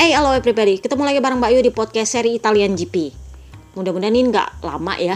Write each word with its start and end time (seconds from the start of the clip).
Hey, 0.00 0.16
halo 0.16 0.32
everybody. 0.32 0.80
Ketemu 0.80 1.12
lagi 1.12 1.20
bareng 1.20 1.44
Mbak 1.44 1.50
Yu 1.52 1.60
di 1.60 1.72
podcast 1.76 2.16
seri 2.16 2.32
Italian 2.32 2.72
GP. 2.72 3.12
Mudah-mudahan 3.76 4.16
ini 4.16 4.32
nggak 4.32 4.64
lama 4.64 4.96
ya. 4.96 5.12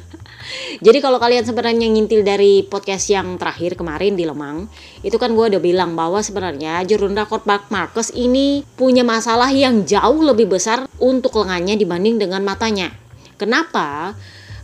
Jadi 0.88 1.04
kalau 1.04 1.20
kalian 1.20 1.44
sebenarnya 1.44 1.92
ngintil 1.92 2.24
dari 2.24 2.64
podcast 2.64 3.12
yang 3.12 3.36
terakhir 3.36 3.76
kemarin 3.76 4.16
di 4.16 4.24
Lemang, 4.24 4.64
itu 5.04 5.12
kan 5.20 5.36
gue 5.36 5.52
udah 5.52 5.60
bilang 5.60 5.92
bahwa 5.92 6.24
sebenarnya 6.24 6.88
Jurunda 6.88 7.28
Mark 7.28 7.68
Marcus 7.68 8.08
ini 8.16 8.64
punya 8.80 9.04
masalah 9.04 9.52
yang 9.52 9.84
jauh 9.84 10.24
lebih 10.24 10.48
besar 10.48 10.88
untuk 10.96 11.36
lengannya 11.44 11.76
dibanding 11.76 12.16
dengan 12.16 12.40
matanya. 12.40 12.88
Kenapa? 13.36 14.16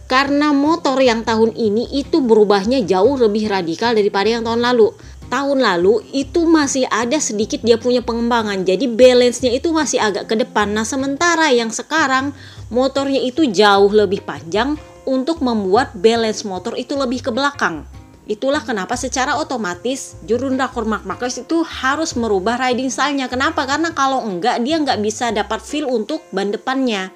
Karena 0.09 0.57
motor 0.57 0.97
yang 1.05 1.21
tahun 1.21 1.53
ini 1.53 2.01
itu 2.01 2.25
berubahnya 2.25 2.81
jauh 2.89 3.21
lebih 3.21 3.53
radikal 3.53 3.93
daripada 3.93 4.41
yang 4.41 4.45
tahun 4.45 4.65
lalu 4.65 4.93
tahun 5.35 5.67
lalu 5.67 6.07
itu 6.15 6.47
masih 6.47 6.87
ada 6.87 7.19
sedikit 7.19 7.59
dia 7.67 7.75
punya 7.75 8.07
pengembangan 8.07 8.63
jadi 8.63 8.87
balance-nya 8.87 9.51
itu 9.51 9.75
masih 9.75 9.99
agak 9.99 10.31
ke 10.31 10.39
depan 10.39 10.71
nah 10.71 10.87
sementara 10.87 11.51
yang 11.51 11.75
sekarang 11.75 12.31
motornya 12.71 13.19
itu 13.19 13.51
jauh 13.51 13.91
lebih 13.91 14.23
panjang 14.23 14.79
untuk 15.03 15.43
membuat 15.43 15.91
balance 15.99 16.47
motor 16.47 16.79
itu 16.79 16.95
lebih 16.95 17.27
ke 17.27 17.35
belakang 17.35 17.83
Itulah 18.25 18.65
kenapa 18.65 18.97
secara 18.97 19.37
otomatis 19.37 20.17
Jurunda 20.25 20.73
Cormac 20.73 21.05
Marcus 21.05 21.45
itu 21.45 21.61
harus 21.61 22.17
merubah 22.17 22.57
riding 22.57 22.89
style-nya. 22.89 23.29
Kenapa? 23.29 23.69
Karena 23.69 23.93
kalau 23.93 24.25
enggak 24.25 24.65
dia 24.65 24.81
nggak 24.81 24.97
bisa 25.05 25.29
dapat 25.29 25.61
feel 25.61 25.85
untuk 25.85 26.25
ban 26.33 26.49
depannya 26.49 27.13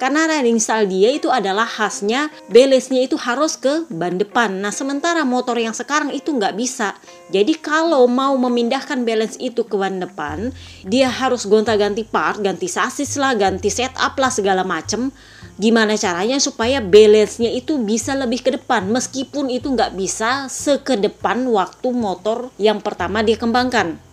karena 0.00 0.24
riding 0.24 0.56
style 0.56 0.88
dia 0.88 1.12
itu 1.12 1.28
adalah 1.28 1.68
khasnya 1.68 2.32
balance-nya 2.48 3.04
itu 3.04 3.20
harus 3.20 3.60
ke 3.60 3.84
ban 3.92 4.16
depan. 4.16 4.48
Nah, 4.64 4.72
sementara 4.72 5.28
motor 5.28 5.60
yang 5.60 5.76
sekarang 5.76 6.08
itu 6.16 6.32
nggak 6.32 6.56
bisa. 6.56 6.96
Jadi 7.28 7.60
kalau 7.60 8.08
mau 8.08 8.32
memindahkan 8.40 9.04
balance 9.04 9.36
itu 9.36 9.60
ke 9.68 9.76
ban 9.76 10.00
depan, 10.00 10.48
dia 10.88 11.12
harus 11.12 11.44
gonta-ganti 11.44 12.08
part, 12.08 12.40
ganti 12.40 12.64
sasis 12.64 13.20
lah, 13.20 13.36
ganti 13.36 13.68
setup 13.68 14.16
lah 14.16 14.32
segala 14.32 14.64
macem. 14.64 15.12
Gimana 15.60 16.00
caranya 16.00 16.40
supaya 16.40 16.80
balance-nya 16.80 17.52
itu 17.52 17.76
bisa 17.84 18.16
lebih 18.16 18.40
ke 18.40 18.56
depan 18.56 18.88
meskipun 18.88 19.52
itu 19.52 19.68
nggak 19.68 19.92
bisa 19.92 20.48
sekedepan 20.48 21.44
waktu 21.52 21.92
motor 21.92 22.48
yang 22.56 22.80
pertama 22.80 23.20
dia 23.20 23.36
kembangkan. 23.36 24.09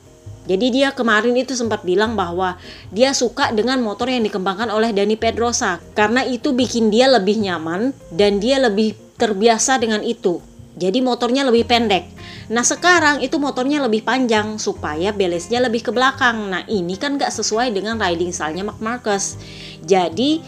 Jadi 0.47 0.71
dia 0.71 0.95
kemarin 0.95 1.35
itu 1.35 1.53
sempat 1.53 1.83
bilang 1.83 2.15
bahwa 2.15 2.55
dia 2.89 3.11
suka 3.11 3.51
dengan 3.51 3.83
motor 3.83 4.07
yang 4.07 4.23
dikembangkan 4.23 4.71
oleh 4.71 4.95
Dani 4.95 5.19
Pedrosa 5.19 5.83
karena 5.91 6.23
itu 6.23 6.55
bikin 6.55 6.87
dia 6.87 7.11
lebih 7.11 7.35
nyaman 7.43 7.91
dan 8.15 8.39
dia 8.39 8.55
lebih 8.57 8.95
terbiasa 9.19 9.75
dengan 9.75 9.99
itu. 10.07 10.39
Jadi 10.77 11.03
motornya 11.03 11.43
lebih 11.43 11.67
pendek. 11.67 12.05
Nah 12.47 12.63
sekarang 12.63 13.19
itu 13.19 13.35
motornya 13.41 13.83
lebih 13.83 14.05
panjang 14.07 14.55
supaya 14.61 15.11
balance-nya 15.11 15.59
lebih 15.59 15.89
ke 15.89 15.91
belakang. 15.91 16.47
Nah 16.47 16.63
ini 16.69 16.95
kan 16.95 17.19
gak 17.19 17.33
sesuai 17.33 17.75
dengan 17.75 17.99
riding 17.99 18.31
style-nya 18.31 18.63
Mark 18.63 18.79
Marcus. 18.79 19.35
Jadi 19.83 20.39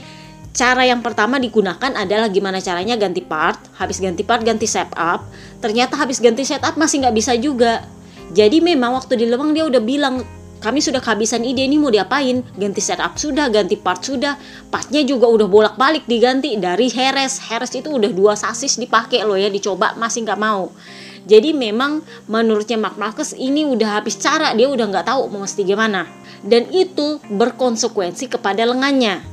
cara 0.53 0.85
yang 0.85 1.01
pertama 1.01 1.41
digunakan 1.41 1.91
adalah 1.97 2.29
gimana 2.29 2.61
caranya 2.61 2.93
ganti 2.95 3.25
part. 3.25 3.57
Habis 3.75 3.99
ganti 3.99 4.21
part 4.21 4.45
ganti 4.45 4.69
setup. 4.69 5.27
Ternyata 5.59 5.97
habis 5.97 6.21
ganti 6.21 6.45
setup 6.45 6.77
masih 6.77 7.03
nggak 7.03 7.15
bisa 7.17 7.33
juga 7.35 7.83
jadi 8.29 8.61
memang 8.61 8.93
waktu 8.93 9.17
di 9.17 9.25
Lembang 9.25 9.57
dia 9.57 9.65
udah 9.65 9.81
bilang 9.81 10.21
kami 10.59 10.83
sudah 10.83 10.99
kehabisan 10.99 11.47
ide 11.47 11.63
ini 11.63 11.79
mau 11.79 11.87
diapain? 11.87 12.43
Ganti 12.59 12.83
setup 12.83 13.15
sudah 13.15 13.47
ganti 13.47 13.79
part 13.79 14.03
sudah. 14.03 14.35
Partnya 14.67 15.07
juga 15.07 15.31
udah 15.31 15.47
bolak 15.47 15.75
balik 15.79 16.03
diganti 16.03 16.59
dari 16.59 16.91
Heres. 16.91 17.39
Heres 17.47 17.71
itu 17.71 17.87
udah 17.87 18.11
dua 18.11 18.35
sasis 18.35 18.75
dipakai 18.75 19.23
loh 19.23 19.39
ya 19.39 19.47
dicoba 19.47 19.95
masih 19.95 20.27
nggak 20.27 20.35
mau. 20.35 20.67
Jadi 21.23 21.55
memang 21.55 22.03
menurutnya 22.27 22.75
Mark 22.75 22.99
Marcus 22.99 23.31
ini 23.39 23.63
udah 23.63 24.03
habis 24.03 24.19
cara 24.19 24.51
dia 24.51 24.67
udah 24.67 24.83
nggak 24.83 25.07
tahu 25.07 25.31
mau 25.31 25.47
mesti 25.47 25.63
gimana. 25.63 26.03
Dan 26.43 26.67
itu 26.75 27.23
berkonsekuensi 27.31 28.27
kepada 28.27 28.67
lengannya. 28.67 29.23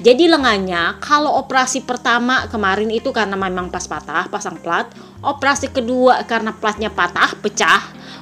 Jadi 0.00 0.28
lengannya 0.28 1.00
kalau 1.04 1.36
operasi 1.40 1.84
pertama 1.84 2.48
kemarin 2.48 2.88
itu 2.92 3.12
karena 3.12 3.36
memang 3.36 3.72
pas 3.72 3.88
patah 3.88 4.28
pasang 4.28 4.60
plat 4.60 4.84
operasi 5.24 5.72
kedua 5.72 6.20
karena 6.28 6.52
platnya 6.52 6.92
patah 6.92 7.32
pecah 7.40 7.80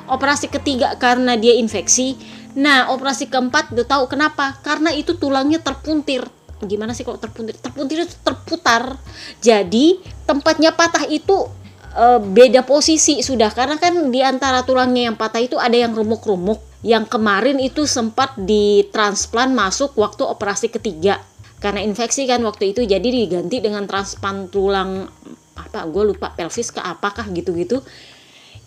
operasi 0.09 0.53
ketiga 0.53 0.97
karena 1.01 1.37
dia 1.39 1.57
infeksi. 1.57 2.17
Nah 2.55 2.93
operasi 2.95 3.27
keempat 3.27 3.75
udah 3.75 3.87
tahu 3.87 4.05
kenapa? 4.11 4.59
Karena 4.63 4.95
itu 4.95 5.17
tulangnya 5.19 5.59
terpuntir. 5.59 6.25
Gimana 6.65 6.95
sih 6.95 7.03
kalau 7.03 7.19
terpuntir? 7.19 7.59
Terpuntir 7.59 8.07
itu 8.07 8.15
terputar. 8.23 8.97
Jadi 9.43 10.01
tempatnya 10.25 10.73
patah 10.73 11.05
itu 11.11 11.51
e, 11.93 12.07
beda 12.23 12.63
posisi 12.63 13.21
sudah. 13.21 13.51
Karena 13.51 13.77
kan 13.77 14.09
di 14.09 14.21
antara 14.23 14.63
tulangnya 14.63 15.13
yang 15.13 15.17
patah 15.19 15.43
itu 15.43 15.59
ada 15.59 15.75
yang 15.75 15.93
remuk-remuk. 15.93 16.63
Yang 16.85 17.11
kemarin 17.11 17.59
itu 17.59 17.89
sempat 17.89 18.37
ditransplant 18.37 19.53
masuk 19.57 19.97
waktu 19.99 20.23
operasi 20.25 20.71
ketiga. 20.71 21.21
Karena 21.59 21.81
infeksi 21.81 22.29
kan 22.29 22.45
waktu 22.45 22.77
itu 22.77 22.85
jadi 22.85 23.05
diganti 23.05 23.65
dengan 23.65 23.89
transplant 23.89 24.53
tulang 24.53 25.09
apa 25.55 25.87
gue 25.87 26.13
lupa 26.13 26.35
pelvis 26.35 26.75
ke 26.75 26.83
apakah 26.83 27.25
gitu-gitu 27.31 27.81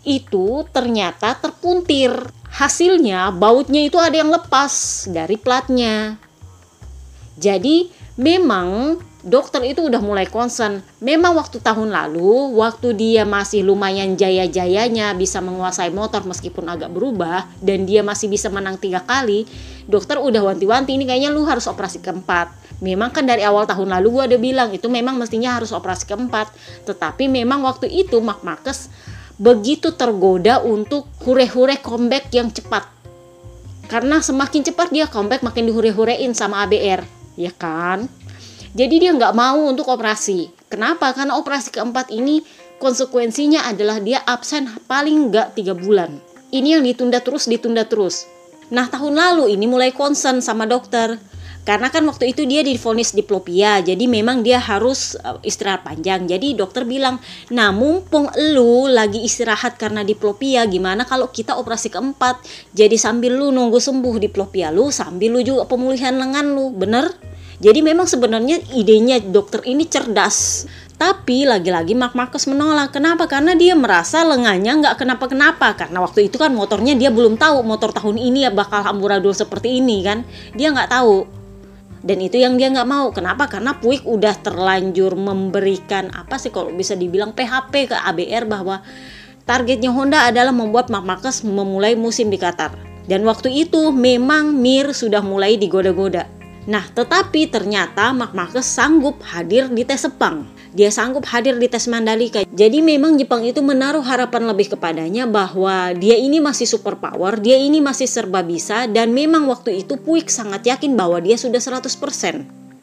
itu 0.08 0.64
ternyata 0.72 1.36
terpuntir. 1.36 2.16
Hasilnya 2.48 3.30
bautnya 3.36 3.84
itu 3.84 4.00
ada 4.00 4.16
yang 4.16 4.32
lepas 4.32 5.06
dari 5.12 5.36
platnya. 5.36 6.16
Jadi 7.36 7.92
memang 8.16 8.98
dokter 9.22 9.62
itu 9.68 9.84
udah 9.86 10.00
mulai 10.00 10.26
concern. 10.26 10.80
Memang 11.04 11.36
waktu 11.36 11.60
tahun 11.60 11.92
lalu, 11.92 12.56
waktu 12.56 12.96
dia 12.96 13.28
masih 13.28 13.68
lumayan 13.68 14.16
jaya-jayanya 14.16 15.12
bisa 15.14 15.44
menguasai 15.44 15.92
motor 15.92 16.24
meskipun 16.24 16.66
agak 16.72 16.90
berubah 16.90 17.46
dan 17.60 17.84
dia 17.84 18.02
masih 18.02 18.32
bisa 18.32 18.48
menang 18.48 18.80
tiga 18.80 19.04
kali, 19.04 19.44
dokter 19.86 20.18
udah 20.18 20.42
wanti-wanti 20.42 20.96
ini 20.96 21.04
kayaknya 21.04 21.30
lu 21.30 21.44
harus 21.44 21.68
operasi 21.68 22.00
keempat. 22.00 22.50
Memang 22.80 23.12
kan 23.12 23.28
dari 23.28 23.44
awal 23.44 23.68
tahun 23.68 23.90
lalu 24.00 24.08
gua 24.14 24.24
udah 24.30 24.40
bilang 24.40 24.70
itu 24.72 24.88
memang 24.88 25.20
mestinya 25.20 25.60
harus 25.60 25.76
operasi 25.76 26.08
keempat. 26.08 26.48
Tetapi 26.88 27.28
memang 27.28 27.62
waktu 27.68 27.92
itu 27.92 28.24
Mark 28.24 28.42
Marcus 28.42 28.88
begitu 29.38 29.94
tergoda 29.94 30.62
untuk 30.66 31.06
hure-hure 31.22 31.78
comeback 31.82 32.34
yang 32.34 32.50
cepat. 32.50 32.86
Karena 33.88 34.20
semakin 34.20 34.68
cepat 34.68 34.92
dia 34.92 35.08
comeback 35.08 35.46
makin 35.46 35.70
dihure-hurein 35.72 36.36
sama 36.36 36.68
ABR, 36.68 37.08
ya 37.40 37.54
kan? 37.56 38.12
Jadi 38.76 39.08
dia 39.08 39.16
nggak 39.16 39.32
mau 39.32 39.64
untuk 39.64 39.88
operasi. 39.88 40.52
Kenapa? 40.68 41.16
Karena 41.16 41.40
operasi 41.40 41.72
keempat 41.72 42.12
ini 42.12 42.44
konsekuensinya 42.84 43.64
adalah 43.64 44.04
dia 44.04 44.20
absen 44.28 44.68
paling 44.86 45.32
nggak 45.32 45.56
tiga 45.56 45.72
bulan. 45.72 46.20
Ini 46.52 46.78
yang 46.78 46.84
ditunda 46.84 47.24
terus, 47.24 47.48
ditunda 47.48 47.88
terus. 47.88 48.28
Nah 48.68 48.92
tahun 48.92 49.16
lalu 49.16 49.56
ini 49.56 49.64
mulai 49.64 49.96
concern 49.96 50.44
sama 50.44 50.68
dokter 50.68 51.16
karena 51.68 51.92
kan 51.92 52.08
waktu 52.08 52.32
itu 52.32 52.48
dia 52.48 52.64
difonis 52.64 53.12
diplopia 53.12 53.84
jadi 53.84 54.00
memang 54.08 54.40
dia 54.40 54.56
harus 54.56 55.20
uh, 55.20 55.36
istirahat 55.44 55.84
panjang 55.84 56.24
jadi 56.24 56.56
dokter 56.56 56.88
bilang 56.88 57.20
nah 57.52 57.76
mumpung 57.76 58.32
lu 58.56 58.88
lagi 58.88 59.20
istirahat 59.28 59.76
karena 59.76 60.08
diplopia 60.08 60.64
gimana 60.64 61.04
kalau 61.04 61.28
kita 61.28 61.60
operasi 61.60 61.92
keempat 61.92 62.40
jadi 62.72 62.96
sambil 62.96 63.36
lu 63.36 63.52
nunggu 63.52 63.84
sembuh 63.84 64.16
diplopia 64.16 64.72
lu 64.72 64.88
sambil 64.96 65.36
lu 65.36 65.44
juga 65.44 65.68
pemulihan 65.68 66.16
lengan 66.16 66.56
lu 66.56 66.72
bener 66.72 67.12
jadi 67.60 67.84
memang 67.84 68.08
sebenarnya 68.08 68.64
idenya 68.72 69.20
dokter 69.20 69.60
ini 69.68 69.84
cerdas 69.84 70.64
tapi 70.98 71.46
lagi-lagi 71.46 71.94
Mark 71.94 72.18
Marcus 72.18 72.50
menolak. 72.50 72.90
Kenapa? 72.90 73.30
Karena 73.30 73.54
dia 73.54 73.78
merasa 73.78 74.26
lengannya 74.26 74.82
nggak 74.82 74.98
kenapa-kenapa. 74.98 75.78
Karena 75.78 76.02
waktu 76.02 76.26
itu 76.26 76.42
kan 76.42 76.50
motornya 76.58 76.98
dia 76.98 77.14
belum 77.14 77.38
tahu 77.38 77.62
motor 77.62 77.94
tahun 77.94 78.18
ini 78.18 78.50
ya 78.50 78.52
bakal 78.52 78.82
amburadul 78.82 79.30
seperti 79.30 79.78
ini 79.78 80.02
kan. 80.02 80.26
Dia 80.58 80.74
nggak 80.74 80.90
tahu 80.90 81.37
dan 82.06 82.18
itu 82.22 82.38
yang 82.42 82.58
dia 82.58 82.70
nggak 82.70 82.90
mau. 82.90 83.10
Kenapa? 83.14 83.50
Karena 83.50 83.78
Puig 83.78 84.06
udah 84.06 84.36
terlanjur 84.42 85.18
memberikan 85.18 86.14
apa 86.14 86.38
sih 86.42 86.54
kalau 86.54 86.74
bisa 86.74 86.94
dibilang 86.94 87.34
PHP 87.34 87.94
ke 87.94 87.98
ABR 87.98 88.46
bahwa 88.46 88.86
targetnya 89.48 89.94
Honda 89.94 90.30
adalah 90.30 90.52
membuat 90.52 90.90
Mark 90.94 91.06
Marquez 91.08 91.42
memulai 91.46 91.98
musim 91.98 92.28
di 92.28 92.38
Qatar. 92.38 92.74
Dan 93.08 93.24
waktu 93.24 93.54
itu 93.54 93.96
memang 93.96 94.52
Mir 94.60 94.92
sudah 94.92 95.24
mulai 95.24 95.56
digoda-goda. 95.56 96.28
Nah 96.68 96.84
tetapi 96.92 97.48
ternyata 97.48 98.12
Mark 98.12 98.36
Marquez 98.36 98.68
sanggup 98.68 99.24
hadir 99.24 99.72
di 99.72 99.88
tes 99.88 100.04
Sepang 100.04 100.57
dia 100.76 100.90
sanggup 100.92 101.28
hadir 101.30 101.56
di 101.56 101.68
tes 101.68 101.88
Mandalika. 101.88 102.44
Jadi 102.48 102.80
memang 102.84 103.16
Jepang 103.16 103.44
itu 103.44 103.60
menaruh 103.64 104.04
harapan 104.04 104.48
lebih 104.50 104.76
kepadanya 104.76 105.28
bahwa 105.28 105.96
dia 105.96 106.16
ini 106.20 106.40
masih 106.40 106.68
super 106.68 107.00
power, 107.00 107.40
dia 107.40 107.56
ini 107.60 107.80
masih 107.84 108.08
serba 108.08 108.44
bisa 108.44 108.88
dan 108.88 109.12
memang 109.12 109.48
waktu 109.48 109.84
itu 109.86 110.00
Puig 110.00 110.28
sangat 110.32 110.66
yakin 110.66 110.96
bahwa 110.96 111.20
dia 111.20 111.36
sudah 111.36 111.60
100%. 111.60 111.88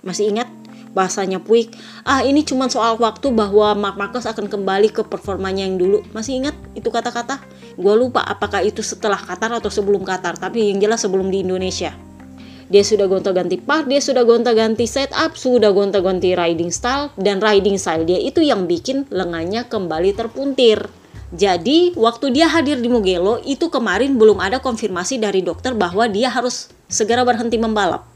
Masih 0.04 0.28
ingat? 0.30 0.48
bahasanya 0.94 1.42
Puig 1.42 1.74
ah 2.06 2.22
ini 2.22 2.46
cuma 2.46 2.70
soal 2.70 2.96
waktu 2.96 3.34
bahwa 3.34 3.74
Mark 3.74 3.98
Marcus 3.98 4.30
akan 4.30 4.46
kembali 4.46 4.94
ke 4.94 5.02
performanya 5.02 5.66
yang 5.66 5.76
dulu 5.76 6.06
masih 6.14 6.38
ingat 6.40 6.54
itu 6.78 6.86
kata-kata 6.88 7.42
gue 7.74 7.94
lupa 7.98 8.22
apakah 8.22 8.62
itu 8.62 8.80
setelah 8.80 9.18
Qatar 9.18 9.50
atau 9.58 9.68
sebelum 9.68 10.06
Qatar 10.06 10.38
tapi 10.38 10.70
yang 10.70 10.78
jelas 10.78 11.02
sebelum 11.02 11.28
di 11.28 11.42
Indonesia 11.42 11.92
dia 12.68 12.84
sudah 12.84 13.08
gonta-ganti 13.08 13.60
part, 13.60 13.88
dia 13.88 14.00
sudah 14.00 14.24
gonta-ganti 14.24 14.88
setup, 14.88 15.36
sudah 15.36 15.72
gonta-ganti 15.72 16.32
riding 16.32 16.72
style 16.72 17.12
dan 17.20 17.40
riding 17.40 17.76
style 17.76 18.04
dia 18.04 18.20
itu 18.20 18.40
yang 18.40 18.64
bikin 18.68 19.08
lengannya 19.12 19.66
kembali 19.68 20.16
terpuntir. 20.16 20.88
Jadi, 21.34 21.98
waktu 21.98 22.30
dia 22.30 22.46
hadir 22.46 22.78
di 22.78 22.86
Mugello 22.86 23.42
itu 23.42 23.66
kemarin 23.66 24.14
belum 24.14 24.38
ada 24.38 24.62
konfirmasi 24.62 25.18
dari 25.18 25.42
dokter 25.42 25.74
bahwa 25.74 26.06
dia 26.06 26.30
harus 26.30 26.70
segera 26.86 27.26
berhenti 27.26 27.58
membalap. 27.58 28.06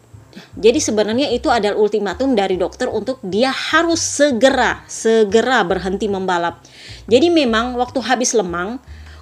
Jadi 0.54 0.78
sebenarnya 0.78 1.26
itu 1.34 1.50
adalah 1.50 1.74
ultimatum 1.74 2.38
dari 2.38 2.54
dokter 2.54 2.86
untuk 2.86 3.18
dia 3.26 3.50
harus 3.50 3.98
segera, 3.98 4.86
segera 4.86 5.66
berhenti 5.66 6.06
membalap. 6.06 6.62
Jadi 7.10 7.32
memang 7.32 7.74
waktu 7.74 7.98
habis 8.04 8.36
lemang, 8.36 8.78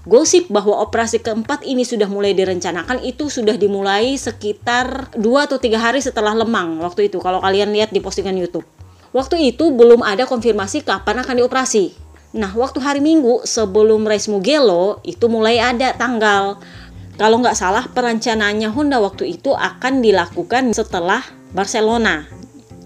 gosip 0.07 0.47
bahwa 0.47 0.79
operasi 0.87 1.19
keempat 1.19 1.67
ini 1.67 1.83
sudah 1.83 2.07
mulai 2.07 2.33
direncanakan 2.33 3.03
itu 3.03 3.27
sudah 3.27 3.59
dimulai 3.59 4.15
sekitar 4.15 5.11
2 5.19 5.47
atau 5.47 5.59
tiga 5.59 5.83
hari 5.83 5.99
setelah 5.99 6.33
lemang 6.33 6.79
waktu 6.79 7.11
itu 7.11 7.19
kalau 7.19 7.43
kalian 7.43 7.75
lihat 7.75 7.91
di 7.91 7.99
postingan 7.99 8.39
YouTube. 8.39 8.65
Waktu 9.11 9.53
itu 9.53 9.75
belum 9.75 10.07
ada 10.07 10.25
konfirmasi 10.25 10.87
kapan 10.87 11.27
akan 11.27 11.43
dioperasi. 11.43 11.93
Nah, 12.37 12.53
waktu 12.53 12.79
hari 12.85 13.01
Minggu 13.01 13.49
sebelum 13.49 14.05
race 14.05 14.29
Mugello 14.29 15.01
itu 15.03 15.25
mulai 15.27 15.57
ada 15.57 15.97
tanggal 15.97 16.61
kalau 17.17 17.41
nggak 17.41 17.57
salah 17.57 17.89
perencanaannya 17.89 18.69
Honda 18.77 19.01
waktu 19.01 19.41
itu 19.41 19.57
akan 19.57 20.05
dilakukan 20.05 20.69
setelah 20.77 21.25
Barcelona. 21.57 22.29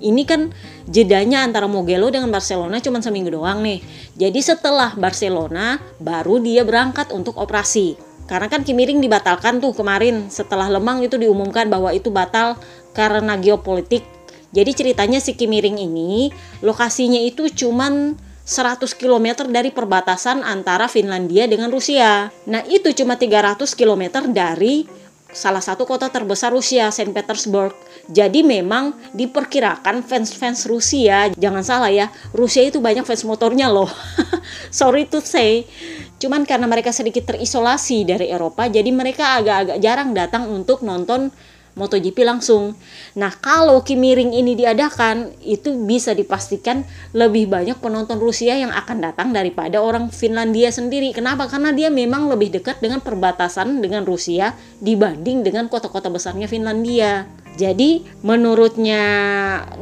Ini 0.00 0.22
kan 0.24 0.50
jedanya 0.88 1.44
antara 1.44 1.68
Mugello 1.68 2.08
dengan 2.08 2.32
Barcelona 2.32 2.80
cuma 2.80 3.04
seminggu 3.04 3.30
doang 3.30 3.60
nih. 3.60 3.84
Jadi 4.16 4.40
setelah 4.40 4.96
Barcelona 4.96 5.76
baru 6.00 6.40
dia 6.40 6.64
berangkat 6.64 7.12
untuk 7.12 7.36
operasi. 7.36 8.00
Karena 8.24 8.46
kan 8.48 8.62
Kimiring 8.64 9.02
dibatalkan 9.02 9.60
tuh 9.60 9.76
kemarin 9.76 10.32
setelah 10.32 10.70
Lemang 10.70 11.02
itu 11.04 11.18
diumumkan 11.18 11.66
bahwa 11.68 11.90
itu 11.90 12.08
batal 12.08 12.56
karena 12.96 13.36
geopolitik. 13.36 14.06
Jadi 14.50 14.70
ceritanya 14.74 15.18
si 15.22 15.38
Kimiring 15.38 15.78
ini 15.78 16.30
lokasinya 16.62 17.18
itu 17.18 17.46
cuman 17.50 18.18
100 18.50 18.82
km 18.98 19.46
dari 19.46 19.70
perbatasan 19.70 20.42
antara 20.42 20.90
Finlandia 20.90 21.46
dengan 21.46 21.70
Rusia. 21.70 22.34
Nah, 22.50 22.66
itu 22.66 22.90
cuma 22.98 23.14
300 23.14 23.62
km 23.78 24.26
dari 24.26 24.90
salah 25.30 25.62
satu 25.62 25.86
kota 25.86 26.10
terbesar 26.10 26.50
Rusia, 26.50 26.90
Saint 26.90 27.14
Petersburg. 27.14 27.70
Jadi 28.10 28.42
memang 28.42 28.98
diperkirakan 29.14 30.02
fans-fans 30.02 30.66
Rusia, 30.66 31.30
jangan 31.38 31.62
salah 31.62 31.94
ya, 31.94 32.10
Rusia 32.34 32.66
itu 32.66 32.82
banyak 32.82 33.06
fans 33.06 33.22
motornya 33.22 33.70
loh. 33.70 33.86
Sorry 34.74 35.06
to 35.06 35.22
say. 35.22 35.70
Cuman 36.18 36.42
karena 36.42 36.66
mereka 36.66 36.90
sedikit 36.90 37.30
terisolasi 37.30 38.02
dari 38.02 38.26
Eropa, 38.28 38.66
jadi 38.66 38.90
mereka 38.90 39.38
agak-agak 39.38 39.78
jarang 39.78 40.10
datang 40.10 40.50
untuk 40.50 40.82
nonton 40.82 41.30
MotoGP 41.78 42.26
langsung. 42.26 42.74
Nah, 43.14 43.30
kalau 43.34 43.82
Kimiring 43.86 44.34
ini 44.34 44.58
diadakan, 44.58 45.34
itu 45.42 45.74
bisa 45.86 46.14
dipastikan 46.14 46.82
lebih 47.14 47.46
banyak 47.46 47.78
penonton 47.78 48.18
Rusia 48.18 48.58
yang 48.58 48.74
akan 48.74 48.98
datang 49.00 49.30
daripada 49.30 49.78
orang 49.78 50.10
Finlandia 50.10 50.74
sendiri. 50.74 51.14
Kenapa? 51.14 51.46
Karena 51.46 51.70
dia 51.70 51.88
memang 51.88 52.26
lebih 52.26 52.50
dekat 52.50 52.82
dengan 52.82 52.98
perbatasan 53.00 53.78
dengan 53.78 54.02
Rusia 54.02 54.54
dibanding 54.82 55.46
dengan 55.46 55.70
kota-kota 55.70 56.10
besarnya 56.10 56.50
Finlandia. 56.50 57.26
Jadi, 57.54 58.06
menurutnya 58.24 59.02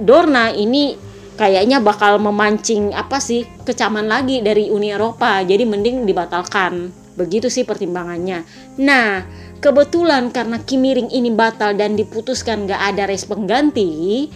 Dorna 0.01 0.51
ini 0.53 1.09
kayaknya 1.39 1.79
bakal 1.79 2.19
memancing 2.19 2.91
apa 2.91 3.23
sih 3.23 3.47
kecaman 3.63 4.11
lagi 4.11 4.43
dari 4.43 4.69
Uni 4.75 4.91
Eropa. 4.91 5.39
Jadi 5.47 5.63
mending 5.63 6.03
dibatalkan. 6.03 6.91
Begitu 7.15 7.47
sih 7.51 7.63
pertimbangannya. 7.63 8.43
Nah, 8.83 9.23
kebetulan 9.59 10.31
karena 10.33 10.63
Kimiring 10.63 11.11
ini 11.11 11.31
batal 11.35 11.75
dan 11.75 11.95
diputuskan 11.95 12.67
gak 12.67 12.95
ada 12.95 13.11
race 13.11 13.27
pengganti, 13.27 14.27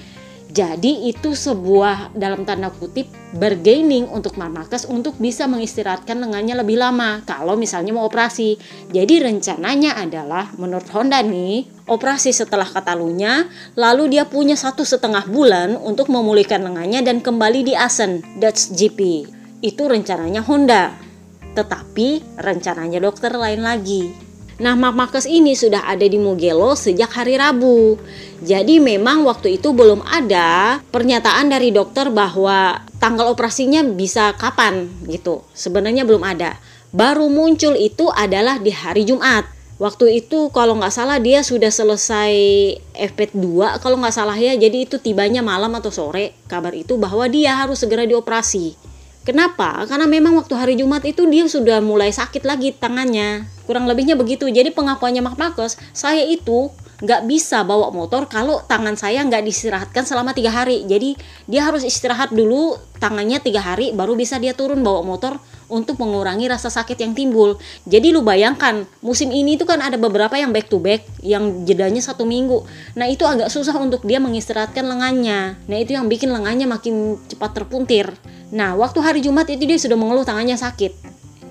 jadi 0.53 1.09
itu 1.09 1.33
sebuah 1.33 2.13
dalam 2.13 2.45
tanda 2.45 2.69
kutip 2.69 3.09
bergaining 3.33 4.05
untuk 4.13 4.37
Marmarkes 4.37 4.85
untuk 4.85 5.17
bisa 5.17 5.49
mengistirahatkan 5.49 6.21
lengannya 6.21 6.61
lebih 6.61 6.77
lama 6.77 7.25
kalau 7.25 7.57
misalnya 7.57 7.97
mau 7.97 8.05
operasi. 8.05 8.61
Jadi 8.93 9.25
rencananya 9.25 9.97
adalah 9.97 10.53
menurut 10.61 10.85
Honda 10.93 11.25
nih 11.25 11.65
operasi 11.89 12.37
setelah 12.37 12.69
Katalunya 12.69 13.49
lalu 13.81 14.13
dia 14.13 14.29
punya 14.29 14.53
satu 14.53 14.85
setengah 14.85 15.25
bulan 15.25 15.73
untuk 15.81 16.13
memulihkan 16.13 16.61
lengannya 16.61 17.01
dan 17.01 17.25
kembali 17.25 17.73
di 17.73 17.73
Asen 17.73 18.21
Dutch 18.37 18.77
GP. 18.77 19.25
Itu 19.65 19.89
rencananya 19.89 20.45
Honda. 20.45 20.93
Tetapi 21.57 22.37
rencananya 22.37 23.01
dokter 23.01 23.33
lain 23.33 23.65
lagi. 23.65 24.32
Nah, 24.63 24.79
Mark 24.79 25.11
ini 25.27 25.59
sudah 25.59 25.91
ada 25.91 26.07
di 26.07 26.23
Mugello 26.23 26.79
sejak 26.79 27.11
hari 27.11 27.35
Rabu. 27.35 27.99
Jadi 28.47 28.79
memang 28.79 29.27
waktu 29.27 29.59
itu 29.59 29.75
belum 29.75 30.07
ada 30.07 30.79
pernyataan 30.95 31.51
dari 31.51 31.75
dokter 31.75 32.07
bahwa 32.15 32.79
tanggal 33.03 33.27
operasinya 33.35 33.83
bisa 33.83 34.39
kapan 34.39 34.87
gitu. 35.11 35.43
Sebenarnya 35.51 36.07
belum 36.07 36.23
ada. 36.23 36.63
Baru 36.95 37.27
muncul 37.27 37.75
itu 37.75 38.07
adalah 38.15 38.63
di 38.63 38.71
hari 38.71 39.03
Jumat. 39.03 39.51
Waktu 39.83 40.23
itu 40.23 40.55
kalau 40.55 40.79
nggak 40.79 40.95
salah 40.95 41.19
dia 41.19 41.43
sudah 41.43 41.75
selesai 41.75 42.31
FP2 42.95 43.83
kalau 43.83 43.99
nggak 43.99 44.15
salah 44.15 44.39
ya. 44.39 44.55
Jadi 44.55 44.87
itu 44.87 45.03
tibanya 45.03 45.43
malam 45.43 45.75
atau 45.75 45.91
sore 45.91 46.39
kabar 46.47 46.71
itu 46.71 46.95
bahwa 47.03 47.27
dia 47.27 47.59
harus 47.59 47.83
segera 47.83 48.07
dioperasi. 48.07 48.92
Kenapa? 49.23 49.87
Karena 49.87 50.11
memang 50.11 50.35
waktu 50.35 50.55
hari 50.59 50.75
Jumat 50.75 51.07
itu 51.07 51.23
dia 51.31 51.47
sudah 51.47 51.79
mulai 51.79 52.11
sakit 52.11 52.43
lagi 52.43 52.75
tangannya. 52.75 53.47
Kurang 53.71 53.87
lebihnya 53.87 54.19
begitu. 54.19 54.51
Jadi 54.51 54.75
pengakuannya 54.75 55.23
Mark 55.23 55.39
Marcus, 55.39 55.79
saya 55.95 56.27
itu 56.27 56.75
nggak 57.03 57.27
bisa 57.27 57.67
bawa 57.67 57.91
motor 57.91 58.31
kalau 58.31 58.63
tangan 58.63 58.95
saya 58.95 59.27
nggak 59.27 59.43
diistirahatkan 59.43 60.07
selama 60.07 60.35
tiga 60.35 60.55
hari. 60.55 60.87
Jadi 60.87 61.19
dia 61.51 61.67
harus 61.67 61.83
istirahat 61.83 62.31
dulu 62.31 62.79
tangannya 63.03 63.43
tiga 63.43 63.59
hari 63.59 63.91
baru 63.91 64.15
bisa 64.15 64.39
dia 64.39 64.55
turun 64.55 64.87
bawa 64.87 65.03
motor 65.03 65.43
untuk 65.67 65.99
mengurangi 65.99 66.47
rasa 66.47 66.71
sakit 66.71 66.95
yang 67.03 67.17
timbul. 67.17 67.59
Jadi 67.91 68.15
lu 68.15 68.23
bayangkan 68.23 68.87
musim 69.03 69.35
ini 69.35 69.59
itu 69.59 69.67
kan 69.67 69.83
ada 69.83 69.99
beberapa 69.99 70.39
yang 70.39 70.55
back 70.55 70.71
to 70.71 70.79
back 70.79 71.03
yang 71.27 71.67
jedanya 71.67 71.99
satu 71.99 72.23
minggu. 72.23 72.63
Nah 72.95 73.11
itu 73.11 73.27
agak 73.27 73.51
susah 73.51 73.75
untuk 73.83 74.07
dia 74.07 74.23
mengistirahatkan 74.23 74.87
lengannya. 74.87 75.59
Nah 75.67 75.77
itu 75.81 75.99
yang 75.99 76.07
bikin 76.07 76.31
lengannya 76.31 76.71
makin 76.71 77.19
cepat 77.27 77.51
terpuntir. 77.57 78.15
Nah, 78.53 78.77
waktu 78.77 79.01
hari 79.01 79.25
Jumat 79.25 79.49
itu 79.49 79.65
dia 79.65 79.81
sudah 79.81 79.97
mengeluh 79.97 80.29
tangannya 80.29 80.61
sakit. 80.61 80.93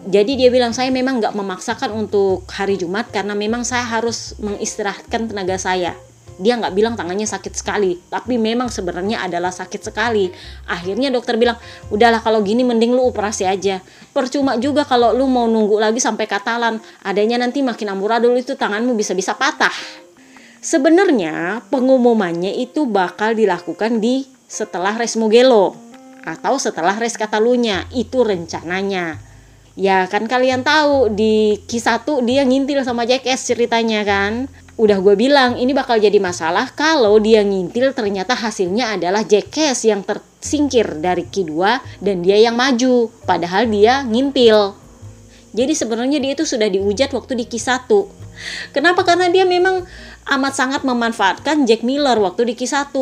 Jadi 0.05 0.37
dia 0.37 0.53
bilang 0.53 0.69
saya 0.69 0.93
memang 0.93 1.17
nggak 1.17 1.33
memaksakan 1.33 1.89
untuk 1.97 2.45
hari 2.53 2.77
Jumat 2.77 3.09
karena 3.09 3.33
memang 3.33 3.65
saya 3.65 3.85
harus 3.85 4.37
mengistirahatkan 4.37 5.33
tenaga 5.33 5.57
saya. 5.57 5.97
Dia 6.37 6.57
nggak 6.61 6.73
bilang 6.77 6.93
tangannya 6.93 7.25
sakit 7.25 7.53
sekali, 7.57 7.97
tapi 8.09 8.37
memang 8.37 8.69
sebenarnya 8.69 9.25
adalah 9.25 9.49
sakit 9.49 9.81
sekali. 9.81 10.29
Akhirnya 10.69 11.09
dokter 11.09 11.37
bilang, 11.41 11.57
udahlah 11.89 12.21
kalau 12.21 12.41
gini 12.45 12.61
mending 12.61 12.93
lu 12.93 13.09
operasi 13.09 13.49
aja. 13.49 13.81
Percuma 14.13 14.57
juga 14.61 14.85
kalau 14.85 15.13
lu 15.13 15.25
mau 15.25 15.45
nunggu 15.49 15.81
lagi 15.81 16.01
sampai 16.01 16.25
katalan, 16.29 16.81
adanya 17.01 17.41
nanti 17.41 17.65
makin 17.65 17.93
amburadul 17.93 18.33
itu 18.37 18.53
tanganmu 18.53 18.93
bisa-bisa 18.93 19.37
patah. 19.37 19.73
Sebenarnya 20.61 21.65
pengumumannya 21.73 22.57
itu 22.57 22.85
bakal 22.85 23.33
dilakukan 23.33 24.01
di 24.01 24.29
setelah 24.45 24.97
Res 24.97 25.17
Mugello 25.17 25.90
atau 26.25 26.57
setelah 26.57 26.97
race 26.97 27.17
Katalunya 27.17 27.85
itu 27.93 28.21
rencananya. 28.21 29.19
Ya 29.79 30.03
kan 30.11 30.27
kalian 30.27 30.67
tahu 30.67 31.13
di 31.15 31.57
Q1 31.63 32.03
dia 32.27 32.43
ngintil 32.43 32.83
sama 32.83 33.07
Jackass 33.07 33.47
ceritanya 33.47 34.03
kan? 34.03 34.51
Udah 34.75 34.99
gue 34.99 35.15
bilang 35.15 35.55
ini 35.55 35.71
bakal 35.71 36.01
jadi 36.01 36.17
masalah 36.19 36.73
kalau 36.75 37.19
dia 37.21 37.45
ngintil 37.45 37.95
ternyata 37.95 38.35
hasilnya 38.35 38.99
adalah 38.99 39.23
Jackass 39.23 39.87
yang 39.87 40.03
tersingkir 40.03 40.99
dari 40.99 41.23
Q2 41.23 41.53
dan 42.03 42.25
dia 42.25 42.37
yang 42.39 42.59
maju 42.59 43.07
padahal 43.23 43.69
dia 43.71 44.03
ngintil. 44.03 44.75
Jadi 45.51 45.73
sebenarnya 45.75 46.19
dia 46.19 46.31
itu 46.35 46.47
sudah 46.47 46.67
diujat 46.71 47.11
waktu 47.11 47.39
di 47.39 47.45
Q1 47.47 47.87
kenapa? 48.75 49.03
Karena 49.05 49.27
dia 49.29 49.45
memang 49.47 49.85
amat 50.27 50.53
sangat 50.53 50.81
memanfaatkan 50.83 51.63
Jack 51.67 51.85
Miller 51.85 52.17
waktu 52.19 52.51
di 52.51 52.53
Q1 52.57 52.93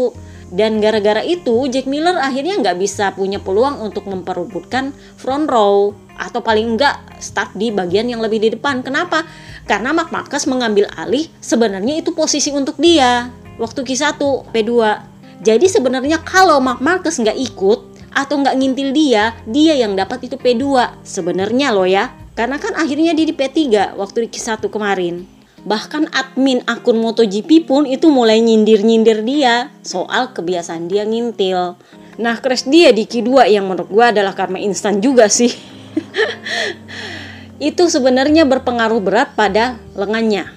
dan 0.50 0.82
gara-gara 0.82 1.22
itu 1.22 1.70
Jack 1.70 1.86
Miller 1.86 2.18
akhirnya 2.18 2.58
nggak 2.58 2.77
bisa 2.82 3.13
punya 3.13 3.38
peluang 3.38 3.82
untuk 3.86 4.10
memperebutkan 4.10 4.94
front 5.18 5.46
row 5.46 5.94
atau 6.20 6.44
paling 6.44 6.75
enggak 6.75 7.00
start 7.22 7.56
di 7.56 7.72
bagian 7.72 8.10
yang 8.10 8.20
lebih 8.20 8.44
di 8.44 8.50
depan. 8.51 8.84
Kenapa? 8.84 9.24
Karena 9.70 9.94
Mark 9.94 10.10
Marcus 10.10 10.50
mengambil 10.50 10.89
alih 10.98 11.29
sebenarnya 11.39 12.01
itu 12.01 12.12
posisi 12.12 12.50
untuk 12.51 12.75
dia 12.82 13.29
waktu 13.62 13.86
Q1 13.86 14.20
P2. 14.50 14.72
Jadi 15.39 15.68
sebenarnya 15.72 16.20
kalau 16.25 16.60
Mark 16.60 16.84
Marcus 16.84 17.22
nggak 17.22 17.38
ikut 17.38 17.79
atau 18.12 18.36
nggak 18.41 18.58
ngintil 18.58 18.89
dia, 18.91 19.38
dia 19.46 19.77
yang 19.77 19.96
dapat 19.96 20.27
itu 20.27 20.36
P2 20.36 21.00
sebenarnya 21.06 21.72
loh 21.72 21.88
ya. 21.88 22.12
Karena 22.34 22.58
kan 22.58 22.75
akhirnya 22.75 23.15
dia 23.15 23.27
di 23.27 23.36
P3 23.36 23.96
waktu 23.96 24.27
di 24.27 24.29
Q1 24.34 24.65
kemarin. 24.68 25.38
Bahkan 25.68 26.16
admin 26.16 26.63
akun 26.68 27.00
MotoGP 27.00 27.68
pun 27.68 27.84
itu 27.84 28.08
mulai 28.08 28.39
nyindir-nyindir 28.39 29.24
dia 29.28 29.72
soal 29.84 30.32
kebiasaan 30.32 30.88
dia 30.88 31.04
ngintil. 31.04 31.75
Nah, 32.20 32.36
crash 32.44 32.68
dia 32.68 32.92
di 32.92 33.08
Q2 33.08 33.51
yang 33.51 33.68
menurut 33.68 33.88
gue 33.88 34.06
adalah 34.06 34.36
karma 34.36 34.60
instan 34.60 35.00
juga 35.00 35.32
sih. 35.32 35.51
itu 37.60 37.92
sebenarnya 37.92 38.48
berpengaruh 38.48 39.04
berat 39.04 39.36
pada 39.36 39.75
lengannya. 39.96 40.48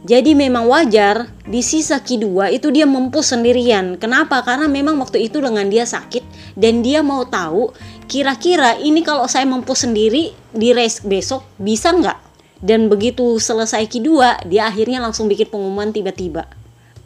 Jadi 0.00 0.32
memang 0.32 0.64
wajar 0.64 1.28
di 1.44 1.60
sisa 1.60 2.00
Q2 2.00 2.56
itu 2.56 2.72
dia 2.72 2.88
mempus 2.88 3.36
sendirian. 3.36 4.00
Kenapa? 4.00 4.40
Karena 4.40 4.64
memang 4.64 4.96
waktu 4.96 5.28
itu 5.28 5.44
lengan 5.44 5.68
dia 5.68 5.84
sakit 5.84 6.56
dan 6.56 6.80
dia 6.80 7.04
mau 7.04 7.28
tahu 7.28 7.76
kira-kira 8.08 8.80
ini 8.80 9.04
kalau 9.04 9.28
saya 9.28 9.44
mempus 9.44 9.84
sendiri 9.84 10.32
di 10.56 10.72
race 10.72 11.04
besok 11.04 11.44
bisa 11.60 11.92
nggak? 11.92 12.29
Dan 12.60 12.92
begitu 12.92 13.40
selesai 13.40 13.88
Q2 13.88 14.44
dia 14.48 14.68
akhirnya 14.68 15.00
langsung 15.00 15.28
bikin 15.28 15.48
pengumuman 15.48 15.92
tiba-tiba 15.92 16.48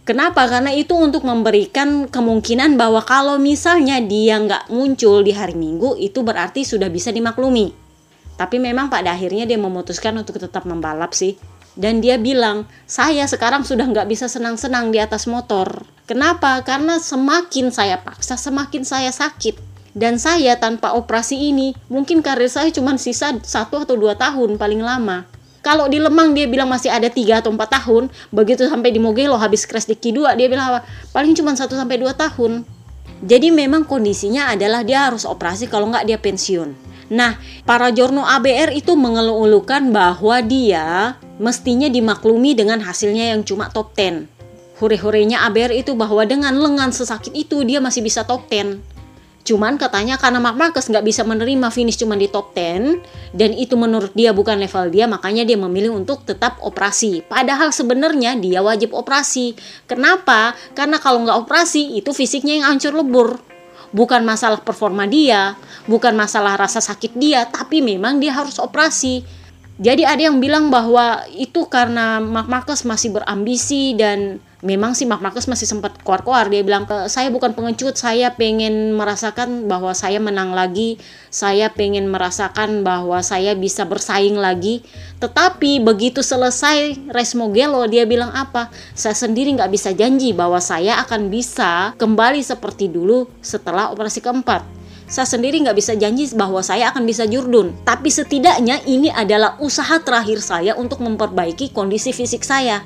Kenapa? 0.05 0.45
Karena 0.45 0.69
itu 0.69 0.93
untuk 0.93 1.25
memberikan 1.25 2.05
kemungkinan 2.13 2.77
bahwa 2.77 3.01
kalau 3.01 3.41
misalnya 3.41 4.05
dia 4.05 4.37
nggak 4.37 4.69
muncul 4.69 5.25
di 5.25 5.33
hari 5.33 5.57
Minggu, 5.57 5.97
itu 5.97 6.21
berarti 6.21 6.61
sudah 6.61 6.93
bisa 6.93 7.09
dimaklumi. 7.09 7.73
Tapi 8.37 8.61
memang 8.61 8.93
pada 8.93 9.17
akhirnya 9.17 9.49
dia 9.49 9.57
memutuskan 9.57 10.13
untuk 10.21 10.37
tetap 10.37 10.69
membalap 10.69 11.17
sih. 11.17 11.41
Dan 11.73 12.05
dia 12.05 12.21
bilang, 12.21 12.69
saya 12.85 13.25
sekarang 13.25 13.65
sudah 13.65 13.89
nggak 13.89 14.05
bisa 14.05 14.29
senang-senang 14.29 14.93
di 14.93 15.01
atas 15.01 15.25
motor. 15.25 15.89
Kenapa? 16.05 16.61
Karena 16.61 17.01
semakin 17.01 17.73
saya 17.73 17.97
paksa, 18.05 18.37
semakin 18.37 18.85
saya 18.85 19.09
sakit. 19.09 19.57
Dan 19.97 20.21
saya 20.21 20.61
tanpa 20.61 20.93
operasi 20.93 21.49
ini, 21.49 21.73
mungkin 21.89 22.21
karir 22.21 22.53
saya 22.53 22.69
cuma 22.69 23.01
sisa 23.01 23.41
satu 23.41 23.89
atau 23.89 23.97
dua 23.97 24.21
tahun 24.21 24.61
paling 24.61 24.85
lama. 24.85 25.25
Kalau 25.65 25.89
di 25.89 25.97
Lemang 25.97 26.37
dia 26.37 26.45
bilang 26.45 26.69
masih 26.69 26.93
ada 26.93 27.09
3 27.09 27.41
atau 27.41 27.49
4 27.49 27.57
tahun, 27.57 28.13
begitu 28.29 28.69
sampai 28.69 28.93
di 28.93 29.01
Mogelo 29.01 29.41
habis 29.41 29.65
crash 29.65 29.89
di 29.89 29.97
Q2 29.97 30.37
dia 30.37 30.45
bilang 30.53 30.77
apa? 30.77 30.81
Paling 31.09 31.33
cuma 31.33 31.57
1 31.57 31.65
sampai 31.73 31.97
2 31.97 32.13
tahun. 32.13 32.69
Jadi 33.25 33.49
memang 33.49 33.89
kondisinya 33.89 34.53
adalah 34.53 34.85
dia 34.85 35.09
harus 35.09 35.25
operasi 35.25 35.73
kalau 35.73 35.89
nggak 35.89 36.05
dia 36.05 36.21
pensiun. 36.21 36.77
Nah, 37.09 37.41
para 37.65 37.89
jorno 37.97 38.29
ABR 38.29 38.77
itu 38.77 38.93
mengeluh-elukan 38.93 39.89
bahwa 39.89 40.37
dia 40.45 41.17
mestinya 41.41 41.89
dimaklumi 41.89 42.53
dengan 42.53 42.85
hasilnya 42.85 43.33
yang 43.33 43.41
cuma 43.41 43.73
top 43.73 43.97
10. 43.97 44.29
Hore-horenya 44.85 45.49
ABR 45.49 45.73
itu 45.81 45.97
bahwa 45.97 46.29
dengan 46.29 46.53
lengan 46.61 46.93
sesakit 46.93 47.33
itu 47.33 47.65
dia 47.65 47.81
masih 47.81 48.05
bisa 48.05 48.21
top 48.29 48.45
10. 48.53 48.94
Cuman 49.45 49.77
katanya 49.77 50.17
karena 50.17 50.41
Mark 50.41 50.57
Marcus 50.57 50.89
nggak 50.89 51.05
bisa 51.05 51.21
menerima 51.21 51.69
finish 51.69 52.01
cuma 52.01 52.17
di 52.17 52.33
top 52.33 52.57
10 52.57 53.37
dan 53.37 53.53
itu 53.53 53.77
menurut 53.77 54.17
dia 54.17 54.33
bukan 54.33 54.57
level 54.57 54.89
dia 54.89 55.05
makanya 55.05 55.45
dia 55.45 55.61
memilih 55.61 55.93
untuk 55.93 56.25
tetap 56.25 56.57
operasi. 56.65 57.21
Padahal 57.29 57.69
sebenarnya 57.69 58.41
dia 58.41 58.65
wajib 58.65 58.97
operasi. 58.97 59.53
Kenapa? 59.85 60.57
Karena 60.73 60.97
kalau 60.97 61.29
nggak 61.29 61.45
operasi 61.45 62.01
itu 62.01 62.17
fisiknya 62.17 62.57
yang 62.57 62.67
hancur 62.73 62.97
lebur. 62.97 63.37
Bukan 63.95 64.27
masalah 64.27 64.59
performa 64.65 65.07
dia, 65.07 65.55
bukan 65.87 66.19
masalah 66.19 66.59
rasa 66.59 66.83
sakit 66.83 67.15
dia, 67.15 67.47
tapi 67.47 67.79
memang 67.79 68.19
dia 68.19 68.35
harus 68.35 68.59
operasi. 68.59 69.23
Jadi 69.79 70.03
ada 70.03 70.19
yang 70.19 70.43
bilang 70.43 70.73
bahwa 70.73 71.23
itu 71.31 71.69
karena 71.71 72.19
Mark 72.19 72.51
Marcus 72.51 72.83
masih 72.83 73.15
berambisi 73.15 73.95
dan 73.95 74.43
memang 74.65 74.97
sih 74.97 75.05
Mark 75.05 75.21
Marcus 75.21 75.45
masih 75.45 75.69
sempat 75.69 76.01
keluar-keluar 76.01 76.49
dia 76.49 76.65
bilang 76.65 76.89
ke 76.89 77.07
saya 77.13 77.29
bukan 77.29 77.53
pengecut 77.53 78.01
saya 78.01 78.33
pengen 78.33 78.97
merasakan 78.97 79.69
bahwa 79.69 79.93
saya 79.93 80.17
menang 80.19 80.57
lagi 80.57 80.97
saya 81.29 81.69
pengen 81.69 82.09
merasakan 82.09 82.81
bahwa 82.81 83.21
saya 83.21 83.53
bisa 83.53 83.85
bersaing 83.85 84.41
lagi 84.41 84.81
tetapi 85.21 85.85
begitu 85.85 86.25
selesai 86.25 86.97
race 87.13 87.37
Mugello 87.37 87.85
dia 87.85 88.09
bilang 88.09 88.33
apa 88.33 88.73
saya 88.97 89.13
sendiri 89.13 89.53
nggak 89.53 89.69
bisa 89.69 89.93
janji 89.93 90.33
bahwa 90.33 90.59
saya 90.65 90.97
akan 91.05 91.29
bisa 91.29 91.93
kembali 92.01 92.41
seperti 92.41 92.89
dulu 92.89 93.29
setelah 93.45 93.93
operasi 93.93 94.25
keempat 94.25 94.65
saya 95.05 95.29
sendiri 95.29 95.61
nggak 95.61 95.77
bisa 95.77 95.93
janji 96.01 96.25
bahwa 96.33 96.65
saya 96.65 96.89
akan 96.89 97.05
bisa 97.05 97.29
jurdun. 97.29 97.77
Tapi 97.85 98.09
setidaknya 98.09 98.81
ini 98.89 99.13
adalah 99.13 99.61
usaha 99.61 100.01
terakhir 100.01 100.41
saya 100.41 100.73
untuk 100.81 101.05
memperbaiki 101.05 101.77
kondisi 101.77 102.09
fisik 102.17 102.41
saya. 102.41 102.81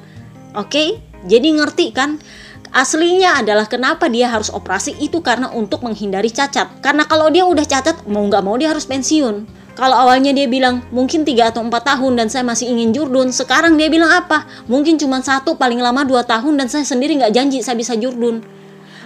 Oke? 0.59 0.67
Okay? 0.67 1.08
Jadi 1.27 1.59
ngerti 1.59 1.87
kan? 1.91 2.21
Aslinya 2.69 3.41
adalah 3.41 3.65
kenapa 3.65 4.13
dia 4.13 4.29
harus 4.29 4.53
operasi 4.53 4.93
itu 5.01 5.25
karena 5.25 5.49
untuk 5.51 5.81
menghindari 5.81 6.29
cacat. 6.29 6.85
Karena 6.85 7.09
kalau 7.09 7.33
dia 7.33 7.49
udah 7.49 7.65
cacat, 7.65 8.05
mau 8.05 8.23
nggak 8.29 8.45
mau 8.45 8.55
dia 8.61 8.71
harus 8.71 8.85
pensiun. 8.85 9.49
Kalau 9.73 9.95
awalnya 9.95 10.35
dia 10.35 10.51
bilang 10.51 10.83
mungkin 10.91 11.23
3 11.23 11.55
atau 11.55 11.63
4 11.63 11.71
tahun 11.71 12.13
dan 12.19 12.27
saya 12.29 12.45
masih 12.45 12.69
ingin 12.69 12.91
jurdun, 12.93 13.31
sekarang 13.33 13.79
dia 13.79 13.87
bilang 13.89 14.11
apa? 14.11 14.45
Mungkin 14.67 14.99
cuma 14.99 15.23
satu 15.23 15.55
paling 15.55 15.81
lama 15.81 16.03
2 16.03 16.19
tahun 16.27 16.55
dan 16.61 16.67
saya 16.67 16.83
sendiri 16.85 17.17
nggak 17.17 17.33
janji 17.33 17.63
saya 17.63 17.79
bisa 17.79 17.95
jurdun 17.95 18.58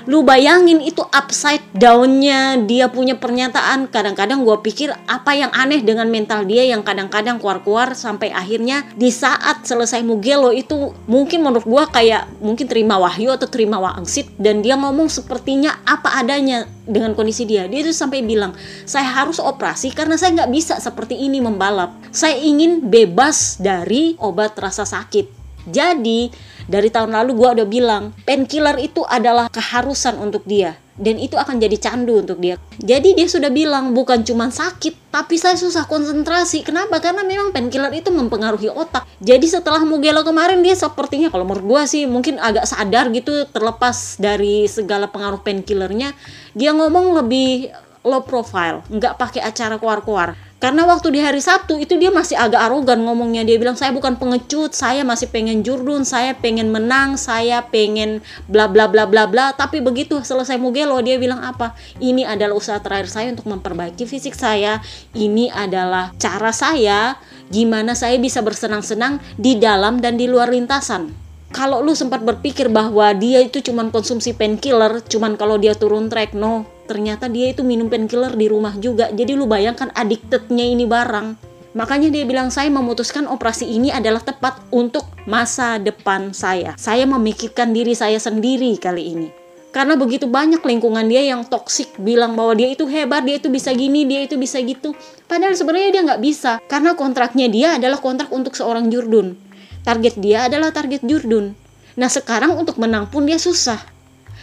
lu 0.07 0.27
bayangin 0.27 0.83
itu 0.83 1.03
upside 1.11 1.63
downnya 1.75 2.59
dia 2.65 2.91
punya 2.91 3.19
pernyataan. 3.19 3.89
Kadang-kadang 3.89 4.43
gue 4.43 4.57
pikir 4.63 4.91
apa 5.07 5.33
yang 5.37 5.51
aneh 5.55 5.83
dengan 5.83 6.09
mental 6.09 6.45
dia 6.47 6.67
yang 6.67 6.83
kadang-kadang 6.83 7.39
keluar-keluar 7.39 7.95
sampai 7.95 8.35
akhirnya 8.35 8.87
di 8.99 9.11
saat 9.13 9.65
selesai 9.67 10.03
Mugello 10.03 10.51
itu 10.51 10.95
mungkin 11.07 11.47
menurut 11.47 11.67
gue 11.67 11.85
kayak 11.93 12.29
mungkin 12.43 12.67
terima 12.67 12.99
wahyu 12.99 13.35
atau 13.35 13.47
terima 13.47 13.79
wangsit 13.79 14.31
dan 14.39 14.61
dia 14.61 14.75
ngomong 14.79 15.07
sepertinya 15.07 15.83
apa 15.87 16.19
adanya 16.19 16.67
dengan 16.87 17.15
kondisi 17.15 17.47
dia. 17.47 17.71
Dia 17.71 17.87
itu 17.87 17.95
sampai 17.95 18.27
bilang 18.27 18.55
saya 18.85 19.07
harus 19.07 19.39
operasi 19.39 19.95
karena 19.95 20.19
saya 20.19 20.43
nggak 20.43 20.53
bisa 20.53 20.75
seperti 20.83 21.19
ini 21.19 21.39
membalap. 21.39 21.95
Saya 22.11 22.39
ingin 22.39 22.91
bebas 22.91 23.63
dari 23.63 24.19
obat 24.19 24.59
rasa 24.59 24.83
sakit. 24.83 25.43
Jadi 25.63 26.27
dari 26.71 26.89
tahun 26.91 27.15
lalu 27.15 27.31
gue 27.39 27.49
udah 27.63 27.69
bilang 27.69 28.03
painkiller 28.27 28.79
itu 28.79 29.03
adalah 29.09 29.49
keharusan 29.49 30.19
untuk 30.19 30.45
dia 30.45 30.79
dan 30.93 31.17
itu 31.17 31.41
akan 31.41 31.57
jadi 31.57 31.77
candu 31.81 32.21
untuk 32.21 32.37
dia. 32.37 32.61
Jadi 32.77 33.17
dia 33.17 33.25
sudah 33.25 33.49
bilang 33.49 33.97
bukan 33.97 34.21
cuma 34.29 34.53
sakit, 34.53 35.09
tapi 35.09 35.41
saya 35.41 35.57
susah 35.57 35.89
konsentrasi. 35.89 36.61
Kenapa? 36.63 37.01
Karena 37.01 37.25
memang 37.25 37.51
painkiller 37.51 37.91
itu 37.97 38.13
mempengaruhi 38.13 38.69
otak. 38.69 39.09
Jadi 39.19 39.49
setelah 39.49 39.81
Mugello 39.89 40.21
kemarin 40.21 40.61
dia 40.61 40.77
sepertinya 40.77 41.33
kalau 41.33 41.49
menurut 41.49 41.65
gue 41.65 41.83
sih 41.89 42.05
mungkin 42.05 42.37
agak 42.37 42.69
sadar 42.69 43.09
gitu 43.11 43.49
terlepas 43.49 44.21
dari 44.21 44.69
segala 44.69 45.09
pengaruh 45.09 45.41
painkillernya, 45.41 46.13
dia 46.53 46.71
ngomong 46.77 47.17
lebih 47.25 47.73
low 48.03 48.23
profile, 48.27 48.83
nggak 48.91 49.15
pakai 49.15 49.41
acara 49.47 49.79
keluar-keluar 49.79 50.35
karena 50.63 50.87
waktu 50.87 51.11
di 51.11 51.19
hari 51.19 51.43
Sabtu 51.43 51.75
itu 51.83 51.99
dia 51.99 52.15
masih 52.15 52.39
agak 52.39 52.71
arogan 52.71 53.03
ngomongnya. 53.03 53.43
Dia 53.43 53.59
bilang 53.59 53.75
saya 53.75 53.91
bukan 53.91 54.15
pengecut, 54.15 54.71
saya 54.71 55.03
masih 55.03 55.27
pengen 55.27 55.67
jurdun, 55.67 56.07
saya 56.07 56.39
pengen 56.39 56.71
menang, 56.71 57.19
saya 57.19 57.67
pengen 57.67 58.23
bla 58.47 58.71
bla 58.71 58.87
bla 58.87 59.11
bla 59.11 59.27
bla. 59.27 59.51
Tapi 59.59 59.83
begitu 59.83 60.23
selesai 60.23 60.63
Mugello 60.63 61.03
dia 61.03 61.19
bilang 61.19 61.43
apa? 61.43 61.75
Ini 61.99 62.31
adalah 62.31 62.55
usaha 62.55 62.79
terakhir 62.79 63.11
saya 63.11 63.35
untuk 63.35 63.51
memperbaiki 63.51 64.07
fisik 64.07 64.39
saya. 64.39 64.79
Ini 65.19 65.51
adalah 65.51 66.15
cara 66.23 66.55
saya 66.55 67.19
gimana 67.51 67.99
saya 67.99 68.15
bisa 68.23 68.39
bersenang-senang 68.39 69.19
di 69.35 69.59
dalam 69.59 69.99
dan 69.99 70.15
di 70.15 70.31
luar 70.31 70.55
lintasan 70.55 71.11
kalau 71.53 71.85
lu 71.85 71.93
sempat 71.93 72.25
berpikir 72.25 72.73
bahwa 72.73 73.13
dia 73.13 73.45
itu 73.45 73.61
cuman 73.61 73.93
konsumsi 73.93 74.33
painkiller, 74.33 75.05
cuman 75.05 75.37
kalau 75.37 75.61
dia 75.61 75.77
turun 75.77 76.09
track, 76.09 76.33
no, 76.33 76.65
ternyata 76.85 77.31
dia 77.31 77.51
itu 77.51 77.63
minum 77.63 77.87
painkiller 77.87 78.35
di 78.35 78.47
rumah 78.51 78.75
juga. 78.79 79.09
Jadi 79.11 79.33
lu 79.35 79.45
bayangkan 79.47 79.91
addictednya 79.95 80.67
ini 80.67 80.85
barang. 80.85 81.51
Makanya 81.73 82.13
dia 82.13 82.29
bilang 82.29 82.53
saya 82.53 82.69
memutuskan 82.69 83.25
operasi 83.27 83.65
ini 83.65 83.89
adalah 83.89 84.21
tepat 84.21 84.61
untuk 84.69 85.09
masa 85.25 85.81
depan 85.81 86.37
saya. 86.37 86.77
Saya 86.77 87.09
memikirkan 87.09 87.73
diri 87.73 87.97
saya 87.97 88.21
sendiri 88.21 88.77
kali 88.77 89.17
ini. 89.17 89.29
Karena 89.73 89.97
begitu 89.97 90.29
banyak 90.29 90.61
lingkungan 90.61 91.09
dia 91.09 91.25
yang 91.25 91.49
toksik 91.49 91.97
bilang 91.97 92.37
bahwa 92.37 92.53
dia 92.53 92.69
itu 92.69 92.85
hebat, 92.85 93.25
dia 93.25 93.41
itu 93.41 93.49
bisa 93.49 93.73
gini, 93.73 94.05
dia 94.05 94.21
itu 94.29 94.37
bisa 94.37 94.61
gitu. 94.61 94.93
Padahal 95.25 95.57
sebenarnya 95.57 95.91
dia 95.97 96.03
nggak 96.05 96.21
bisa. 96.21 96.61
Karena 96.69 96.93
kontraknya 96.93 97.49
dia 97.49 97.81
adalah 97.81 97.97
kontrak 97.97 98.29
untuk 98.29 98.53
seorang 98.53 98.93
jurdun 98.93 99.53
Target 99.83 100.15
dia 100.23 100.47
adalah 100.47 100.71
target 100.71 101.03
Jurdun. 101.03 101.59
Nah 101.99 102.07
sekarang 102.07 102.55
untuk 102.55 102.79
menang 102.79 103.11
pun 103.11 103.27
dia 103.27 103.35
susah. 103.35 103.83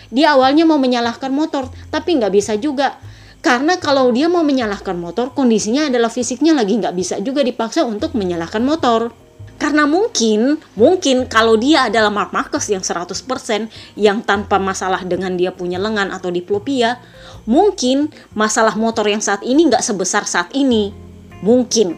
Dia 0.09 0.33
awalnya 0.33 0.65
mau 0.65 0.81
menyalahkan 0.81 1.29
motor, 1.29 1.69
tapi 1.93 2.17
nggak 2.17 2.33
bisa 2.33 2.57
juga. 2.57 2.97
Karena 3.39 3.79
kalau 3.79 4.11
dia 4.11 4.27
mau 4.27 4.43
menyalahkan 4.43 4.97
motor, 4.99 5.31
kondisinya 5.31 5.87
adalah 5.87 6.11
fisiknya 6.11 6.51
lagi 6.51 6.75
nggak 6.75 6.95
bisa 6.97 7.15
juga 7.23 7.45
dipaksa 7.45 7.87
untuk 7.87 8.17
menyalahkan 8.17 8.59
motor. 8.59 9.15
Karena 9.59 9.83
mungkin, 9.83 10.59
mungkin 10.75 11.27
kalau 11.27 11.59
dia 11.59 11.91
adalah 11.91 12.07
Mark 12.07 12.31
Marcus 12.31 12.71
yang 12.71 12.79
100% 12.79 13.67
yang 13.99 14.23
tanpa 14.23 14.55
masalah 14.55 15.03
dengan 15.03 15.35
dia 15.35 15.51
punya 15.51 15.75
lengan 15.75 16.15
atau 16.15 16.31
diplopia, 16.31 16.99
mungkin 17.43 18.07
masalah 18.31 18.75
motor 18.79 19.07
yang 19.07 19.19
saat 19.19 19.43
ini 19.43 19.67
nggak 19.67 19.83
sebesar 19.83 20.23
saat 20.23 20.51
ini. 20.55 20.95
Mungkin. 21.43 21.95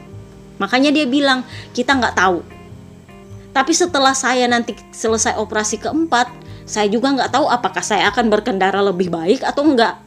Makanya 0.58 0.94
dia 0.94 1.06
bilang, 1.06 1.46
kita 1.74 1.98
nggak 1.98 2.18
tahu 2.18 2.62
tapi 3.52 3.76
setelah 3.76 4.16
saya 4.16 4.48
nanti 4.48 4.76
selesai 4.96 5.36
operasi 5.36 5.84
keempat, 5.84 6.32
saya 6.66 6.88
juga 6.88 7.12
nggak 7.12 7.32
tahu 7.34 7.46
apakah 7.50 7.84
saya 7.84 8.08
akan 8.10 8.30
berkendara 8.30 8.80
lebih 8.80 9.10
baik 9.12 9.42
atau 9.44 9.66
enggak. 9.66 9.98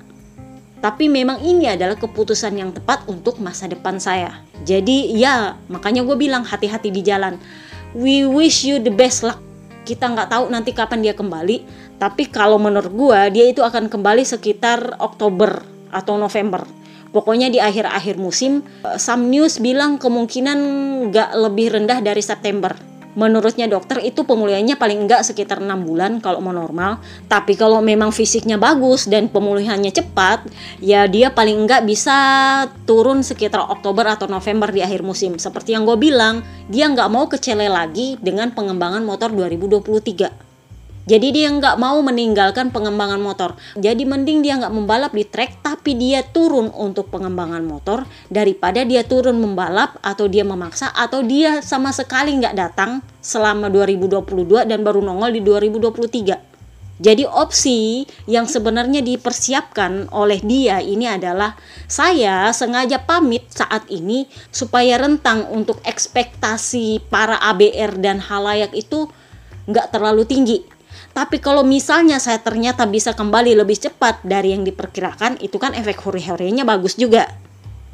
Tapi 0.84 1.08
memang 1.08 1.40
ini 1.40 1.64
adalah 1.64 1.96
keputusan 1.96 2.60
yang 2.60 2.68
tepat 2.68 3.08
untuk 3.08 3.40
masa 3.40 3.64
depan 3.64 3.96
saya. 3.96 4.44
Jadi 4.68 5.16
ya, 5.16 5.56
makanya 5.72 6.04
gue 6.04 6.12
bilang 6.12 6.44
hati-hati 6.44 6.92
di 6.92 7.00
jalan. 7.00 7.40
We 7.96 8.28
wish 8.28 8.68
you 8.68 8.76
the 8.76 8.92
best 8.92 9.24
luck. 9.24 9.40
Kita 9.88 10.12
nggak 10.12 10.28
tahu 10.28 10.52
nanti 10.52 10.76
kapan 10.76 11.00
dia 11.00 11.16
kembali. 11.16 11.64
Tapi 11.96 12.28
kalau 12.28 12.60
menurut 12.60 12.92
gue, 12.92 13.20
dia 13.32 13.48
itu 13.48 13.64
akan 13.64 13.88
kembali 13.88 14.28
sekitar 14.28 15.00
Oktober 15.00 15.64
atau 15.88 16.20
November. 16.20 16.68
Pokoknya 17.16 17.48
di 17.48 17.62
akhir-akhir 17.64 18.20
musim, 18.20 18.60
some 19.00 19.32
news 19.32 19.62
bilang 19.62 19.96
kemungkinan 19.96 20.58
nggak 21.08 21.30
lebih 21.48 21.80
rendah 21.80 22.04
dari 22.04 22.20
September 22.20 22.93
menurutnya 23.14 23.66
dokter 23.66 24.02
itu 24.02 24.22
pemulihannya 24.22 24.78
paling 24.78 25.06
enggak 25.06 25.26
sekitar 25.26 25.58
enam 25.62 25.82
bulan 25.82 26.22
kalau 26.22 26.38
mau 26.38 26.54
normal. 26.54 27.02
Tapi 27.26 27.58
kalau 27.58 27.82
memang 27.82 28.14
fisiknya 28.14 28.58
bagus 28.58 29.10
dan 29.10 29.30
pemulihannya 29.30 29.90
cepat 29.90 30.46
ya 30.78 31.06
dia 31.10 31.34
paling 31.34 31.66
enggak 31.66 31.82
bisa 31.86 32.16
turun 32.86 33.26
sekitar 33.26 33.66
Oktober 33.66 34.06
atau 34.06 34.30
November 34.30 34.70
di 34.70 34.82
akhir 34.82 35.02
musim. 35.02 35.38
Seperti 35.38 35.74
yang 35.74 35.86
gue 35.88 35.98
bilang 35.98 36.44
dia 36.70 36.86
nggak 36.90 37.10
mau 37.10 37.26
kecele 37.26 37.66
lagi 37.66 38.20
dengan 38.20 38.52
pengembangan 38.52 39.02
motor 39.02 39.30
2023 39.32 40.53
Jadi 41.04 41.36
dia 41.36 41.52
nggak 41.52 41.76
mau 41.76 42.00
meninggalkan 42.00 42.72
pengembangan 42.72 43.20
motor. 43.20 43.60
Jadi 43.76 44.08
mending 44.08 44.40
dia 44.40 44.56
nggak 44.56 44.72
membalap 44.72 45.12
di 45.12 45.28
track, 45.28 45.60
tapi 45.60 45.92
dia 45.92 46.24
turun 46.24 46.72
untuk 46.72 47.12
pengembangan 47.12 47.60
motor 47.60 48.08
daripada 48.32 48.80
dia 48.88 49.04
turun 49.04 49.36
membalap 49.36 50.00
atau 50.00 50.24
dia 50.32 50.48
memaksa 50.48 50.88
atau 50.96 51.20
dia 51.20 51.60
sama 51.60 51.92
sekali 51.92 52.40
nggak 52.40 52.56
datang 52.56 53.04
selama 53.20 53.68
2022 53.68 54.64
dan 54.64 54.80
baru 54.80 55.04
nongol 55.04 55.36
di 55.36 55.44
2023. 55.44 56.54
Jadi 56.94 57.26
opsi 57.26 58.06
yang 58.30 58.48
sebenarnya 58.48 59.02
dipersiapkan 59.04 60.14
oleh 60.14 60.38
dia 60.40 60.78
ini 60.78 61.10
adalah 61.10 61.58
saya 61.90 62.48
sengaja 62.54 63.02
pamit 63.02 63.44
saat 63.50 63.84
ini 63.90 64.30
supaya 64.54 64.96
rentang 64.96 65.52
untuk 65.52 65.82
ekspektasi 65.84 67.02
para 67.12 67.36
ABR 67.50 67.98
dan 67.98 68.22
halayak 68.22 68.72
itu 68.72 69.10
nggak 69.66 69.90
terlalu 69.90 70.22
tinggi 70.22 70.73
tapi 71.14 71.38
kalau 71.38 71.62
misalnya 71.62 72.18
saya 72.18 72.42
ternyata 72.42 72.90
bisa 72.90 73.14
kembali 73.14 73.54
lebih 73.54 73.78
cepat 73.78 74.26
dari 74.26 74.50
yang 74.50 74.66
diperkirakan, 74.66 75.38
itu 75.38 75.62
kan 75.62 75.70
efek 75.78 76.02
hore-horenya 76.02 76.66
bagus 76.66 76.98
juga. 76.98 77.30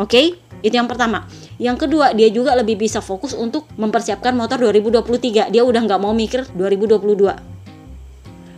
Oke, 0.01 0.09
okay? 0.09 0.27
itu 0.65 0.73
yang 0.73 0.89
pertama. 0.89 1.29
Yang 1.61 1.85
kedua, 1.85 2.17
dia 2.17 2.33
juga 2.33 2.57
lebih 2.57 2.81
bisa 2.81 3.05
fokus 3.05 3.37
untuk 3.37 3.69
mempersiapkan 3.77 4.33
motor 4.33 4.65
2023. 4.65 5.53
Dia 5.53 5.63
udah 5.69 5.81
nggak 5.85 6.01
mau 6.01 6.17
mikir 6.17 6.49
2022. 6.57 7.61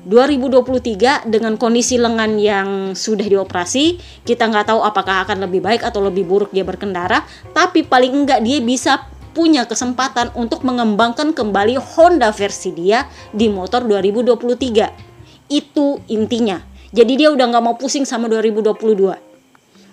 2023 0.02 1.30
dengan 1.30 1.54
kondisi 1.58 1.98
lengan 1.98 2.38
yang 2.38 2.94
sudah 2.94 3.26
dioperasi, 3.26 3.98
kita 4.22 4.46
nggak 4.46 4.70
tahu 4.70 4.82
apakah 4.82 5.26
akan 5.26 5.46
lebih 5.46 5.62
baik 5.62 5.82
atau 5.82 6.02
lebih 6.02 6.22
buruk 6.26 6.50
dia 6.54 6.66
berkendara, 6.66 7.22
tapi 7.50 7.86
paling 7.86 8.10
enggak 8.10 8.42
dia 8.42 8.58
bisa 8.62 9.06
punya 9.32 9.64
kesempatan 9.64 10.30
untuk 10.36 10.62
mengembangkan 10.64 11.32
kembali 11.32 11.80
Honda 11.80 12.30
versi 12.32 12.72
dia 12.72 13.08
di 13.32 13.48
motor 13.48 13.84
2023. 13.88 15.50
Itu 15.52 16.00
intinya. 16.08 16.60
Jadi 16.92 17.12
dia 17.16 17.32
udah 17.32 17.48
nggak 17.48 17.64
mau 17.64 17.76
pusing 17.80 18.04
sama 18.04 18.28
2022. 18.28 19.32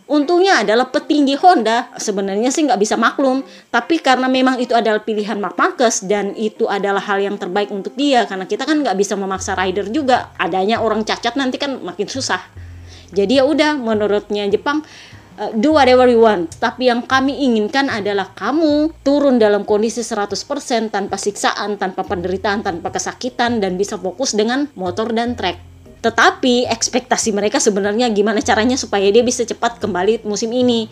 Untungnya 0.09 0.65
adalah 0.65 0.89
petinggi 0.89 1.37
Honda 1.37 1.93
sebenarnya 1.93 2.49
sih 2.49 2.65
nggak 2.65 2.81
bisa 2.81 2.97
maklum, 2.97 3.45
tapi 3.69 4.01
karena 4.01 4.25
memang 4.25 4.57
itu 4.57 4.73
adalah 4.73 5.05
pilihan 5.05 5.37
Mark 5.37 5.53
Marquez 5.53 6.01
dan 6.01 6.33
itu 6.33 6.65
adalah 6.65 6.97
hal 6.97 7.21
yang 7.21 7.37
terbaik 7.37 7.69
untuk 7.69 7.93
dia 7.93 8.25
karena 8.25 8.49
kita 8.49 8.65
kan 8.65 8.81
nggak 8.81 8.97
bisa 8.97 9.13
memaksa 9.13 9.53
rider 9.53 9.85
juga, 9.93 10.33
adanya 10.41 10.81
orang 10.81 11.05
cacat 11.05 11.37
nanti 11.37 11.61
kan 11.61 11.77
makin 11.85 12.09
susah. 12.09 12.41
Jadi 13.13 13.37
ya 13.37 13.45
udah 13.45 13.77
menurutnya 13.77 14.49
Jepang 14.49 14.81
uh, 15.39 15.51
do 15.55 15.73
whatever 15.73 16.05
you 16.11 16.19
want. 16.19 16.51
Tapi 16.59 16.91
yang 16.91 17.07
kami 17.07 17.39
inginkan 17.39 17.87
adalah 17.87 18.35
kamu 18.35 18.91
turun 19.01 19.39
dalam 19.39 19.63
kondisi 19.63 20.03
100% 20.03 20.91
tanpa 20.91 21.15
siksaan, 21.15 21.79
tanpa 21.79 22.03
penderitaan, 22.03 22.61
tanpa 22.61 22.91
kesakitan 22.91 23.63
dan 23.63 23.79
bisa 23.79 23.95
fokus 23.95 24.35
dengan 24.35 24.67
motor 24.75 25.15
dan 25.15 25.39
track. 25.39 25.57
Tetapi 26.03 26.67
ekspektasi 26.67 27.31
mereka 27.35 27.59
sebenarnya 27.59 28.11
gimana 28.11 28.43
caranya 28.43 28.75
supaya 28.75 29.07
dia 29.11 29.23
bisa 29.23 29.43
cepat 29.47 29.79
kembali 29.79 30.27
musim 30.27 30.51
ini. 30.51 30.87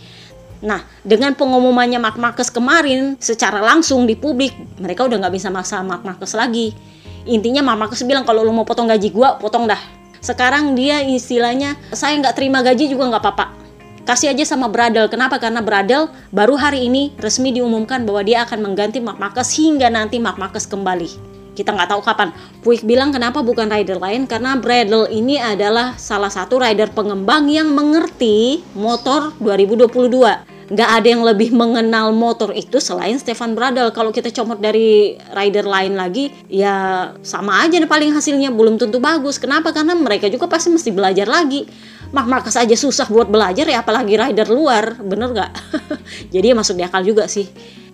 Nah, 0.58 0.82
dengan 1.06 1.38
pengumumannya 1.38 2.02
Mark 2.02 2.18
Marcus 2.18 2.50
kemarin 2.50 3.14
secara 3.22 3.62
langsung 3.62 4.10
di 4.10 4.18
publik, 4.18 4.58
mereka 4.82 5.06
udah 5.06 5.22
nggak 5.22 5.36
bisa 5.38 5.54
maksa 5.54 5.86
Mark 5.86 6.02
Marcus 6.02 6.34
lagi. 6.34 6.74
Intinya 7.30 7.62
Mark 7.62 7.88
Marcus 7.88 8.02
bilang 8.04 8.26
kalau 8.26 8.42
lu 8.42 8.52
mau 8.52 8.66
potong 8.66 8.90
gaji 8.90 9.14
gua, 9.14 9.38
potong 9.38 9.70
dah. 9.70 9.80
Sekarang 10.18 10.74
dia 10.74 11.06
istilahnya, 11.06 11.78
saya 11.94 12.18
nggak 12.18 12.36
terima 12.36 12.66
gaji 12.66 12.90
juga 12.90 13.06
nggak 13.06 13.22
apa-apa 13.22 13.67
kasih 14.08 14.32
aja 14.32 14.48
sama 14.48 14.72
Bradel. 14.72 15.12
Kenapa? 15.12 15.36
Karena 15.36 15.60
Bradel 15.60 16.08
baru 16.32 16.56
hari 16.56 16.88
ini 16.88 17.12
resmi 17.20 17.52
diumumkan 17.52 18.08
bahwa 18.08 18.24
dia 18.24 18.48
akan 18.48 18.64
mengganti 18.64 19.04
Mark 19.04 19.20
Marcus 19.20 19.52
hingga 19.60 19.92
nanti 19.92 20.16
Mark 20.24 20.40
Marcus 20.40 20.64
kembali. 20.64 21.36
Kita 21.52 21.76
nggak 21.76 21.92
tahu 21.92 22.02
kapan. 22.06 22.32
Puig 22.64 22.88
bilang 22.88 23.12
kenapa 23.12 23.44
bukan 23.44 23.68
rider 23.68 24.00
lain 24.00 24.24
karena 24.24 24.56
Bradel 24.56 25.12
ini 25.12 25.36
adalah 25.36 26.00
salah 26.00 26.32
satu 26.32 26.64
rider 26.64 26.88
pengembang 26.96 27.52
yang 27.52 27.68
mengerti 27.76 28.64
motor 28.72 29.36
2022 29.44 30.56
nggak 30.68 30.90
ada 31.00 31.08
yang 31.08 31.24
lebih 31.24 31.56
mengenal 31.56 32.12
motor 32.12 32.52
itu 32.52 32.84
selain 32.84 33.16
Stefan 33.16 33.56
Bradel. 33.56 33.96
Kalau 33.96 34.12
kita 34.12 34.36
comot 34.36 34.60
dari 34.60 35.16
rider 35.32 35.64
lain 35.64 35.96
lagi, 35.96 36.28
ya 36.52 37.08
sama 37.24 37.64
aja 37.64 37.80
nih 37.80 37.88
paling 37.88 38.12
hasilnya 38.12 38.52
belum 38.52 38.76
tentu 38.76 39.00
bagus. 39.00 39.40
Kenapa? 39.40 39.72
Karena 39.72 39.96
mereka 39.96 40.28
juga 40.28 40.52
pasti 40.52 40.68
mesti 40.68 40.92
belajar 40.92 41.28
lagi. 41.32 41.64
Mark 42.12 42.28
Marcus 42.28 42.56
aja 42.56 42.76
susah 42.76 43.08
buat 43.12 43.28
belajar 43.28 43.68
ya 43.68 43.84
apalagi 43.84 44.16
rider 44.16 44.48
luar 44.48 45.00
bener 45.00 45.32
gak? 45.34 45.52
jadi 46.34 46.56
masuk 46.56 46.80
di 46.80 46.84
akal 46.84 47.04
juga 47.04 47.28
sih 47.28 47.48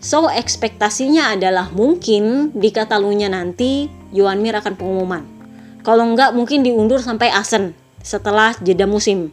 so 0.04 0.30
ekspektasinya 0.30 1.34
adalah 1.34 1.71
mungkin 1.71 2.54
di 2.54 2.69
Katalunya 2.69 3.32
nanti 3.32 3.89
Yuan 4.13 4.41
Mir 4.43 4.58
akan 4.58 4.73
pengumuman 4.76 5.23
kalau 5.82 6.08
enggak 6.08 6.32
mungkin 6.36 6.62
diundur 6.62 6.99
sampai 7.02 7.34
Asen 7.34 7.73
setelah 8.04 8.54
jeda 8.62 8.86
musim 8.86 9.32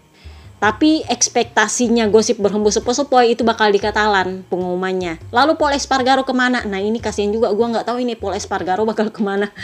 tapi 0.61 1.01
ekspektasinya 1.09 2.05
gosip 2.13 2.37
berhembus 2.37 2.77
sepoi-sepoi 2.77 3.33
itu 3.33 3.41
bakal 3.49 3.73
di 3.73 3.81
Katalan 3.81 4.45
pengumumannya. 4.53 5.17
Lalu 5.33 5.57
Paul 5.57 5.73
Espargaro 5.73 6.21
ke 6.21 6.37
mana? 6.37 6.61
Nah 6.69 6.77
ini 6.77 7.01
kasihan 7.01 7.33
juga, 7.33 7.49
gue 7.49 7.65
nggak 7.65 7.89
tahu 7.89 8.05
ini 8.05 8.13
Paul 8.13 8.37
Espargaro 8.37 8.85
bakal 8.85 9.09
ke 9.09 9.25
mana. 9.25 9.49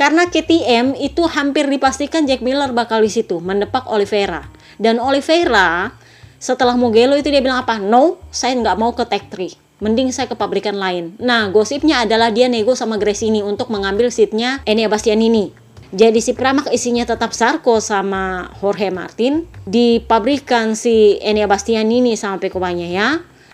Karena 0.00 0.32
KTM 0.32 0.96
itu 0.96 1.28
hampir 1.28 1.68
dipastikan 1.68 2.24
Jack 2.24 2.40
Miller 2.40 2.72
bakal 2.72 3.04
di 3.04 3.12
situ 3.12 3.36
mendepak 3.36 3.84
Oliveira. 3.84 4.48
Dan 4.80 4.96
Oliveira 4.96 5.92
setelah 6.40 6.72
Mugello 6.72 7.20
itu 7.20 7.28
dia 7.28 7.44
bilang 7.44 7.60
apa? 7.60 7.76
No, 7.76 8.16
saya 8.32 8.56
nggak 8.56 8.80
mau 8.80 8.96
ke 8.96 9.04
Tech 9.04 9.28
3. 9.28 9.84
Mending 9.84 10.08
saya 10.08 10.24
ke 10.24 10.40
pabrikan 10.40 10.80
lain. 10.80 11.20
Nah, 11.20 11.52
gosipnya 11.52 12.08
adalah 12.08 12.32
dia 12.32 12.48
nego 12.48 12.72
sama 12.72 12.96
Grace 12.96 13.28
ini 13.28 13.44
untuk 13.44 13.68
mengambil 13.68 14.08
seatnya 14.08 14.64
Enea 14.64 14.88
Bastianini. 14.88 15.52
Jadi 15.92 16.24
si 16.24 16.32
Pramac 16.32 16.72
isinya 16.72 17.04
tetap 17.04 17.36
Sarko 17.36 17.76
sama 17.84 18.48
Jorge 18.56 18.88
Martin. 18.88 19.44
Di 19.68 20.00
pabrikan 20.00 20.80
si 20.80 21.20
Enea 21.20 21.44
Bastianini 21.44 22.16
sama 22.16 22.40
Pekobanya 22.40 22.88
ya. 22.88 23.08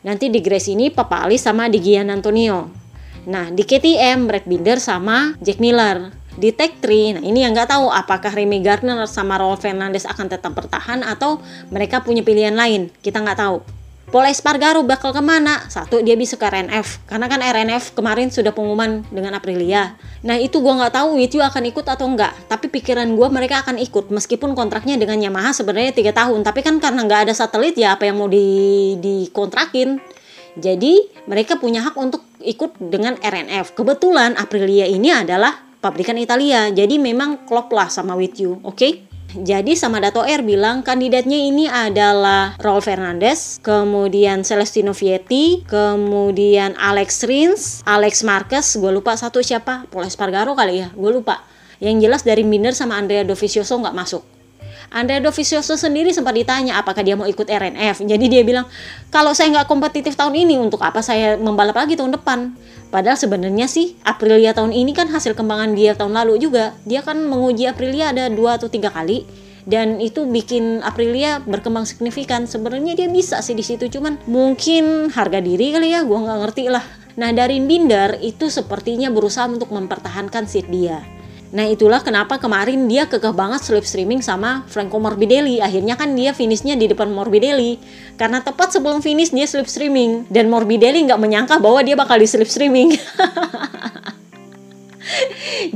Nanti 0.07 0.31
di 0.31 0.39
Grace 0.39 0.71
ini 0.71 0.95
Papa 0.95 1.27
Ali 1.27 1.43
sama 1.43 1.67
di 1.67 1.83
Gian 1.83 2.07
Antonio. 2.07 2.71
Nah, 3.27 3.51
di 3.51 3.67
KTM 3.67 4.31
Brad 4.31 4.47
Binder 4.47 4.79
sama 4.79 5.35
Jack 5.43 5.59
Miller 5.59 6.26
di 6.37 6.53
Tech 6.53 6.79
3. 6.81 7.19
Nah, 7.19 7.23
ini 7.25 7.43
yang 7.43 7.57
nggak 7.57 7.73
tahu 7.73 7.89
apakah 7.89 8.31
Remy 8.31 8.61
Gardner 8.61 9.01
sama 9.09 9.41
Rolf 9.41 9.65
Fernandez 9.65 10.05
akan 10.05 10.29
tetap 10.29 10.53
bertahan 10.53 11.03
atau 11.03 11.41
mereka 11.73 12.05
punya 12.05 12.21
pilihan 12.21 12.55
lain. 12.55 12.93
Kita 13.01 13.25
nggak 13.25 13.41
tahu. 13.41 13.59
Paul 14.07 14.31
Espargaro 14.31 14.87
bakal 14.87 15.11
ke 15.11 15.19
mana? 15.19 15.67
Satu, 15.67 15.99
dia 15.99 16.15
bisa 16.15 16.39
ke 16.39 16.47
RNF. 16.47 17.11
Karena 17.11 17.27
kan 17.27 17.43
RNF 17.43 17.91
kemarin 17.91 18.31
sudah 18.31 18.55
pengumuman 18.55 19.03
dengan 19.11 19.35
Aprilia. 19.35 19.99
Nah, 20.23 20.39
itu 20.39 20.63
gue 20.63 20.71
nggak 20.71 20.95
tahu 20.95 21.19
With 21.19 21.35
akan 21.35 21.63
ikut 21.75 21.83
atau 21.83 22.07
enggak. 22.07 22.31
Tapi 22.47 22.71
pikiran 22.71 23.11
gue 23.19 23.29
mereka 23.35 23.67
akan 23.67 23.83
ikut. 23.83 24.15
Meskipun 24.15 24.55
kontraknya 24.55 24.95
dengan 24.95 25.19
Yamaha 25.19 25.51
sebenarnya 25.51 25.91
tiga 25.91 26.15
tahun. 26.15 26.47
Tapi 26.47 26.63
kan 26.63 26.79
karena 26.79 27.03
nggak 27.03 27.21
ada 27.27 27.35
satelit 27.35 27.75
ya 27.75 27.99
apa 27.99 28.07
yang 28.07 28.23
mau 28.23 28.31
di 28.31 28.95
dikontrakin. 29.03 29.99
Jadi, 30.55 31.27
mereka 31.27 31.59
punya 31.59 31.83
hak 31.83 31.99
untuk 31.99 32.23
ikut 32.47 32.79
dengan 32.79 33.19
RNF. 33.19 33.75
Kebetulan 33.75 34.39
Aprilia 34.39 34.87
ini 34.87 35.11
adalah 35.11 35.66
pabrikan 35.87 36.19
Italia. 36.19 36.67
Jadi 36.75 36.99
memang 36.99 37.47
klop 37.47 37.71
lah 37.71 37.87
sama 37.87 38.19
with 38.19 38.35
you, 38.43 38.59
oke? 38.67 38.75
Okay? 38.75 39.07
Jadi 39.37 39.77
sama 39.77 40.01
Dato 40.01 40.25
Air 40.25 40.41
bilang 40.41 40.81
kandidatnya 40.81 41.37
ini 41.37 41.69
adalah 41.69 42.57
Raul 42.57 42.81
Fernandez, 42.81 43.61
kemudian 43.61 44.43
Celestino 44.43 44.97
Vietti, 44.97 45.61
kemudian 45.69 46.73
Alex 46.81 47.23
Rins, 47.29 47.63
Alex 47.85 48.25
Marquez, 48.25 48.65
gue 48.81 48.89
lupa 48.89 49.13
satu 49.13 49.45
siapa, 49.45 49.85
Paul 49.93 50.09
Espargaro 50.09 50.57
kali 50.57 50.83
ya, 50.83 50.89
gue 50.91 51.11
lupa. 51.13 51.45
Yang 51.85 52.09
jelas 52.09 52.23
dari 52.25 52.43
Binder 52.49 52.73
sama 52.73 52.97
Andrea 52.97 53.29
Dovizioso 53.29 53.77
nggak 53.77 53.93
masuk. 53.93 54.25
Andrea 54.89 55.21
Dovizioso 55.21 55.75
sendiri 55.77 56.15
sempat 56.15 56.33
ditanya 56.33 56.79
apakah 56.81 57.03
dia 57.05 57.19
mau 57.19 57.27
ikut 57.27 57.45
RNF. 57.45 58.07
Jadi 58.07 58.25
dia 58.31 58.41
bilang, 58.47 58.65
kalau 59.11 59.35
saya 59.37 59.53
nggak 59.53 59.69
kompetitif 59.69 60.15
tahun 60.15 60.33
ini, 60.33 60.57
untuk 60.57 60.81
apa 60.81 61.03
saya 61.03 61.37
membalap 61.37 61.77
lagi 61.77 61.99
tahun 61.99 62.15
depan? 62.17 62.57
Padahal 62.87 63.19
sebenarnya 63.19 63.67
sih 63.67 63.99
Aprilia 64.07 64.55
tahun 64.55 64.71
ini 64.71 64.95
kan 64.95 65.11
hasil 65.11 65.35
kembangan 65.35 65.75
dia 65.75 65.93
tahun 65.99 66.15
lalu 66.15 66.47
juga. 66.47 66.73
Dia 66.87 67.03
kan 67.03 67.19
menguji 67.27 67.67
Aprilia 67.67 68.15
ada 68.15 68.31
dua 68.31 68.57
atau 68.57 68.71
tiga 68.71 68.89
kali 68.95 69.27
dan 69.67 69.99
itu 69.99 70.25
bikin 70.25 70.81
Aprilia 70.87 71.43
berkembang 71.43 71.85
signifikan. 71.85 72.47
Sebenarnya 72.47 72.95
dia 72.95 73.11
bisa 73.11 73.43
sih 73.43 73.59
di 73.59 73.67
situ, 73.67 73.91
cuman 73.91 74.23
mungkin 74.31 75.11
harga 75.11 75.43
diri 75.43 75.75
kali 75.75 75.91
ya, 75.91 76.07
gua 76.07 76.23
nggak 76.23 76.39
ngerti 76.47 76.65
lah. 76.71 76.87
Nah 77.19 77.35
dari 77.35 77.59
Binder 77.59 78.23
itu 78.23 78.47
sepertinya 78.47 79.11
berusaha 79.11 79.51
untuk 79.51 79.75
mempertahankan 79.75 80.47
seat 80.47 80.71
dia. 80.71 81.16
Nah 81.55 81.67
itulah 81.71 82.03
kenapa 82.03 82.43
kemarin 82.43 82.91
dia 82.91 83.07
kekeh 83.07 83.31
banget 83.31 83.63
slip 83.63 83.87
streaming 83.87 84.19
sama 84.19 84.67
Franco 84.67 84.99
Morbidelli. 84.99 85.63
Akhirnya 85.63 85.95
kan 85.95 86.15
dia 86.19 86.35
finishnya 86.35 86.75
di 86.75 86.91
depan 86.91 87.15
Morbidelli. 87.15 87.79
Karena 88.19 88.43
tepat 88.43 88.75
sebelum 88.75 88.99
finish 88.99 89.31
dia 89.31 89.47
slip 89.47 89.71
streaming. 89.71 90.27
Dan 90.27 90.51
Morbidelli 90.51 91.07
nggak 91.07 91.21
menyangka 91.23 91.63
bahwa 91.63 91.79
dia 91.87 91.95
bakal 91.95 92.19
di 92.19 92.27
slip 92.27 92.51
streaming. 92.51 92.95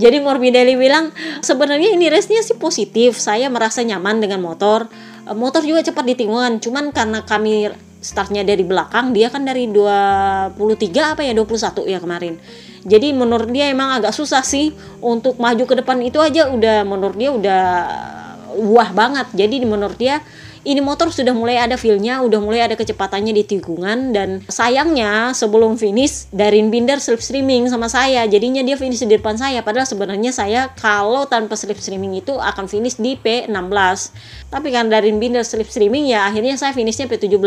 Jadi 0.02 0.18
Morbidelli 0.18 0.74
bilang 0.74 1.14
sebenarnya 1.38 1.94
ini 1.94 2.10
race-nya 2.10 2.42
sih 2.42 2.58
positif. 2.58 3.14
Saya 3.22 3.46
merasa 3.46 3.86
nyaman 3.86 4.18
dengan 4.18 4.42
motor. 4.42 4.90
Motor 5.30 5.62
juga 5.62 5.86
cepat 5.86 6.02
di. 6.02 6.58
Cuman 6.58 6.90
karena 6.90 7.22
kami 7.22 7.70
startnya 8.00 8.42
dari 8.42 8.64
belakang 8.64 9.12
dia 9.12 9.28
kan 9.28 9.44
dari 9.44 9.68
23 9.68 10.56
apa 11.14 11.20
ya 11.20 11.36
21 11.36 11.84
ya 11.84 12.00
kemarin 12.00 12.40
jadi 12.84 13.12
menurut 13.12 13.50
dia 13.52 13.68
emang 13.72 14.00
agak 14.00 14.14
susah 14.16 14.44
sih 14.44 14.72
untuk 15.00 15.36
maju 15.36 15.64
ke 15.64 15.74
depan 15.80 16.00
itu 16.00 16.18
aja 16.20 16.48
udah 16.48 16.84
menurut 16.84 17.16
dia 17.16 17.30
udah 17.32 17.64
wah 18.70 18.90
banget 18.90 19.26
jadi 19.36 19.62
menurut 19.64 19.96
dia 19.96 20.24
ini 20.60 20.84
motor 20.84 21.08
sudah 21.08 21.32
mulai 21.32 21.56
ada 21.56 21.80
feelnya, 21.80 22.20
udah 22.20 22.36
mulai 22.36 22.60
ada 22.60 22.76
kecepatannya 22.76 23.32
di 23.32 23.48
tikungan 23.48 24.12
dan 24.12 24.44
sayangnya 24.44 25.32
sebelum 25.32 25.80
finish 25.80 26.28
Darin 26.36 26.68
Binder 26.68 27.00
slip 27.00 27.24
streaming 27.24 27.64
sama 27.72 27.88
saya, 27.88 28.28
jadinya 28.28 28.60
dia 28.60 28.76
finish 28.76 29.00
di 29.00 29.16
depan 29.16 29.40
saya. 29.40 29.64
Padahal 29.64 29.88
sebenarnya 29.88 30.36
saya 30.36 30.68
kalau 30.76 31.24
tanpa 31.24 31.56
slip 31.56 31.80
streaming 31.80 32.20
itu 32.20 32.36
akan 32.36 32.68
finish 32.68 33.00
di 33.00 33.16
P16. 33.16 34.12
Tapi 34.52 34.68
kan 34.68 34.92
Darin 34.92 35.16
Binder 35.16 35.48
slip 35.48 35.72
streaming 35.72 36.12
ya 36.12 36.28
akhirnya 36.28 36.60
saya 36.60 36.76
finishnya 36.76 37.08
P17 37.08 37.40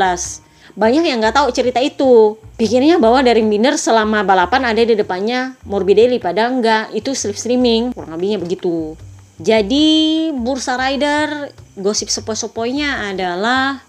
banyak 0.74 1.06
yang 1.06 1.22
nggak 1.22 1.38
tahu 1.38 1.54
cerita 1.54 1.78
itu 1.78 2.38
pikirnya 2.58 2.98
bahwa 2.98 3.22
Darin 3.22 3.50
Binder 3.50 3.78
selama 3.78 4.26
balapan 4.26 4.74
ada 4.74 4.82
di 4.82 4.98
depannya 4.98 5.54
Morbidelli 5.70 6.18
padahal 6.18 6.60
enggak 6.60 6.84
itu 6.98 7.14
slip 7.14 7.38
streaming 7.38 7.94
kurang 7.94 8.18
lebihnya 8.18 8.42
begitu 8.42 8.98
jadi 9.38 9.88
bursa 10.34 10.78
rider 10.78 11.54
gosip 11.78 12.10
sepoi-sepoinya 12.10 13.10
adalah 13.10 13.82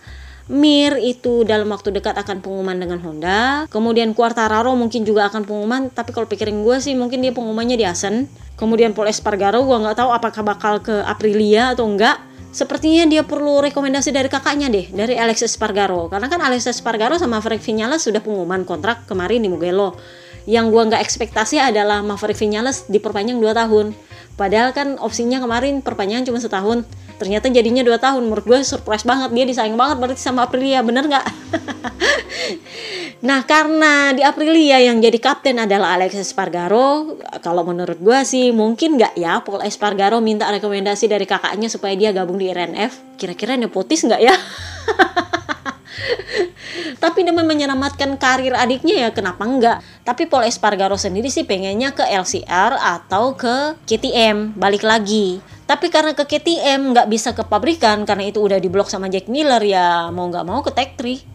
Mir 0.45 1.01
itu 1.01 1.41
dalam 1.49 1.73
waktu 1.73 1.89
dekat 1.89 2.21
akan 2.21 2.45
pengumuman 2.45 2.77
dengan 2.77 3.01
Honda. 3.01 3.65
Kemudian 3.73 4.13
Quartararo 4.13 4.77
mungkin 4.77 5.01
juga 5.09 5.33
akan 5.33 5.49
pengumuman, 5.49 5.89
tapi 5.89 6.13
kalau 6.13 6.29
pikirin 6.29 6.61
gue 6.61 6.77
sih 6.85 6.93
mungkin 6.93 7.25
dia 7.25 7.33
pengumumannya 7.33 7.81
di 7.81 7.89
Asen. 7.89 8.29
Kemudian 8.61 8.93
Paul 8.93 9.09
Espargaro 9.09 9.65
gue 9.65 9.73
nggak 9.73 10.05
tahu 10.05 10.13
apakah 10.13 10.45
bakal 10.45 10.85
ke 10.85 11.01
Aprilia 11.09 11.73
atau 11.73 11.89
enggak. 11.89 12.21
Sepertinya 12.55 13.03
dia 13.11 13.27
perlu 13.27 13.59
rekomendasi 13.67 14.15
dari 14.15 14.31
kakaknya 14.31 14.71
deh, 14.71 14.87
dari 14.95 15.19
Alex 15.19 15.43
Espargaro. 15.43 16.07
Karena 16.07 16.31
kan 16.31 16.39
Alex 16.39 16.71
Espargaro 16.71 17.19
sama 17.19 17.43
Frank 17.43 17.59
Vinales 17.67 18.07
sudah 18.07 18.23
pengumuman 18.23 18.63
kontrak 18.63 19.11
kemarin 19.11 19.43
di 19.43 19.51
Mugello. 19.51 19.99
Yang 20.47 20.71
gue 20.71 20.83
nggak 20.93 21.03
ekspektasi 21.03 21.59
adalah 21.59 22.07
Maverick 22.07 22.39
Vinales 22.39 22.87
diperpanjang 22.87 23.43
2 23.43 23.59
tahun. 23.59 23.87
Padahal 24.39 24.71
kan 24.71 25.03
opsinya 25.03 25.43
kemarin 25.43 25.83
perpanjangan 25.83 26.31
cuma 26.31 26.39
setahun. 26.39 26.87
Ternyata 27.21 27.51
jadinya 27.51 27.83
dua 27.87 27.99
tahun. 28.01 28.27
Menurut 28.27 28.45
gue 28.47 28.59
surprise 28.67 29.07
banget. 29.07 29.31
Dia 29.33 29.45
disayang 29.47 29.79
banget 29.79 29.97
berarti 30.01 30.21
sama 30.21 30.47
Aprilia. 30.47 30.83
Bener 30.83 31.07
nggak? 31.07 31.27
nah 33.29 33.41
karena 33.49 34.13
di 34.13 34.21
Aprilia 34.21 34.83
yang 34.85 35.01
jadi 35.01 35.17
kapten 35.17 35.57
adalah 35.63 35.97
Alex 35.97 36.19
Espargaro. 36.19 37.19
Kalau 37.41 37.63
menurut 37.65 37.99
gue 37.99 38.19
sih 38.27 38.51
mungkin 38.51 39.01
nggak 39.01 39.15
ya 39.17 39.41
Paul 39.41 39.65
Espargaro 39.65 40.19
minta 40.19 40.51
rekomendasi 40.51 41.09
dari 41.09 41.25
kakaknya 41.25 41.71
supaya 41.71 41.95
dia 41.95 42.11
gabung 42.11 42.37
di 42.37 42.51
RNF. 42.51 43.17
Kira-kira 43.17 43.55
nepotis 43.55 44.05
nggak 44.05 44.21
ya? 44.21 44.35
tapi 47.05 47.21
demi 47.21 47.45
menyelamatkan 47.45 48.17
karir 48.17 48.57
adiknya 48.57 49.07
ya 49.07 49.09
kenapa 49.13 49.45
enggak 49.45 49.79
tapi 50.09 50.25
Paul 50.25 50.49
Espargaro 50.49 50.97
sendiri 50.97 51.29
sih 51.29 51.45
pengennya 51.45 51.93
ke 51.93 52.01
LCR 52.01 52.81
atau 52.81 53.37
ke 53.37 53.77
KTM 53.85 54.57
balik 54.57 54.83
lagi 54.83 55.45
tapi 55.65 55.89
karena 55.89 56.13
ke 56.13 56.25
KTM 56.29 56.93
nggak 56.93 57.09
bisa 57.09 57.33
ke 57.33 57.45
pabrikan 57.45 58.05
karena 58.05 58.29
itu 58.29 58.41
udah 58.41 58.61
diblok 58.61 58.93
sama 58.93 59.09
Jack 59.09 59.33
Miller 59.33 59.61
ya 59.65 60.13
mau 60.13 60.29
nggak 60.29 60.47
mau 60.47 60.61
ke 60.61 60.73
Tech 60.73 60.97
3 60.97 61.35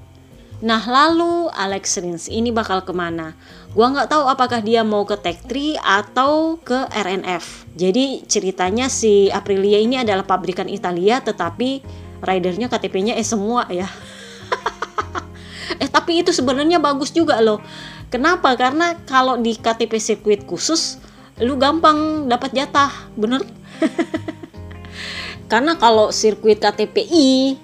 Nah 0.59 0.83
lalu 0.83 1.47
Alex 1.55 2.03
Rins 2.03 2.27
ini 2.27 2.51
bakal 2.51 2.83
ke 2.83 2.91
mana? 2.91 3.31
Gua 3.71 3.95
nggak 3.95 4.11
tahu 4.11 4.27
apakah 4.27 4.59
dia 4.59 4.83
mau 4.83 5.07
ke 5.07 5.15
Tech 5.15 5.39
3 5.47 5.79
atau 5.79 6.59
ke 6.59 6.83
RNF. 6.91 7.63
Jadi 7.79 8.27
ceritanya 8.27 8.91
si 8.91 9.31
Aprilia 9.31 9.79
ini 9.79 10.03
adalah 10.03 10.27
pabrikan 10.27 10.67
Italia 10.67 11.23
tetapi 11.23 11.79
ridernya 12.19 12.67
KTP-nya 12.67 13.15
eh 13.15 13.23
semua 13.23 13.71
ya. 13.71 13.87
eh 15.81 15.87
tapi 15.87 16.19
itu 16.19 16.35
sebenarnya 16.35 16.81
bagus 16.81 17.15
juga 17.15 17.39
loh 17.39 17.63
kenapa 18.09 18.57
karena 18.57 18.97
kalau 19.05 19.37
di 19.37 19.55
KTP 19.55 20.01
sirkuit 20.01 20.41
khusus 20.49 20.97
lu 21.39 21.55
gampang 21.55 22.27
dapat 22.27 22.51
jatah 22.51 22.91
bener 23.15 23.45
karena 25.51 25.75
kalau 25.79 26.13
sirkuit 26.13 26.61
KTPI 26.61 27.57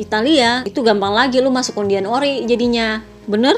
Italia 0.00 0.64
itu 0.64 0.80
gampang 0.80 1.12
lagi 1.12 1.38
lu 1.38 1.52
masuk 1.52 1.78
undian 1.78 2.08
ori 2.08 2.44
jadinya. 2.48 3.04
Bener? 3.28 3.54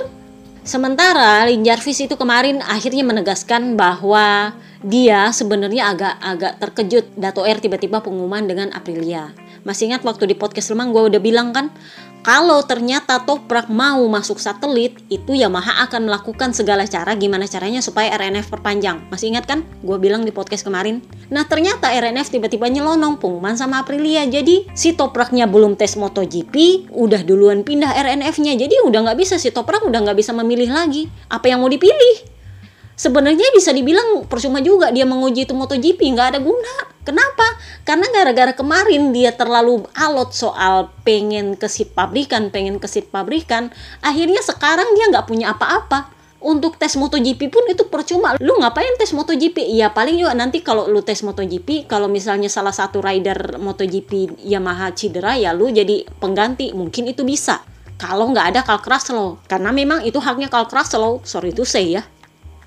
Sementara 0.64 1.44
Lin 1.44 1.60
Jarvis 1.60 2.00
itu 2.00 2.16
kemarin 2.16 2.64
akhirnya 2.64 3.04
menegaskan 3.04 3.76
bahwa 3.76 4.56
dia 4.84 5.28
sebenarnya 5.32 5.92
agak-agak 5.92 6.52
terkejut 6.60 7.04
Dato 7.16 7.44
R 7.44 7.60
tiba-tiba 7.60 8.00
pengumuman 8.00 8.44
dengan 8.44 8.72
Aprilia. 8.72 9.32
Masih 9.64 9.88
ingat 9.88 10.04
waktu 10.04 10.28
di 10.28 10.36
podcast 10.36 10.72
Lemang 10.72 10.92
gue 10.92 11.08
udah 11.08 11.20
bilang 11.20 11.56
kan 11.56 11.72
kalau 12.24 12.64
ternyata 12.64 13.20
Toprak 13.20 13.68
mau 13.68 14.00
masuk 14.08 14.40
satelit, 14.40 14.96
itu 15.12 15.36
Yamaha 15.36 15.84
akan 15.84 16.08
melakukan 16.08 16.56
segala 16.56 16.88
cara 16.88 17.12
gimana 17.20 17.44
caranya 17.44 17.84
supaya 17.84 18.16
RNF 18.16 18.48
perpanjang. 18.48 19.04
Masih 19.12 19.28
ingat 19.28 19.44
kan? 19.44 19.60
Gue 19.84 20.00
bilang 20.00 20.24
di 20.24 20.32
podcast 20.32 20.64
kemarin. 20.64 21.04
Nah 21.28 21.44
ternyata 21.44 21.92
RNF 21.92 22.32
tiba-tiba 22.32 22.64
nyelonong 22.72 23.20
pengumuman 23.20 23.60
sama 23.60 23.84
Aprilia. 23.84 24.24
Jadi 24.24 24.72
si 24.72 24.96
Topraknya 24.96 25.44
belum 25.44 25.76
tes 25.76 26.00
MotoGP, 26.00 26.88
udah 26.96 27.20
duluan 27.28 27.60
pindah 27.60 27.92
RNF-nya. 27.92 28.56
Jadi 28.56 28.80
udah 28.88 29.04
nggak 29.04 29.20
bisa 29.20 29.36
si 29.36 29.52
Toprak 29.52 29.84
udah 29.84 30.00
nggak 30.08 30.16
bisa 30.16 30.32
memilih 30.32 30.72
lagi. 30.72 31.12
Apa 31.28 31.52
yang 31.52 31.60
mau 31.60 31.68
dipilih? 31.68 32.33
Sebenarnya 32.94 33.50
bisa 33.54 33.74
dibilang 33.74 34.26
percuma 34.26 34.62
juga 34.62 34.90
dia 34.94 35.06
menguji 35.06 35.46
itu 35.46 35.54
MotoGP 35.54 36.00
nggak 36.14 36.28
ada 36.34 36.40
guna. 36.40 36.74
Kenapa? 37.04 37.44
Karena 37.84 38.08
gara-gara 38.08 38.56
kemarin 38.56 39.12
dia 39.12 39.28
terlalu 39.36 39.84
alot 39.92 40.32
soal 40.32 40.88
pengen 41.04 41.52
ke 41.52 41.68
seat 41.68 41.92
pabrikan, 41.92 42.48
pengen 42.48 42.80
ke 42.80 42.88
seat 42.88 43.12
pabrikan, 43.12 43.68
akhirnya 44.00 44.40
sekarang 44.40 44.88
dia 44.96 45.12
nggak 45.12 45.28
punya 45.28 45.52
apa-apa. 45.52 46.16
Untuk 46.44 46.76
tes 46.76 46.92
MotoGP 47.00 47.48
pun 47.48 47.64
itu 47.72 47.88
percuma. 47.88 48.36
Lu 48.36 48.60
ngapain 48.60 49.00
tes 49.00 49.16
MotoGP? 49.16 49.64
Ya 49.64 49.88
paling 49.88 50.20
juga 50.20 50.36
nanti 50.36 50.60
kalau 50.60 50.84
lu 50.92 51.00
tes 51.00 51.24
MotoGP, 51.24 51.88
kalau 51.88 52.04
misalnya 52.04 52.52
salah 52.52 52.72
satu 52.72 53.00
rider 53.00 53.56
MotoGP 53.56 54.44
Yamaha 54.44 54.92
cedera 54.92 55.40
ya 55.40 55.56
lu 55.56 55.72
jadi 55.72 56.04
pengganti, 56.20 56.76
mungkin 56.76 57.08
itu 57.08 57.24
bisa. 57.24 57.64
Kalau 57.96 58.28
nggak 58.28 58.46
ada 58.52 58.60
Carl 58.60 58.84
Kraslow, 58.84 59.40
karena 59.48 59.72
memang 59.72 60.04
itu 60.04 60.20
haknya 60.20 60.52
Carl 60.52 60.68
Kraslow, 60.68 61.24
sorry 61.24 61.56
to 61.56 61.64
say 61.64 61.96
ya 61.96 62.04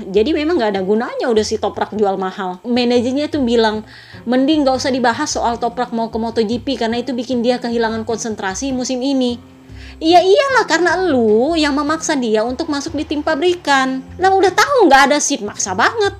jadi 0.03 0.29
memang 0.29 0.61
nggak 0.61 0.77
ada 0.77 0.81
gunanya 0.85 1.25
udah 1.29 1.41
si 1.41 1.57
toprak 1.57 1.93
jual 1.97 2.15
mahal 2.21 2.61
manajernya 2.61 3.33
tuh 3.33 3.41
bilang 3.41 3.81
mending 4.29 4.61
nggak 4.61 4.77
usah 4.77 4.93
dibahas 4.93 5.33
soal 5.33 5.57
toprak 5.57 5.89
mau 5.89 6.13
ke 6.13 6.17
MotoGP 6.21 6.77
karena 6.77 7.01
itu 7.01 7.17
bikin 7.17 7.41
dia 7.41 7.57
kehilangan 7.57 8.05
konsentrasi 8.05 8.69
musim 8.73 9.01
ini 9.01 9.57
Iya 9.97 10.21
iyalah 10.21 10.65
karena 10.69 10.93
lu 11.09 11.57
yang 11.57 11.73
memaksa 11.73 12.13
dia 12.13 12.45
untuk 12.45 12.69
masuk 12.69 12.93
di 12.93 13.01
tim 13.01 13.25
pabrikan. 13.25 14.05
Lah 14.21 14.29
udah 14.29 14.53
tahu 14.53 14.85
nggak 14.85 15.09
ada 15.09 15.17
seat 15.17 15.41
maksa 15.41 15.73
banget. 15.73 16.13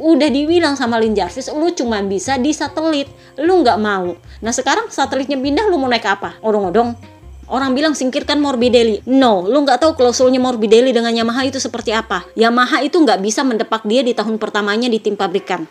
Udah 0.00 0.28
dibilang 0.28 0.76
sama 0.76 1.00
Lin 1.00 1.16
Jarvis, 1.16 1.48
lu 1.48 1.72
cuma 1.72 2.00
bisa 2.04 2.36
di 2.36 2.52
satelit. 2.52 3.08
Lu 3.40 3.64
nggak 3.64 3.80
mau. 3.80 4.16
Nah 4.44 4.52
sekarang 4.52 4.92
satelitnya 4.92 5.40
pindah, 5.40 5.68
lu 5.68 5.80
mau 5.80 5.88
naik 5.88 6.04
apa? 6.08 6.36
Odong-odong. 6.44 7.19
Orang 7.50 7.74
bilang 7.74 7.98
singkirkan 7.98 8.38
Morbidelli. 8.38 9.02
No, 9.10 9.42
lu 9.42 9.66
nggak 9.66 9.82
tahu 9.82 9.98
klausulnya 9.98 10.38
Morbidelli 10.38 10.94
dengan 10.94 11.10
Yamaha 11.10 11.50
itu 11.50 11.58
seperti 11.58 11.90
apa. 11.90 12.22
Yamaha 12.38 12.78
itu 12.86 12.94
nggak 12.94 13.18
bisa 13.18 13.42
mendepak 13.42 13.82
dia 13.90 14.06
di 14.06 14.14
tahun 14.14 14.38
pertamanya 14.38 14.86
di 14.86 15.02
tim 15.02 15.18
pabrikan. 15.18 15.66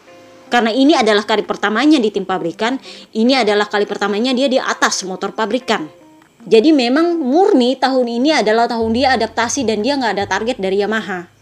Karena 0.51 0.75
ini 0.75 0.91
adalah 0.99 1.23
kali 1.23 1.47
pertamanya 1.47 1.95
di 1.95 2.11
tim 2.11 2.27
pabrikan, 2.27 2.75
ini 3.15 3.31
adalah 3.31 3.71
kali 3.71 3.87
pertamanya 3.87 4.35
dia 4.35 4.51
di 4.51 4.59
atas 4.59 5.07
motor 5.07 5.31
pabrikan. 5.31 5.87
Jadi 6.43 6.75
memang 6.75 7.15
murni 7.15 7.79
tahun 7.79 8.11
ini 8.11 8.43
adalah 8.43 8.67
tahun 8.67 8.91
dia 8.91 9.15
adaptasi 9.15 9.63
dan 9.63 9.79
dia 9.79 9.95
nggak 9.95 10.19
ada 10.19 10.25
target 10.27 10.59
dari 10.59 10.83
Yamaha. 10.83 11.38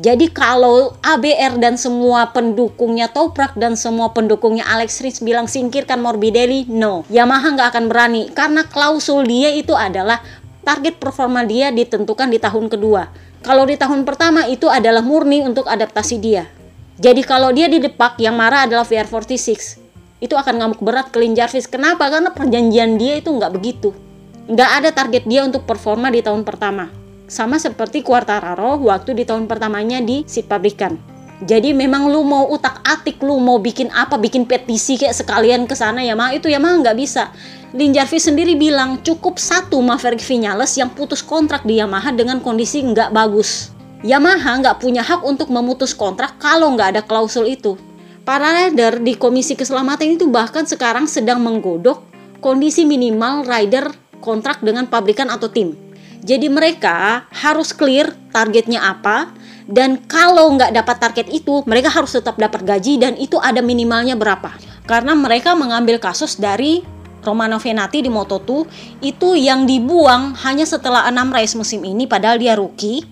Jadi 0.00 0.32
kalau 0.32 0.96
ABR 1.04 1.60
dan 1.60 1.76
semua 1.76 2.32
pendukungnya 2.32 3.12
Toprak 3.12 3.52
dan 3.52 3.76
semua 3.76 4.16
pendukungnya 4.16 4.64
Alex 4.64 5.04
Rins 5.04 5.20
bilang 5.20 5.44
singkirkan 5.44 6.00
Morbidelli, 6.00 6.64
no. 6.72 7.04
Yamaha 7.12 7.52
nggak 7.52 7.68
akan 7.68 7.84
berani 7.92 8.32
karena 8.32 8.64
klausul 8.64 9.28
dia 9.28 9.52
itu 9.52 9.76
adalah 9.76 10.24
target 10.64 10.96
performa 10.96 11.44
dia 11.44 11.68
ditentukan 11.68 12.32
di 12.32 12.40
tahun 12.40 12.72
kedua. 12.72 13.12
Kalau 13.44 13.68
di 13.68 13.76
tahun 13.76 14.08
pertama 14.08 14.48
itu 14.48 14.72
adalah 14.72 15.04
murni 15.04 15.44
untuk 15.44 15.68
adaptasi 15.68 16.16
dia. 16.16 16.48
Jadi 16.96 17.20
kalau 17.20 17.52
dia 17.52 17.68
di 17.68 17.76
depak 17.76 18.16
yang 18.24 18.40
marah 18.40 18.64
adalah 18.64 18.88
VR46. 18.88 19.76
Itu 20.16 20.32
akan 20.32 20.64
ngamuk 20.64 20.80
berat 20.80 21.12
ke 21.12 21.20
Lin 21.20 21.36
Jarvis. 21.36 21.68
Kenapa? 21.68 22.08
Karena 22.08 22.32
perjanjian 22.32 22.96
dia 22.96 23.20
itu 23.20 23.28
nggak 23.28 23.52
begitu. 23.52 23.92
Nggak 24.48 24.70
ada 24.80 24.90
target 24.96 25.28
dia 25.28 25.44
untuk 25.44 25.68
performa 25.68 26.08
di 26.08 26.24
tahun 26.24 26.40
pertama 26.48 26.99
sama 27.30 27.62
seperti 27.62 28.02
Quartararo 28.02 28.82
waktu 28.82 29.14
di 29.14 29.22
tahun 29.22 29.46
pertamanya 29.46 30.02
di 30.02 30.26
seat 30.26 30.50
pabrikan. 30.50 30.98
Jadi 31.40 31.72
memang 31.72 32.10
lu 32.10 32.20
mau 32.20 32.50
utak 32.52 32.84
atik 32.84 33.22
lu 33.24 33.40
mau 33.40 33.56
bikin 33.56 33.88
apa 33.94 34.20
bikin 34.20 34.44
petisi 34.44 35.00
kayak 35.00 35.16
sekalian 35.16 35.64
ke 35.64 35.72
sana 35.72 36.04
ya 36.04 36.12
mah 36.12 36.36
itu 36.36 36.50
ya 36.50 36.58
mah 36.58 36.82
nggak 36.82 36.98
bisa. 36.98 37.32
Lin 37.70 37.94
Jarvis 37.94 38.26
sendiri 38.26 38.58
bilang 38.58 38.98
cukup 39.00 39.38
satu 39.38 39.78
Maverick 39.80 40.20
Vinales 40.20 40.74
yang 40.74 40.90
putus 40.90 41.22
kontrak 41.22 41.62
di 41.62 41.78
Yamaha 41.78 42.12
dengan 42.12 42.42
kondisi 42.42 42.82
nggak 42.82 43.14
bagus. 43.14 43.72
Yamaha 44.02 44.60
nggak 44.60 44.76
punya 44.82 45.00
hak 45.00 45.24
untuk 45.24 45.48
memutus 45.48 45.96
kontrak 45.96 46.36
kalau 46.36 46.74
nggak 46.76 46.98
ada 46.98 47.02
klausul 47.06 47.46
itu. 47.46 47.78
Para 48.26 48.52
rider 48.52 49.00
di 49.00 49.16
Komisi 49.16 49.56
Keselamatan 49.56 50.20
itu 50.20 50.28
bahkan 50.28 50.68
sekarang 50.68 51.08
sedang 51.08 51.40
menggodok 51.40 52.04
kondisi 52.44 52.84
minimal 52.84 53.48
rider 53.48 53.88
kontrak 54.20 54.60
dengan 54.60 54.84
pabrikan 54.92 55.32
atau 55.32 55.48
tim. 55.48 55.89
Jadi 56.20 56.52
mereka 56.52 57.24
harus 57.32 57.72
clear 57.72 58.12
targetnya 58.28 58.84
apa 58.84 59.32
dan 59.70 60.02
kalau 60.04 60.50
nggak 60.58 60.74
dapat 60.74 60.96
target 60.98 61.26
itu 61.30 61.62
mereka 61.64 61.88
harus 61.88 62.12
tetap 62.12 62.36
dapat 62.36 62.66
gaji 62.66 62.98
dan 63.00 63.14
itu 63.16 63.38
ada 63.38 63.62
minimalnya 63.62 64.18
berapa. 64.18 64.52
Karena 64.84 65.14
mereka 65.14 65.54
mengambil 65.54 66.02
kasus 66.02 66.36
dari 66.36 66.82
Romano 67.20 67.60
Venati 67.60 68.02
di 68.02 68.10
Moto2 68.10 68.50
itu 69.04 69.36
yang 69.36 69.68
dibuang 69.68 70.34
hanya 70.42 70.64
setelah 70.66 71.06
enam 71.06 71.30
race 71.30 71.54
musim 71.54 71.84
ini 71.84 72.08
padahal 72.08 72.40
dia 72.40 72.56
rookie 72.56 73.04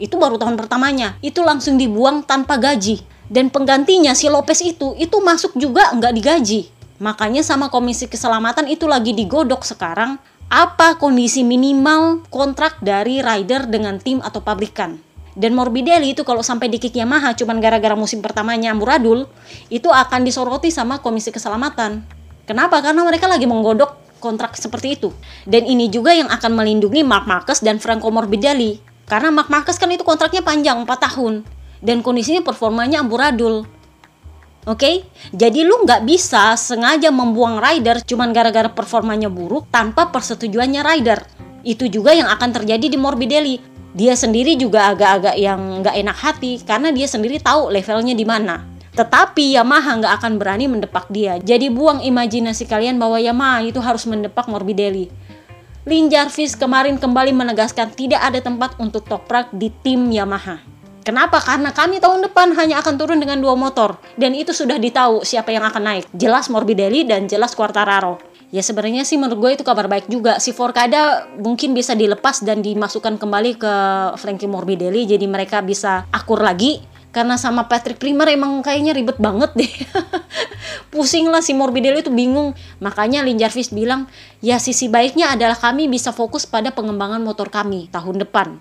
itu 0.00 0.14
baru 0.16 0.40
tahun 0.40 0.56
pertamanya. 0.56 1.20
Itu 1.20 1.44
langsung 1.44 1.76
dibuang 1.76 2.24
tanpa 2.24 2.56
gaji. 2.56 3.04
Dan 3.26 3.50
penggantinya 3.50 4.14
si 4.14 4.30
Lopez 4.30 4.62
itu 4.62 4.94
itu 4.96 5.16
masuk 5.18 5.58
juga 5.58 5.90
nggak 5.92 6.12
digaji. 6.14 6.70
Makanya 7.02 7.44
sama 7.44 7.68
komisi 7.68 8.08
keselamatan 8.08 8.70
itu 8.72 8.88
lagi 8.88 9.12
digodok 9.12 9.66
sekarang 9.66 10.16
apa 10.46 10.94
kondisi 10.94 11.42
minimal 11.42 12.22
kontrak 12.30 12.78
dari 12.78 13.18
rider 13.18 13.66
dengan 13.66 13.98
tim 13.98 14.22
atau 14.22 14.38
pabrikan? 14.38 15.02
Dan 15.36 15.52
Morbidelli 15.52 16.16
itu 16.16 16.24
kalau 16.24 16.40
sampai 16.40 16.72
di 16.72 16.80
kick 16.80 16.96
Yamaha 16.96 17.36
cuman 17.36 17.60
gara-gara 17.60 17.92
musim 17.92 18.24
pertamanya 18.24 18.72
amburadul 18.72 19.28
itu 19.68 19.90
akan 19.92 20.24
disoroti 20.24 20.72
sama 20.72 21.04
komisi 21.04 21.28
keselamatan. 21.28 22.00
Kenapa? 22.48 22.80
Karena 22.80 23.04
mereka 23.04 23.28
lagi 23.28 23.44
menggodok 23.44 24.16
kontrak 24.22 24.56
seperti 24.56 24.96
itu. 24.96 25.12
Dan 25.44 25.68
ini 25.68 25.92
juga 25.92 26.16
yang 26.16 26.30
akan 26.32 26.56
melindungi 26.56 27.04
Mark 27.04 27.28
Marquez 27.28 27.60
dan 27.60 27.76
Franco 27.82 28.08
Morbidelli. 28.08 28.80
Karena 29.04 29.28
Mark 29.28 29.52
Marquez 29.52 29.76
kan 29.76 29.92
itu 29.92 30.06
kontraknya 30.06 30.40
panjang 30.40 30.80
4 30.86 30.88
tahun. 30.88 31.44
Dan 31.84 32.00
kondisinya 32.00 32.40
performanya 32.40 33.04
amburadul. 33.04 33.68
Oke, 34.66 34.82
okay? 34.82 34.96
jadi 35.30 35.62
lu 35.62 35.86
nggak 35.86 36.02
bisa 36.02 36.58
sengaja 36.58 37.14
membuang 37.14 37.62
rider 37.62 38.02
cuman 38.02 38.34
gara-gara 38.34 38.66
performanya 38.66 39.30
buruk 39.30 39.70
tanpa 39.70 40.10
persetujuannya 40.10 40.82
rider. 40.82 41.22
Itu 41.62 41.86
juga 41.86 42.10
yang 42.10 42.26
akan 42.26 42.50
terjadi 42.50 42.90
di 42.90 42.98
Morbidelli. 42.98 43.62
Dia 43.94 44.18
sendiri 44.18 44.58
juga 44.58 44.90
agak-agak 44.90 45.38
yang 45.38 45.86
nggak 45.86 45.94
enak 46.02 46.18
hati 46.18 46.52
karena 46.66 46.90
dia 46.90 47.06
sendiri 47.06 47.38
tahu 47.38 47.70
levelnya 47.70 48.18
di 48.18 48.26
mana. 48.26 48.66
Tetapi 48.90 49.54
Yamaha 49.54 50.02
nggak 50.02 50.14
akan 50.18 50.32
berani 50.34 50.66
mendepak 50.66 51.14
dia. 51.14 51.38
Jadi 51.38 51.70
buang 51.70 52.02
imajinasi 52.02 52.66
kalian 52.66 52.98
bahwa 52.98 53.22
Yamaha 53.22 53.62
itu 53.62 53.78
harus 53.78 54.02
mendepak 54.02 54.50
Morbidelli. 54.50 55.06
Lin 55.86 56.10
Jarvis 56.10 56.58
kemarin 56.58 56.98
kembali 56.98 57.30
menegaskan 57.30 57.94
tidak 57.94 58.18
ada 58.18 58.42
tempat 58.42 58.74
untuk 58.82 59.06
toprak 59.06 59.54
di 59.54 59.70
tim 59.70 60.10
Yamaha. 60.10 60.58
Kenapa? 61.06 61.38
Karena 61.38 61.70
kami 61.70 62.02
tahun 62.02 62.26
depan 62.26 62.58
hanya 62.58 62.82
akan 62.82 62.98
turun 62.98 63.22
dengan 63.22 63.38
dua 63.38 63.54
motor 63.54 63.94
dan 64.18 64.34
itu 64.34 64.50
sudah 64.50 64.74
ditahu 64.74 65.22
siapa 65.22 65.54
yang 65.54 65.62
akan 65.62 65.78
naik. 65.78 66.04
Jelas 66.10 66.50
Morbidelli 66.50 67.06
dan 67.06 67.30
jelas 67.30 67.54
Quartararo. 67.54 68.18
Ya 68.50 68.58
sebenarnya 68.58 69.06
sih 69.06 69.14
menurut 69.14 69.38
gue 69.38 69.50
itu 69.54 69.62
kabar 69.62 69.86
baik 69.86 70.10
juga. 70.10 70.42
Si 70.42 70.50
Forcada 70.50 71.30
mungkin 71.38 71.78
bisa 71.78 71.94
dilepas 71.94 72.42
dan 72.42 72.58
dimasukkan 72.58 73.22
kembali 73.22 73.54
ke 73.54 73.74
Frankie 74.18 74.50
Morbidelli 74.50 75.06
jadi 75.06 75.22
mereka 75.30 75.62
bisa 75.62 76.10
akur 76.10 76.42
lagi 76.42 76.82
karena 77.14 77.38
sama 77.38 77.70
Patrick 77.70 78.02
Primer 78.02 78.26
emang 78.26 78.58
kayaknya 78.66 78.90
ribet 78.90 79.22
banget 79.22 79.54
deh. 79.54 79.72
Pusing 80.90 81.30
lah 81.30 81.38
si 81.38 81.54
Morbidelli 81.54 82.02
itu 82.02 82.10
bingung. 82.10 82.50
Makanya 82.82 83.22
Lin 83.22 83.38
Jarvis 83.38 83.70
bilang, 83.70 84.10
ya 84.42 84.58
sisi 84.58 84.90
baiknya 84.90 85.38
adalah 85.38 85.54
kami 85.54 85.86
bisa 85.86 86.10
fokus 86.10 86.50
pada 86.50 86.74
pengembangan 86.74 87.22
motor 87.22 87.46
kami 87.46 87.86
tahun 87.94 88.26
depan 88.26 88.58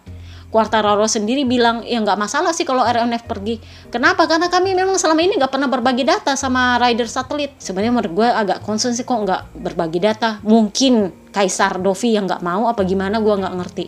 Quartararo 0.55 1.03
sendiri 1.03 1.43
bilang 1.43 1.83
ya 1.83 1.99
nggak 1.99 2.15
masalah 2.15 2.55
sih 2.55 2.63
kalau 2.63 2.87
RNF 2.87 3.27
pergi. 3.27 3.59
Kenapa? 3.91 4.23
Karena 4.23 4.47
kami 4.47 4.71
memang 4.71 4.95
selama 4.95 5.19
ini 5.19 5.35
nggak 5.35 5.51
pernah 5.51 5.67
berbagi 5.67 6.07
data 6.07 6.39
sama 6.39 6.79
rider 6.79 7.11
satelit. 7.11 7.59
Sebenarnya 7.59 7.91
menurut 7.91 8.13
gue 8.15 8.29
agak 8.31 8.63
concern 8.63 8.95
sih 8.95 9.03
kok 9.03 9.19
nggak 9.19 9.51
berbagi 9.59 9.99
data. 9.99 10.39
Mungkin 10.47 11.27
Kaisar 11.35 11.83
Dovi 11.83 12.15
yang 12.15 12.23
nggak 12.23 12.39
mau 12.39 12.71
apa 12.71 12.87
gimana 12.87 13.19
gue 13.19 13.35
nggak 13.35 13.55
ngerti. 13.59 13.85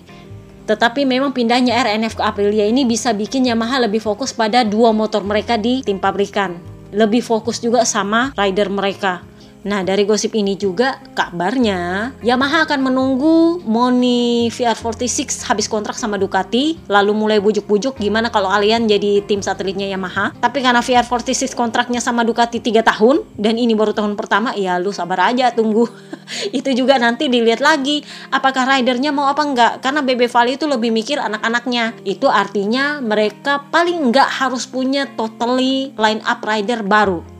Tetapi 0.67 1.08
memang 1.08 1.32
pindahnya 1.32 1.80
RNF 1.88 2.19
ke 2.19 2.23
Aprilia 2.27 2.67
ini 2.67 2.84
bisa 2.84 3.15
bikin 3.15 3.47
Yamaha 3.47 3.88
lebih 3.88 4.03
fokus 4.03 4.36
pada 4.36 4.67
dua 4.67 4.91
motor 4.91 5.23
mereka 5.23 5.56
di 5.56 5.80
tim 5.88 6.03
pabrikan. 6.03 6.60
Lebih 6.91 7.23
fokus 7.23 7.63
juga 7.63 7.88
sama 7.88 8.36
rider 8.36 8.67
mereka. 8.67 9.23
Nah, 9.65 9.82
dari 9.82 10.06
gosip 10.06 10.38
ini 10.38 10.54
juga 10.54 11.02
kabarnya 11.17 12.13
Yamaha 12.22 12.70
akan 12.70 12.80
menunggu 12.91 13.63
Moni 13.65 14.54
VR46 14.54 15.50
habis 15.50 15.65
kontrak 15.65 15.98
sama 15.98 16.22
Ducati, 16.22 16.78
lalu 16.86 17.12
mulai 17.17 17.41
bujuk-bujuk 17.41 17.98
gimana 17.98 18.30
kalau 18.30 18.54
kalian 18.54 18.86
jadi 18.86 19.26
tim 19.26 19.41
satelitnya 19.41 19.89
Yamaha. 19.89 20.38
Tapi 20.38 20.62
karena 20.62 20.86
VR46 20.86 21.58
kontraknya 21.58 21.98
sama 22.04 22.22
Ducati 22.22 22.62
3 22.62 22.86
tahun 22.86 23.26
dan 23.34 23.58
ini 23.58 23.74
baru 23.74 23.98
tahun 23.98 24.13
pertama, 24.13 24.54
ya 24.54 24.78
lu 24.78 24.93
sabar 24.93 25.34
aja 25.34 25.50
tunggu. 25.50 25.89
itu 26.58 26.70
juga 26.76 27.00
nanti 27.00 27.32
dilihat 27.32 27.63
lagi 27.63 28.04
apakah 28.30 28.67
ridernya 28.67 29.15
mau 29.15 29.32
apa 29.32 29.41
enggak 29.48 29.72
karena 29.80 30.04
BB 30.04 30.28
Valley 30.28 30.54
itu 30.60 30.65
lebih 30.70 30.91
mikir 30.93 31.17
anak-anaknya. 31.17 31.98
Itu 32.06 32.30
artinya 32.30 33.00
mereka 33.02 33.65
paling 33.74 34.12
enggak 34.12 34.28
harus 34.28 34.67
punya 34.67 35.10
totally 35.15 35.96
line 35.96 36.22
up 36.28 36.43
rider 36.43 36.84
baru 36.84 37.37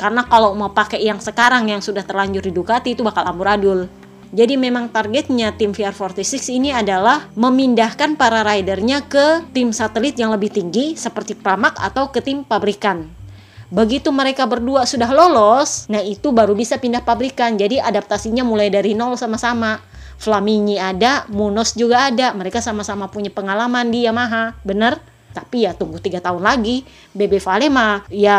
karena 0.00 0.24
kalau 0.24 0.56
mau 0.56 0.72
pakai 0.72 1.04
yang 1.04 1.20
sekarang 1.20 1.68
yang 1.68 1.84
sudah 1.84 2.00
terlanjur 2.00 2.40
di 2.40 2.56
Ducati 2.56 2.96
itu 2.96 3.04
bakal 3.04 3.28
amburadul. 3.28 3.84
Jadi 4.32 4.56
memang 4.56 4.88
targetnya 4.88 5.52
tim 5.58 5.76
VR46 5.76 6.54
ini 6.56 6.72
adalah 6.72 7.28
memindahkan 7.36 8.16
para 8.16 8.40
ridernya 8.46 9.04
ke 9.04 9.44
tim 9.52 9.74
satelit 9.76 10.16
yang 10.16 10.32
lebih 10.32 10.48
tinggi 10.48 10.96
seperti 10.96 11.36
Pramac 11.36 11.76
atau 11.76 12.08
ke 12.08 12.24
tim 12.24 12.46
pabrikan. 12.46 13.10
Begitu 13.68 14.08
mereka 14.10 14.46
berdua 14.48 14.86
sudah 14.86 15.10
lolos, 15.10 15.86
nah 15.86 16.02
itu 16.02 16.30
baru 16.30 16.54
bisa 16.54 16.78
pindah 16.78 17.02
pabrikan. 17.02 17.58
Jadi 17.58 17.78
adaptasinya 17.78 18.42
mulai 18.42 18.70
dari 18.70 18.96
nol 18.96 19.14
sama-sama. 19.14 19.82
Flamini 20.20 20.78
ada, 20.78 21.26
Munos 21.30 21.74
juga 21.74 22.10
ada. 22.10 22.30
Mereka 22.34 22.58
sama-sama 22.62 23.10
punya 23.10 23.30
pengalaman 23.34 23.90
di 23.90 24.06
Yamaha, 24.06 24.58
bener? 24.62 25.09
Tapi 25.30 25.64
ya 25.66 25.72
tunggu 25.72 26.02
tiga 26.02 26.18
tahun 26.18 26.42
lagi 26.42 26.82
BB 27.14 27.38
Vale 27.42 27.66
mah 27.70 28.04
ya 28.10 28.38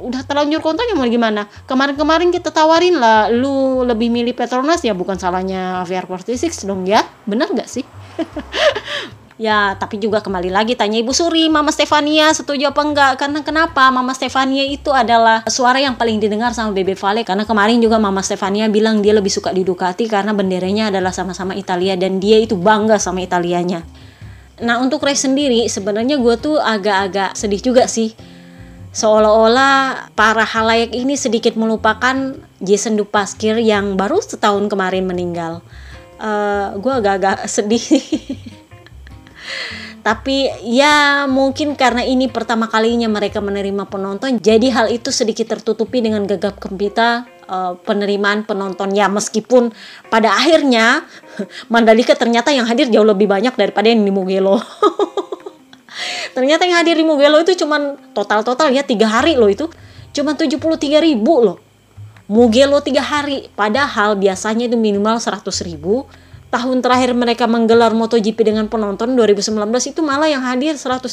udah 0.00 0.24
terlanjur 0.24 0.64
kontraknya 0.64 0.96
mau 0.96 1.06
gimana 1.06 1.46
kemarin-kemarin 1.68 2.32
kita 2.32 2.50
tawarin 2.50 2.96
lah 2.96 3.28
lu 3.28 3.84
lebih 3.84 4.08
milih 4.08 4.32
Petronas 4.32 4.80
ya 4.80 4.96
bukan 4.96 5.20
salahnya 5.20 5.84
VR46 5.84 6.64
dong 6.64 6.88
ya 6.88 7.04
bener 7.28 7.48
gak 7.52 7.68
sih 7.68 7.84
Ya, 9.40 9.72
tapi 9.80 9.96
juga 9.96 10.20
kembali 10.20 10.52
lagi 10.52 10.76
tanya 10.76 11.00
Ibu 11.00 11.16
Suri, 11.16 11.48
Mama 11.48 11.72
Stefania 11.72 12.28
setuju 12.36 12.76
apa 12.76 12.84
enggak? 12.84 13.12
Karena 13.16 13.40
kenapa? 13.40 13.88
Mama 13.88 14.12
Stefania 14.12 14.68
itu 14.68 14.92
adalah 14.92 15.40
suara 15.48 15.80
yang 15.80 15.96
paling 15.96 16.20
didengar 16.20 16.52
sama 16.52 16.76
Bebe 16.76 16.92
Vale 16.92 17.24
karena 17.24 17.48
kemarin 17.48 17.80
juga 17.80 17.96
Mama 17.96 18.20
Stefania 18.20 18.68
bilang 18.68 19.00
dia 19.00 19.16
lebih 19.16 19.32
suka 19.32 19.48
di 19.48 19.64
Ducati 19.64 20.04
karena 20.12 20.36
benderanya 20.36 20.92
adalah 20.92 21.08
sama-sama 21.08 21.56
Italia 21.56 21.96
dan 21.96 22.20
dia 22.20 22.36
itu 22.36 22.52
bangga 22.52 23.00
sama 23.00 23.24
Italianya. 23.24 23.80
Nah 24.60 24.78
untuk 24.80 25.02
race 25.04 25.24
sendiri 25.24 25.66
sebenarnya 25.66 26.20
gue 26.20 26.34
tuh 26.36 26.56
agak-agak 26.60 27.36
sedih 27.36 27.60
juga 27.60 27.84
sih 27.88 28.12
seolah-olah 28.90 30.10
para 30.18 30.42
halayak 30.42 30.90
ini 30.90 31.14
sedikit 31.14 31.54
melupakan 31.54 32.34
Jason 32.58 32.98
Dupaskir 32.98 33.56
yang 33.62 33.94
baru 33.94 34.18
setahun 34.20 34.66
kemarin 34.66 35.06
meninggal. 35.06 35.62
Uh, 36.20 36.76
gue 36.76 36.92
agak-agak 36.92 37.46
sedih. 37.54 37.86
Tapi 40.00 40.48
ya 40.64 41.28
mungkin 41.28 41.76
karena 41.76 42.00
ini 42.00 42.24
pertama 42.32 42.72
kalinya 42.72 43.04
mereka 43.04 43.44
menerima 43.44 43.84
penonton, 43.84 44.40
jadi 44.40 44.72
hal 44.72 44.88
itu 44.88 45.12
sedikit 45.12 45.52
tertutupi 45.52 46.00
dengan 46.00 46.24
gegap 46.24 46.56
gempita 46.56 47.28
uh, 47.50 47.74
penerimaan 47.82 48.46
penonton 48.46 48.94
ya 48.94 49.10
meskipun 49.10 49.74
pada 50.06 50.30
akhirnya 50.30 51.02
Mandalika 51.72 52.14
ternyata 52.14 52.54
yang 52.54 52.70
hadir 52.70 52.86
jauh 52.88 53.04
lebih 53.04 53.26
banyak 53.26 53.52
daripada 53.58 53.90
yang 53.90 54.06
di 54.06 54.14
Mugello. 54.14 54.62
Ternyata 56.36 56.64
yang 56.64 56.80
hadir 56.80 56.96
di 56.96 57.04
Mugello 57.04 57.42
itu 57.42 57.58
cuman 57.58 57.98
total-total 58.14 58.70
ya 58.70 58.86
tiga 58.86 59.10
hari 59.10 59.34
loh 59.34 59.50
itu. 59.50 59.66
Cuman 60.14 60.38
73 60.38 60.58
ribu 61.02 61.42
loh. 61.42 61.58
Mugello 62.30 62.78
tiga 62.80 63.02
hari. 63.02 63.50
Padahal 63.58 64.14
biasanya 64.14 64.70
itu 64.70 64.78
minimal 64.78 65.18
100 65.18 65.42
ribu. 65.66 66.06
Tahun 66.50 66.82
terakhir 66.82 67.14
mereka 67.14 67.46
menggelar 67.46 67.94
MotoGP 67.94 68.42
dengan 68.42 68.66
penonton 68.66 69.14
2019 69.14 69.54
itu 69.86 70.00
malah 70.02 70.26
yang 70.26 70.42
hadir 70.42 70.74
135 70.74 71.06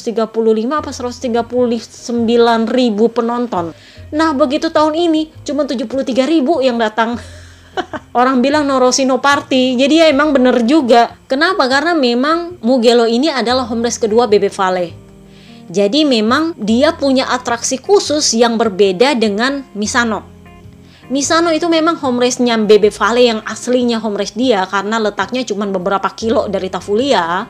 apa 0.74 0.90
139 0.90 2.66
ribu 2.66 3.06
penonton 3.06 3.70
Nah 4.08 4.32
begitu 4.32 4.72
tahun 4.72 4.96
ini 4.96 5.28
cuma 5.44 5.68
73 5.68 6.24
ribu 6.24 6.64
yang 6.64 6.80
datang. 6.80 7.20
Orang 8.16 8.42
bilang 8.42 8.66
Norosino 8.66 9.22
Party, 9.22 9.78
jadi 9.78 9.94
ya 10.02 10.06
emang 10.10 10.34
bener 10.34 10.64
juga. 10.66 11.14
Kenapa? 11.30 11.68
Karena 11.70 11.94
memang 11.94 12.58
Mugello 12.64 13.06
ini 13.06 13.30
adalah 13.30 13.68
home 13.68 13.86
race 13.86 14.00
kedua 14.00 14.26
Bebe 14.26 14.50
Vale. 14.50 14.90
Jadi 15.68 16.08
memang 16.08 16.56
dia 16.56 16.96
punya 16.96 17.28
atraksi 17.28 17.76
khusus 17.76 18.32
yang 18.32 18.56
berbeda 18.56 19.12
dengan 19.12 19.62
Misano. 19.76 20.24
Misano 21.12 21.52
itu 21.52 21.68
memang 21.68 22.00
home 22.00 22.24
race-nya 22.24 22.56
Bebe 22.56 22.88
Vale 22.88 23.28
yang 23.28 23.40
aslinya 23.44 24.00
home 24.00 24.16
race 24.16 24.34
dia 24.34 24.64
karena 24.66 24.96
letaknya 24.96 25.44
cuma 25.44 25.68
beberapa 25.68 26.08
kilo 26.16 26.48
dari 26.48 26.72
Tafulia. 26.72 27.46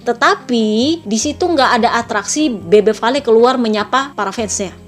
Tetapi 0.00 0.66
di 1.04 1.18
situ 1.20 1.44
nggak 1.44 1.70
ada 1.82 2.00
atraksi 2.00 2.48
Bebe 2.48 2.96
Vale 2.96 3.20
keluar 3.20 3.60
menyapa 3.60 4.16
para 4.16 4.32
fansnya 4.32 4.79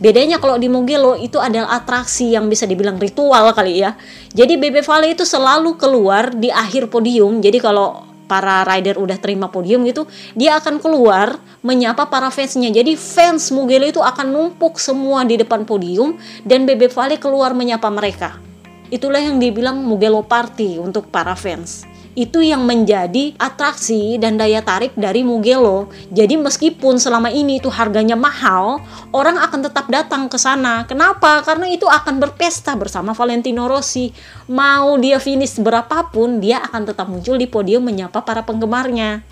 Bedanya 0.00 0.40
kalau 0.40 0.56
di 0.56 0.64
Mugello 0.72 1.12
itu 1.12 1.36
adalah 1.36 1.76
atraksi 1.76 2.32
yang 2.32 2.48
bisa 2.48 2.64
dibilang 2.64 2.96
ritual 2.96 3.52
kali 3.52 3.84
ya. 3.84 4.00
Jadi 4.32 4.56
Bebe 4.56 4.80
Vale 4.80 5.12
itu 5.12 5.28
selalu 5.28 5.76
keluar 5.76 6.32
di 6.32 6.48
akhir 6.48 6.88
podium. 6.88 7.44
Jadi 7.44 7.60
kalau 7.60 8.08
para 8.24 8.64
rider 8.64 8.96
udah 8.96 9.20
terima 9.20 9.52
podium 9.52 9.84
gitu, 9.84 10.08
dia 10.32 10.56
akan 10.56 10.80
keluar 10.80 11.36
menyapa 11.60 12.08
para 12.08 12.32
fansnya. 12.32 12.72
Jadi 12.72 12.96
fans 12.96 13.52
Mugello 13.52 13.84
itu 13.92 14.00
akan 14.00 14.24
numpuk 14.32 14.80
semua 14.80 15.20
di 15.28 15.36
depan 15.36 15.68
podium 15.68 16.16
dan 16.48 16.64
Bebe 16.64 16.88
Vale 16.88 17.20
keluar 17.20 17.52
menyapa 17.52 17.92
mereka. 17.92 18.40
Itulah 18.88 19.20
yang 19.20 19.36
dibilang 19.36 19.84
Mugello 19.84 20.24
Party 20.24 20.80
untuk 20.80 21.12
para 21.12 21.36
fans 21.36 21.89
itu 22.18 22.42
yang 22.42 22.66
menjadi 22.66 23.38
atraksi 23.38 24.18
dan 24.18 24.34
daya 24.34 24.60
tarik 24.60 24.94
dari 24.98 25.22
Mugello. 25.22 25.86
Jadi 26.10 26.34
meskipun 26.34 26.98
selama 26.98 27.30
ini 27.30 27.62
itu 27.62 27.70
harganya 27.70 28.18
mahal, 28.18 28.82
orang 29.14 29.38
akan 29.38 29.60
tetap 29.70 29.86
datang 29.86 30.26
ke 30.26 30.36
sana. 30.36 30.82
Kenapa? 30.90 31.42
Karena 31.46 31.70
itu 31.70 31.86
akan 31.86 32.18
berpesta 32.18 32.74
bersama 32.74 33.14
Valentino 33.14 33.70
Rossi. 33.70 34.10
Mau 34.50 34.98
dia 34.98 35.22
finish 35.22 35.62
berapapun, 35.62 36.42
dia 36.42 36.58
akan 36.66 36.82
tetap 36.90 37.06
muncul 37.06 37.38
di 37.38 37.46
podium 37.46 37.86
menyapa 37.86 38.22
para 38.26 38.42
penggemarnya. 38.42 39.22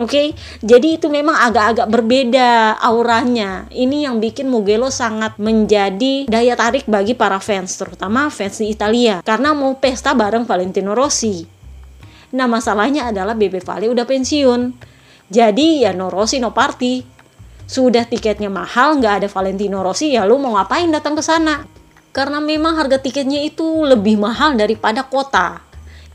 Oke, 0.00 0.16
okay? 0.16 0.28
jadi 0.64 0.96
itu 0.96 1.12
memang 1.12 1.36
agak-agak 1.36 1.84
berbeda 1.92 2.80
auranya. 2.80 3.68
Ini 3.68 4.08
yang 4.08 4.16
bikin 4.16 4.48
Mugello 4.48 4.88
sangat 4.88 5.36
menjadi 5.36 6.24
daya 6.24 6.56
tarik 6.56 6.88
bagi 6.88 7.12
para 7.12 7.36
fans, 7.36 7.76
terutama 7.76 8.32
fans 8.32 8.64
di 8.64 8.72
Italia, 8.72 9.20
karena 9.20 9.52
mau 9.52 9.76
pesta 9.76 10.16
bareng 10.16 10.48
Valentino 10.48 10.96
Rossi. 10.96 11.59
Nah 12.30 12.46
masalahnya 12.46 13.10
adalah 13.10 13.34
Bebe 13.34 13.58
Vale 13.58 13.90
udah 13.90 14.06
pensiun. 14.06 14.74
Jadi 15.30 15.86
ya 15.86 15.94
no 15.94 16.10
Rossi 16.10 16.42
no 16.42 16.50
party. 16.50 17.22
Sudah 17.70 18.02
tiketnya 18.02 18.50
mahal, 18.50 18.98
nggak 18.98 19.22
ada 19.22 19.28
Valentino 19.30 19.86
Rossi, 19.86 20.18
ya 20.18 20.26
lu 20.26 20.42
mau 20.42 20.58
ngapain 20.58 20.90
datang 20.90 21.14
ke 21.14 21.22
sana? 21.22 21.62
Karena 22.10 22.42
memang 22.42 22.74
harga 22.74 22.98
tiketnya 22.98 23.38
itu 23.46 23.86
lebih 23.86 24.18
mahal 24.18 24.58
daripada 24.58 25.06
kota. 25.06 25.62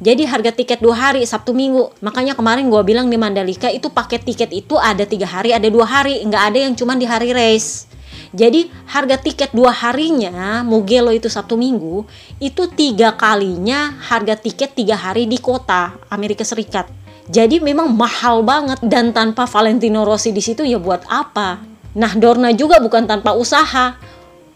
Jadi 0.03 0.27
harga 0.27 0.51
tiket 0.51 0.83
dua 0.83 0.91
hari 0.91 1.23
Sabtu 1.23 1.55
Minggu. 1.55 1.95
Makanya 2.03 2.35
kemarin 2.35 2.67
gue 2.67 2.83
bilang 2.83 3.07
di 3.07 3.15
Mandalika 3.15 3.71
itu 3.71 3.87
paket 3.87 4.27
tiket 4.27 4.51
itu 4.51 4.75
ada 4.75 5.07
tiga 5.07 5.23
hari, 5.23 5.55
ada 5.55 5.71
dua 5.71 5.87
hari, 5.87 6.19
nggak 6.27 6.43
ada 6.51 6.59
yang 6.67 6.75
cuma 6.75 6.99
di 6.99 7.07
hari 7.07 7.31
race. 7.31 7.87
Jadi 8.35 8.67
harga 8.91 9.15
tiket 9.15 9.55
dua 9.55 9.71
harinya 9.71 10.59
Mugello 10.67 11.15
itu 11.15 11.31
Sabtu 11.31 11.55
Minggu 11.55 12.03
itu 12.43 12.67
tiga 12.67 13.15
kalinya 13.15 13.95
harga 14.11 14.35
tiket 14.35 14.75
tiga 14.75 14.99
hari 14.99 15.23
di 15.23 15.39
kota 15.39 15.95
Amerika 16.11 16.43
Serikat. 16.43 16.91
Jadi 17.31 17.63
memang 17.63 17.95
mahal 17.95 18.43
banget 18.43 18.83
dan 18.85 19.15
tanpa 19.15 19.47
Valentino 19.47 20.03
Rossi 20.03 20.35
di 20.35 20.43
situ 20.43 20.67
ya 20.67 20.77
buat 20.77 21.07
apa? 21.07 21.63
Nah 21.95 22.11
Dorna 22.13 22.51
juga 22.51 22.83
bukan 22.83 23.07
tanpa 23.07 23.31
usaha. 23.33 23.95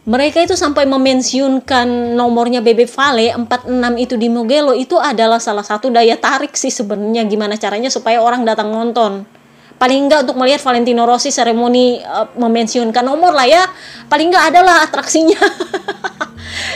Mereka 0.04 0.44
itu 0.44 0.60
sampai 0.60 0.84
memensiunkan 0.84 2.18
nomornya 2.20 2.60
Bebe 2.60 2.84
Vale 2.84 3.32
46 3.32 4.04
itu 4.04 4.15
di 4.20 4.28
Mugello 4.28 4.76
itu 4.76 5.00
adalah 5.00 5.39
salah 5.39 5.63
satu 5.63 5.88
daya 5.88 6.20
tarik 6.20 6.58
sih 6.58 6.74
sebenarnya 6.74 7.24
gimana 7.30 7.56
caranya 7.56 7.94
supaya 7.94 8.20
orang 8.20 8.42
datang 8.42 8.74
nonton 8.74 9.38
paling 9.80 10.06
enggak 10.06 10.28
untuk 10.28 10.38
melihat 10.38 10.62
Valentino 10.62 11.08
Rossi 11.08 11.32
seremoni 11.32 12.04
uh, 12.04 12.30
memensiunkan 12.36 13.02
nomor 13.02 13.32
lah 13.32 13.48
ya 13.48 13.63
paling 14.12 14.30
enggak 14.30 14.54
adalah 14.54 14.86
atraksinya 14.86 15.39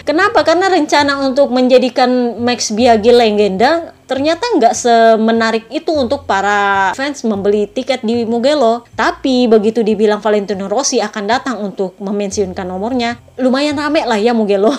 Kenapa? 0.04 0.44
Karena 0.44 0.68
rencana 0.68 1.24
untuk 1.24 1.50
menjadikan 1.50 2.38
Max 2.40 2.76
Biaggi 2.76 3.10
legenda 3.10 3.96
ternyata 4.04 4.46
nggak 4.60 4.76
semenarik 4.76 5.66
itu 5.72 5.90
untuk 5.96 6.28
para 6.28 6.92
fans 6.94 7.24
membeli 7.24 7.66
tiket 7.72 8.04
di 8.04 8.28
Mugello. 8.28 8.84
Tapi 8.94 9.48
begitu 9.48 9.82
dibilang 9.82 10.20
Valentino 10.20 10.68
Rossi 10.68 11.00
akan 11.00 11.24
datang 11.26 11.56
untuk 11.64 11.98
memensiunkan 12.04 12.68
nomornya, 12.68 13.18
lumayan 13.40 13.80
rame 13.80 14.04
lah 14.04 14.20
ya 14.20 14.36
Mugello. 14.36 14.76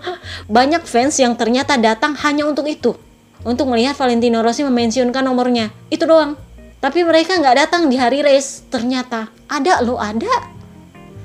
Banyak 0.56 0.84
fans 0.84 1.16
yang 1.18 1.34
ternyata 1.34 1.80
datang 1.80 2.14
hanya 2.22 2.46
untuk 2.46 2.68
itu. 2.68 2.94
Untuk 3.46 3.70
melihat 3.70 3.94
Valentino 3.96 4.42
Rossi 4.42 4.66
memensiunkan 4.66 5.22
nomornya. 5.22 5.70
Itu 5.88 6.04
doang. 6.04 6.45
Tapi 6.86 7.02
mereka 7.02 7.34
nggak 7.34 7.66
datang 7.66 7.90
di 7.90 7.98
hari 7.98 8.22
race. 8.22 8.62
Ternyata 8.70 9.26
ada 9.50 9.82
loh, 9.82 9.98
ada. 9.98 10.54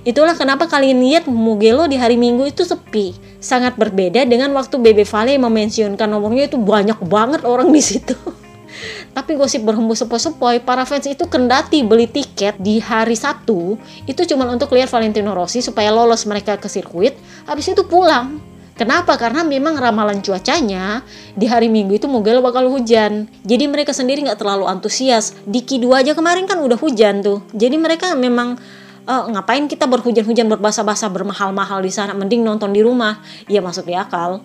Itulah 0.02 0.34
kenapa 0.34 0.66
kalian 0.66 0.98
lihat 1.06 1.30
Mugello 1.30 1.86
di 1.86 2.02
hari 2.02 2.18
Minggu 2.18 2.50
itu 2.50 2.66
sepi. 2.66 3.14
Sangat 3.38 3.78
berbeda 3.78 4.26
dengan 4.26 4.50
waktu 4.58 4.82
Bebe 4.82 5.06
Vale 5.06 5.38
memensiunkan 5.38 6.10
nomornya 6.10 6.50
itu 6.50 6.58
banyak 6.58 6.98
banget 7.06 7.46
orang 7.46 7.70
di 7.70 7.78
situ. 7.78 8.18
Tapi 9.16 9.38
gosip 9.38 9.62
berhembus 9.62 10.02
sepoi-sepoi, 10.02 10.66
para 10.66 10.82
fans 10.82 11.06
itu 11.06 11.30
kendati 11.30 11.86
beli 11.86 12.10
tiket 12.10 12.58
di 12.58 12.82
hari 12.82 13.14
Sabtu 13.14 13.78
itu 14.10 14.22
cuma 14.34 14.50
untuk 14.50 14.74
lihat 14.74 14.90
Valentino 14.90 15.38
Rossi 15.38 15.62
supaya 15.62 15.94
lolos 15.94 16.26
mereka 16.26 16.58
ke 16.58 16.66
sirkuit, 16.66 17.14
habis 17.46 17.70
itu 17.70 17.86
pulang. 17.86 18.42
Kenapa? 18.82 19.14
Karena 19.14 19.46
memang 19.46 19.78
ramalan 19.78 20.26
cuacanya 20.26 21.06
di 21.38 21.46
hari 21.46 21.70
Minggu 21.70 22.02
itu 22.02 22.10
Mugello 22.10 22.42
bakal 22.42 22.66
hujan. 22.66 23.30
Jadi 23.46 23.70
mereka 23.70 23.94
sendiri 23.94 24.26
nggak 24.26 24.42
terlalu 24.42 24.66
antusias. 24.66 25.38
Di 25.46 25.62
Q2 25.62 26.02
aja 26.02 26.12
kemarin 26.18 26.50
kan 26.50 26.58
udah 26.58 26.82
hujan 26.82 27.22
tuh. 27.22 27.46
Jadi 27.54 27.78
mereka 27.78 28.18
memang 28.18 28.58
uh, 29.06 29.24
ngapain 29.30 29.70
kita 29.70 29.86
berhujan-hujan 29.86 30.50
berbahasa-bahasa 30.50 31.14
bermahal-mahal 31.14 31.86
di 31.86 31.94
sana 31.94 32.18
mending 32.18 32.42
nonton 32.42 32.74
di 32.74 32.82
rumah. 32.82 33.22
Ya 33.46 33.62
masuk 33.62 33.86
di 33.86 33.94
akal. 33.94 34.42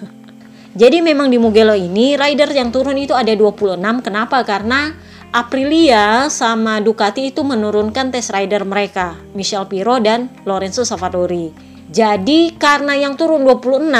Jadi 0.80 1.04
memang 1.04 1.28
di 1.28 1.36
Mugello 1.36 1.76
ini 1.76 2.16
rider 2.16 2.48
yang 2.56 2.72
turun 2.72 2.96
itu 2.96 3.12
ada 3.12 3.36
26. 3.36 3.76
Kenapa? 4.00 4.40
Karena 4.40 4.88
Aprilia 5.36 6.32
sama 6.32 6.80
Ducati 6.80 7.28
itu 7.28 7.44
menurunkan 7.44 8.08
test 8.08 8.32
rider 8.32 8.64
mereka, 8.64 9.20
Michel 9.36 9.68
Piro 9.68 10.00
dan 10.00 10.32
Lorenzo 10.48 10.80
Savadori. 10.80 11.69
Jadi 11.90 12.54
karena 12.54 12.94
yang 12.94 13.18
turun 13.18 13.42
26, 13.42 13.90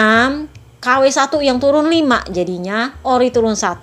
KW1 0.79 1.33
yang 1.43 1.59
turun 1.59 1.91
5 1.91 2.31
jadinya, 2.31 2.95
Ori 3.03 3.35
turun 3.35 3.59
1, 3.59 3.83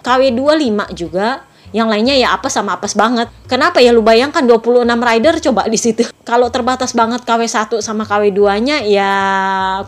KW2 0.00 0.40
5 0.40 0.96
juga. 0.96 1.44
Yang 1.74 1.88
lainnya 1.90 2.14
ya 2.14 2.28
apa 2.38 2.46
sama 2.48 2.78
apes 2.78 2.94
banget. 2.94 3.28
Kenapa 3.50 3.82
ya 3.82 3.90
lu 3.90 3.98
bayangkan 4.00 4.46
26 4.46 4.86
rider 4.86 5.34
coba 5.42 5.66
di 5.68 5.76
situ. 5.76 6.06
Kalau 6.30 6.48
terbatas 6.48 6.96
banget 6.96 7.26
KW1 7.26 7.82
sama 7.84 8.08
KW2-nya 8.08 8.86
ya 8.88 9.12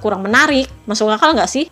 kurang 0.04 0.26
menarik. 0.26 0.68
Masuk 0.84 1.08
akal 1.08 1.32
nggak 1.32 1.48
sih? 1.48 1.70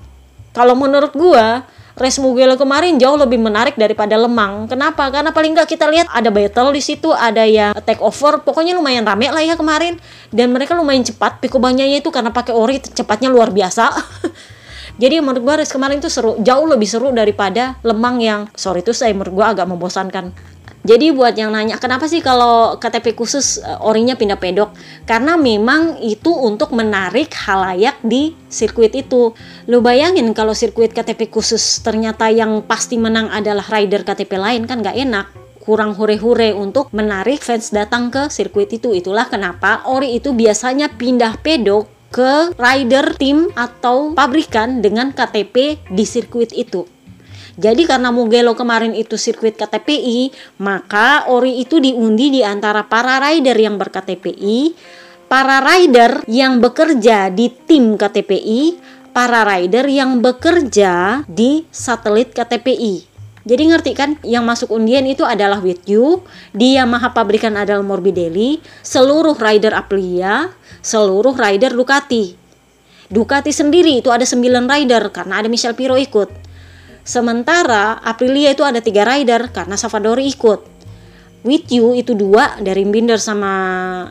Kalau 0.54 0.78
menurut 0.78 1.10
gua, 1.12 1.66
race 1.94 2.18
Mugello 2.18 2.58
kemarin 2.58 2.98
jauh 2.98 3.14
lebih 3.14 3.38
menarik 3.38 3.78
daripada 3.78 4.18
Lemang. 4.18 4.66
Kenapa? 4.66 5.10
Karena 5.10 5.30
paling 5.30 5.54
nggak 5.54 5.68
kita 5.70 5.86
lihat 5.90 6.10
ada 6.10 6.30
battle 6.30 6.74
di 6.74 6.82
situ, 6.82 7.10
ada 7.14 7.46
yang 7.46 7.74
take 7.86 8.02
over. 8.02 8.42
Pokoknya 8.42 8.74
lumayan 8.74 9.06
rame 9.06 9.30
lah 9.30 9.42
ya 9.42 9.54
kemarin. 9.54 9.98
Dan 10.34 10.50
mereka 10.50 10.74
lumayan 10.74 11.06
cepat. 11.06 11.38
Pikobanya 11.38 11.86
itu 11.86 12.10
karena 12.10 12.34
pakai 12.34 12.54
ori 12.54 12.82
cepatnya 12.82 13.30
luar 13.30 13.54
biasa. 13.54 13.90
Jadi 14.94 15.18
menurut 15.18 15.42
gue 15.42 15.54
race 15.62 15.74
kemarin 15.74 15.98
itu 15.98 16.06
seru, 16.06 16.38
jauh 16.38 16.66
lebih 16.70 16.86
seru 16.86 17.10
daripada 17.10 17.74
Lemang 17.82 18.22
yang 18.22 18.46
sorry 18.54 18.86
itu 18.86 18.94
saya 18.94 19.10
menurut 19.10 19.42
gue 19.42 19.46
agak 19.46 19.66
membosankan. 19.66 20.30
Jadi 20.84 21.16
buat 21.16 21.32
yang 21.32 21.48
nanya 21.48 21.80
kenapa 21.80 22.04
sih 22.04 22.20
kalau 22.20 22.76
KTP 22.76 23.16
khusus 23.16 23.56
uh, 23.56 23.80
orinya 23.80 24.20
pindah 24.20 24.36
pedok? 24.36 24.76
Karena 25.08 25.32
memang 25.40 25.96
itu 26.04 26.28
untuk 26.28 26.76
menarik 26.76 27.32
halayak 27.32 27.96
di 28.04 28.36
sirkuit 28.52 28.92
itu. 28.92 29.32
Lu 29.64 29.80
bayangin 29.80 30.28
kalau 30.36 30.52
sirkuit 30.52 30.92
KTP 30.92 31.32
khusus 31.32 31.80
ternyata 31.80 32.28
yang 32.28 32.60
pasti 32.68 33.00
menang 33.00 33.32
adalah 33.32 33.64
rider 33.64 34.04
KTP 34.04 34.36
lain 34.36 34.68
kan 34.68 34.84
nggak 34.84 34.98
enak 35.08 35.26
kurang 35.64 35.96
hure-hure 35.96 36.52
untuk 36.52 36.92
menarik 36.92 37.40
fans 37.40 37.72
datang 37.72 38.12
ke 38.12 38.28
sirkuit 38.28 38.68
itu. 38.68 38.92
Itulah 38.92 39.32
kenapa 39.32 39.88
ori 39.88 40.20
itu 40.20 40.36
biasanya 40.36 40.92
pindah 40.92 41.40
pedok 41.40 41.93
ke 42.14 42.54
rider 42.54 43.18
tim 43.18 43.50
atau 43.58 44.14
pabrikan 44.14 44.78
dengan 44.78 45.10
KTP 45.10 45.82
di 45.90 46.06
sirkuit 46.06 46.54
itu. 46.54 46.86
Jadi 47.58 47.86
karena 47.90 48.14
Mugello 48.14 48.54
kemarin 48.54 48.94
itu 48.94 49.18
sirkuit 49.18 49.58
KTPI, 49.58 50.30
maka 50.62 51.26
ori 51.26 51.58
itu 51.58 51.82
diundi 51.82 52.38
di 52.38 52.40
antara 52.46 52.86
para 52.86 53.18
rider 53.18 53.58
yang 53.58 53.74
berKTPI, 53.78 54.74
para 55.26 55.58
rider 55.58 56.22
yang 56.30 56.62
bekerja 56.62 57.34
di 57.34 57.50
tim 57.50 57.98
KTPI, 57.98 58.78
para 59.14 59.42
rider 59.42 59.86
yang 59.90 60.18
bekerja 60.22 61.22
di 61.26 61.66
satelit 61.70 62.30
KTPI. 62.30 63.13
Jadi 63.44 63.62
ngerti 63.68 63.92
kan 63.92 64.16
yang 64.24 64.48
masuk 64.48 64.72
undian 64.72 65.04
itu 65.04 65.20
adalah 65.20 65.60
with 65.60 65.84
you, 65.84 66.24
di 66.56 66.80
Yamaha 66.80 67.12
pabrikan 67.12 67.52
adalah 67.60 67.84
Morbidelli, 67.84 68.64
seluruh 68.80 69.36
rider 69.36 69.76
Aprilia, 69.76 70.48
seluruh 70.80 71.36
rider 71.36 71.76
Ducati. 71.76 72.40
Ducati 73.12 73.52
sendiri 73.52 74.00
itu 74.00 74.08
ada 74.08 74.24
9 74.24 74.40
rider 74.64 75.12
karena 75.12 75.44
ada 75.44 75.48
Michel 75.52 75.76
Piro 75.76 76.00
ikut. 76.00 76.32
Sementara 77.04 78.00
Aprilia 78.00 78.56
itu 78.56 78.64
ada 78.64 78.80
tiga 78.80 79.04
rider 79.04 79.52
karena 79.52 79.76
Savadori 79.76 80.24
ikut. 80.24 80.72
With 81.44 81.68
You 81.68 81.92
itu 81.92 82.16
dua 82.16 82.56
dari 82.64 82.88
Binder 82.88 83.20
sama 83.20 83.52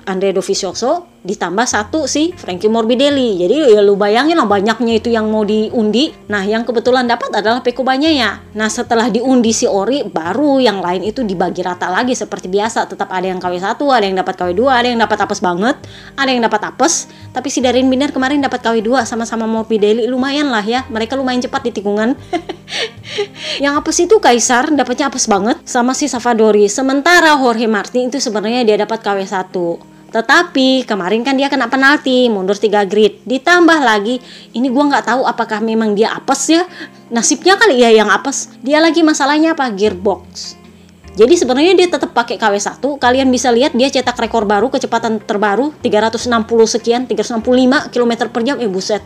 Andrea 0.05 0.29
Dovizioso 0.29 1.12
ditambah 1.23 1.63
satu 1.63 2.03
sih 2.03 2.35
Frankie 2.35 2.67
Morbidelli. 2.67 3.39
Jadi 3.39 3.71
ya 3.71 3.79
lu 3.79 3.95
bayangin 3.95 4.35
lah 4.35 4.43
banyaknya 4.47 4.99
itu 4.99 5.07
yang 5.07 5.31
mau 5.31 5.47
diundi. 5.47 6.11
Nah, 6.27 6.43
yang 6.43 6.67
kebetulan 6.67 7.07
dapat 7.07 7.31
adalah 7.31 7.63
Pekubanya 7.63 8.11
ya. 8.11 8.43
Nah, 8.53 8.67
setelah 8.67 9.07
diundi 9.07 9.55
si 9.55 9.63
Ori 9.63 10.03
baru 10.03 10.59
yang 10.59 10.83
lain 10.83 11.07
itu 11.07 11.23
dibagi 11.23 11.63
rata 11.63 11.87
lagi 11.87 12.11
seperti 12.11 12.51
biasa. 12.51 12.91
Tetap 12.91 13.07
ada 13.07 13.23
yang 13.23 13.39
KW1, 13.39 13.79
ada 13.79 14.05
yang 14.05 14.17
dapat 14.19 14.35
KW2, 14.35 14.61
ada 14.67 14.87
yang 14.91 14.99
dapat 14.99 15.17
apes 15.23 15.39
banget, 15.39 15.75
ada 16.19 16.29
yang 16.29 16.43
dapat 16.43 16.61
apes. 16.67 17.07
Tapi 17.31 17.47
si 17.47 17.63
Darin 17.63 17.87
Binder 17.87 18.11
kemarin 18.11 18.43
dapat 18.43 18.59
KW2 18.59 19.07
sama-sama 19.07 19.47
Morbidelli 19.47 20.05
lumayan 20.11 20.51
lah 20.51 20.61
ya. 20.61 20.83
Mereka 20.91 21.15
lumayan 21.15 21.39
cepat 21.39 21.63
di 21.63 21.71
tikungan. 21.71 22.19
yang 23.63 23.79
apes 23.79 23.95
itu 24.03 24.19
Kaisar 24.19 24.75
dapatnya 24.75 25.07
apes 25.07 25.31
banget 25.31 25.63
sama 25.63 25.95
si 25.95 26.11
Savadori. 26.11 26.67
Sementara 26.67 27.39
Jorge 27.39 27.71
Martin 27.71 28.11
itu 28.11 28.19
sebenarnya 28.19 28.67
dia 28.67 28.75
dapat 28.75 28.99
KW1. 28.99 29.92
Tetapi 30.13 30.85
kemarin 30.85 31.25
kan 31.25 31.33
dia 31.33 31.49
kena 31.49 31.65
penalti, 31.65 32.29
mundur 32.29 32.53
3 32.53 32.85
grid. 32.85 33.25
Ditambah 33.25 33.81
lagi, 33.81 34.21
ini 34.53 34.69
gua 34.69 34.93
nggak 34.93 35.09
tahu 35.09 35.25
apakah 35.25 35.57
memang 35.57 35.97
dia 35.97 36.13
apes 36.13 36.53
ya. 36.53 36.63
Nasibnya 37.09 37.57
kali 37.57 37.81
ya 37.81 37.89
yang 37.89 38.13
apes. 38.13 38.53
Dia 38.61 38.77
lagi 38.77 39.01
masalahnya 39.01 39.57
apa? 39.57 39.73
Gearbox. 39.73 40.61
Jadi 41.13 41.33
sebenarnya 41.37 41.73
dia 41.77 41.87
tetap 41.89 42.09
pakai 42.09 42.41
KW1. 42.41 42.81
Kalian 42.97 43.29
bisa 43.29 43.53
lihat 43.53 43.77
dia 43.77 43.85
cetak 43.89 44.17
rekor 44.17 44.49
baru, 44.49 44.69
kecepatan 44.73 45.21
terbaru 45.21 45.69
360 45.81 46.25
sekian, 46.65 47.01
365 47.05 47.93
km 47.93 48.11
per 48.29 48.41
jam. 48.41 48.57
Eh 48.57 48.69
buset. 48.69 49.01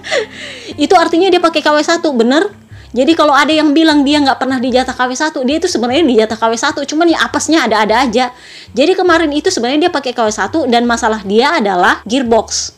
itu 0.84 0.94
artinya 0.96 1.28
dia 1.28 1.40
pakai 1.40 1.60
KW1, 1.60 2.00
bener? 2.16 2.67
Jadi 2.98 3.14
kalau 3.14 3.30
ada 3.30 3.54
yang 3.54 3.70
bilang 3.70 4.02
dia 4.02 4.18
nggak 4.18 4.42
pernah 4.42 4.58
dijatah 4.58 4.90
KW1, 4.90 5.30
dia 5.46 5.56
itu 5.62 5.70
sebenarnya 5.70 6.02
dijatah 6.02 6.34
KW1, 6.34 6.82
cuman 6.82 7.06
ya 7.06 7.22
apesnya 7.22 7.62
ada-ada 7.62 8.02
aja. 8.02 8.34
Jadi 8.74 8.98
kemarin 8.98 9.30
itu 9.30 9.54
sebenarnya 9.54 9.86
dia 9.86 9.92
pakai 9.94 10.10
KW1 10.10 10.66
dan 10.66 10.82
masalah 10.82 11.22
dia 11.22 11.62
adalah 11.62 12.02
gearbox. 12.02 12.74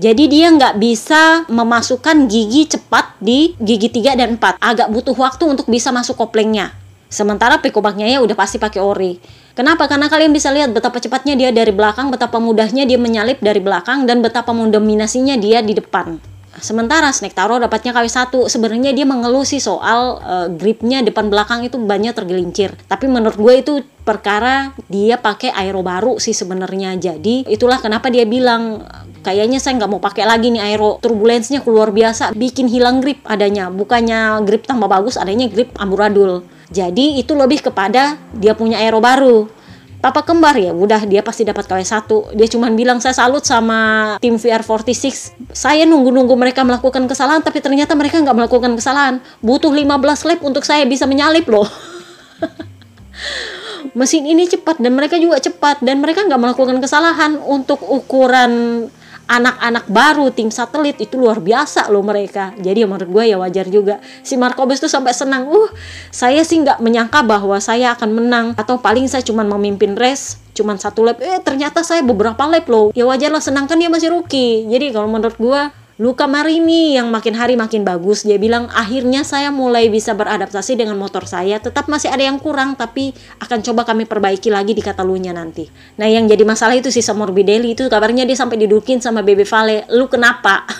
Jadi 0.00 0.24
dia 0.24 0.48
nggak 0.48 0.80
bisa 0.80 1.44
memasukkan 1.52 2.32
gigi 2.32 2.64
cepat 2.64 3.20
di 3.20 3.52
gigi 3.60 3.92
3 3.92 4.16
dan 4.16 4.40
4. 4.40 4.56
Agak 4.56 4.88
butuh 4.88 5.12
waktu 5.12 5.44
untuk 5.44 5.68
bisa 5.68 5.92
masuk 5.92 6.16
koplengnya. 6.16 6.72
Sementara 7.12 7.60
pikobaknya 7.60 8.08
ya 8.08 8.24
udah 8.24 8.36
pasti 8.40 8.56
pakai 8.56 8.80
ori. 8.80 9.20
Kenapa? 9.52 9.84
Karena 9.84 10.08
kalian 10.08 10.32
bisa 10.32 10.48
lihat 10.48 10.72
betapa 10.72 10.96
cepatnya 10.96 11.36
dia 11.36 11.52
dari 11.52 11.76
belakang, 11.76 12.08
betapa 12.08 12.40
mudahnya 12.40 12.88
dia 12.88 12.96
menyalip 12.96 13.42
dari 13.44 13.60
belakang, 13.60 14.08
dan 14.08 14.24
betapa 14.24 14.54
mendominasinya 14.56 15.36
dia 15.36 15.60
di 15.60 15.76
depan. 15.76 16.37
Sementara 16.60 17.10
Snake 17.10 17.34
Taro 17.34 17.58
dapatnya 17.58 17.94
KW1. 17.94 18.30
Sebenarnya 18.50 18.90
dia 18.94 19.06
mengeluh 19.08 19.46
sih 19.46 19.62
soal 19.62 20.18
uh, 20.20 20.48
gripnya 20.52 21.00
depan 21.02 21.30
belakang 21.32 21.64
itu 21.64 21.78
banyak 21.78 22.12
tergelincir. 22.14 22.74
Tapi 22.86 23.06
menurut 23.10 23.38
gue 23.38 23.54
itu 23.58 23.74
perkara 24.02 24.72
dia 24.88 25.20
pakai 25.20 25.52
aero 25.52 25.80
baru 25.84 26.16
sih 26.18 26.32
sebenarnya. 26.32 26.96
Jadi 26.98 27.48
itulah 27.48 27.78
kenapa 27.82 28.08
dia 28.08 28.24
bilang 28.24 28.82
kayaknya 29.22 29.58
saya 29.58 29.76
nggak 29.76 29.90
mau 29.90 30.00
pakai 30.00 30.24
lagi 30.24 30.48
nih 30.48 30.62
aero 30.72 30.96
turbulensinya 31.02 31.60
keluar 31.60 31.90
biasa 31.90 32.32
bikin 32.32 32.70
hilang 32.70 33.02
grip 33.02 33.20
adanya 33.26 33.68
bukannya 33.68 34.40
grip 34.46 34.64
tambah 34.64 34.86
bagus 34.86 35.18
adanya 35.18 35.50
grip 35.50 35.74
amburadul 35.76 36.46
jadi 36.70 37.20
itu 37.20 37.34
lebih 37.34 37.60
kepada 37.60 38.16
dia 38.32 38.54
punya 38.54 38.78
aero 38.80 39.02
baru 39.02 39.50
papa 40.08 40.24
kembar 40.24 40.56
ya 40.56 40.72
udah 40.72 41.04
dia 41.04 41.20
pasti 41.20 41.44
dapat 41.44 41.68
KW1 41.68 42.32
dia 42.32 42.48
cuma 42.48 42.72
bilang 42.72 42.96
saya 43.04 43.12
salut 43.12 43.44
sama 43.44 44.16
tim 44.24 44.40
VR46 44.40 45.36
saya 45.52 45.84
nunggu-nunggu 45.84 46.32
mereka 46.32 46.64
melakukan 46.64 47.04
kesalahan 47.04 47.44
tapi 47.44 47.60
ternyata 47.60 47.92
mereka 47.92 48.16
nggak 48.20 48.36
melakukan 48.36 48.72
kesalahan. 48.76 49.20
Butuh 49.44 49.72
15 49.72 50.28
lap 50.28 50.40
untuk 50.44 50.64
saya 50.64 50.84
bisa 50.84 51.04
menyalip 51.04 51.48
loh. 51.48 51.64
Mesin 53.98 54.28
ini 54.28 54.46
cepat 54.46 54.78
dan 54.78 54.94
mereka 54.94 55.18
juga 55.18 55.42
cepat 55.42 55.82
dan 55.82 55.98
mereka 55.98 56.22
nggak 56.22 56.38
melakukan 56.38 56.78
kesalahan 56.78 57.40
untuk 57.40 57.82
ukuran 57.82 58.86
anak-anak 59.28 59.84
baru 59.92 60.32
tim 60.32 60.48
satelit 60.48 60.96
itu 60.98 61.20
luar 61.20 61.38
biasa 61.38 61.92
loh 61.92 62.00
mereka. 62.00 62.56
Jadi 62.56 62.82
ya 62.82 62.88
menurut 62.88 63.08
gue 63.12 63.24
ya 63.28 63.36
wajar 63.36 63.68
juga. 63.68 64.00
Si 64.24 64.40
Markobes 64.40 64.80
tuh 64.80 64.88
sampai 64.88 65.12
senang 65.12 65.46
uh 65.46 65.68
saya 66.08 66.40
sih 66.42 66.64
nggak 66.64 66.80
menyangka 66.80 67.20
bahwa 67.22 67.60
saya 67.60 67.92
akan 67.94 68.10
menang. 68.16 68.46
Atau 68.56 68.80
paling 68.80 69.06
saya 69.06 69.20
cuma 69.20 69.44
memimpin 69.44 69.94
race 69.94 70.40
cuma 70.56 70.74
satu 70.74 71.06
lap. 71.06 71.20
Eh 71.20 71.38
ternyata 71.44 71.84
saya 71.84 72.00
beberapa 72.00 72.48
lap 72.48 72.66
loh. 72.66 72.90
Ya 72.96 73.04
wajar 73.04 73.28
lah 73.30 73.44
senang 73.44 73.68
kan 73.68 73.76
dia 73.76 73.92
masih 73.92 74.10
rookie 74.10 74.64
jadi 74.66 74.90
kalau 74.90 75.06
menurut 75.06 75.36
gue 75.36 75.60
Luka 75.98 76.30
Marini 76.30 76.94
yang 76.94 77.10
makin 77.10 77.34
hari 77.34 77.58
makin 77.58 77.82
bagus. 77.82 78.22
Dia 78.22 78.38
bilang, 78.38 78.70
akhirnya 78.70 79.26
saya 79.26 79.50
mulai 79.50 79.90
bisa 79.90 80.14
beradaptasi 80.14 80.78
dengan 80.78 80.94
motor 80.94 81.26
saya. 81.26 81.58
Tetap 81.58 81.90
masih 81.90 82.06
ada 82.06 82.22
yang 82.22 82.38
kurang, 82.38 82.78
tapi 82.78 83.10
akan 83.42 83.66
coba 83.66 83.82
kami 83.82 84.06
perbaiki 84.06 84.46
lagi 84.46 84.78
di 84.78 84.82
Catalunya 84.82 85.34
nanti. 85.34 85.66
Nah, 85.98 86.06
yang 86.06 86.30
jadi 86.30 86.46
masalah 86.46 86.78
itu 86.78 86.94
si 86.94 87.02
Morbidelli 87.02 87.74
itu 87.74 87.90
kabarnya 87.90 88.22
dia 88.22 88.38
sampai 88.38 88.62
didukin 88.62 89.02
sama 89.02 89.26
Bebe 89.26 89.42
Vale. 89.42 89.90
Lu 89.90 90.06
kenapa? 90.06 90.70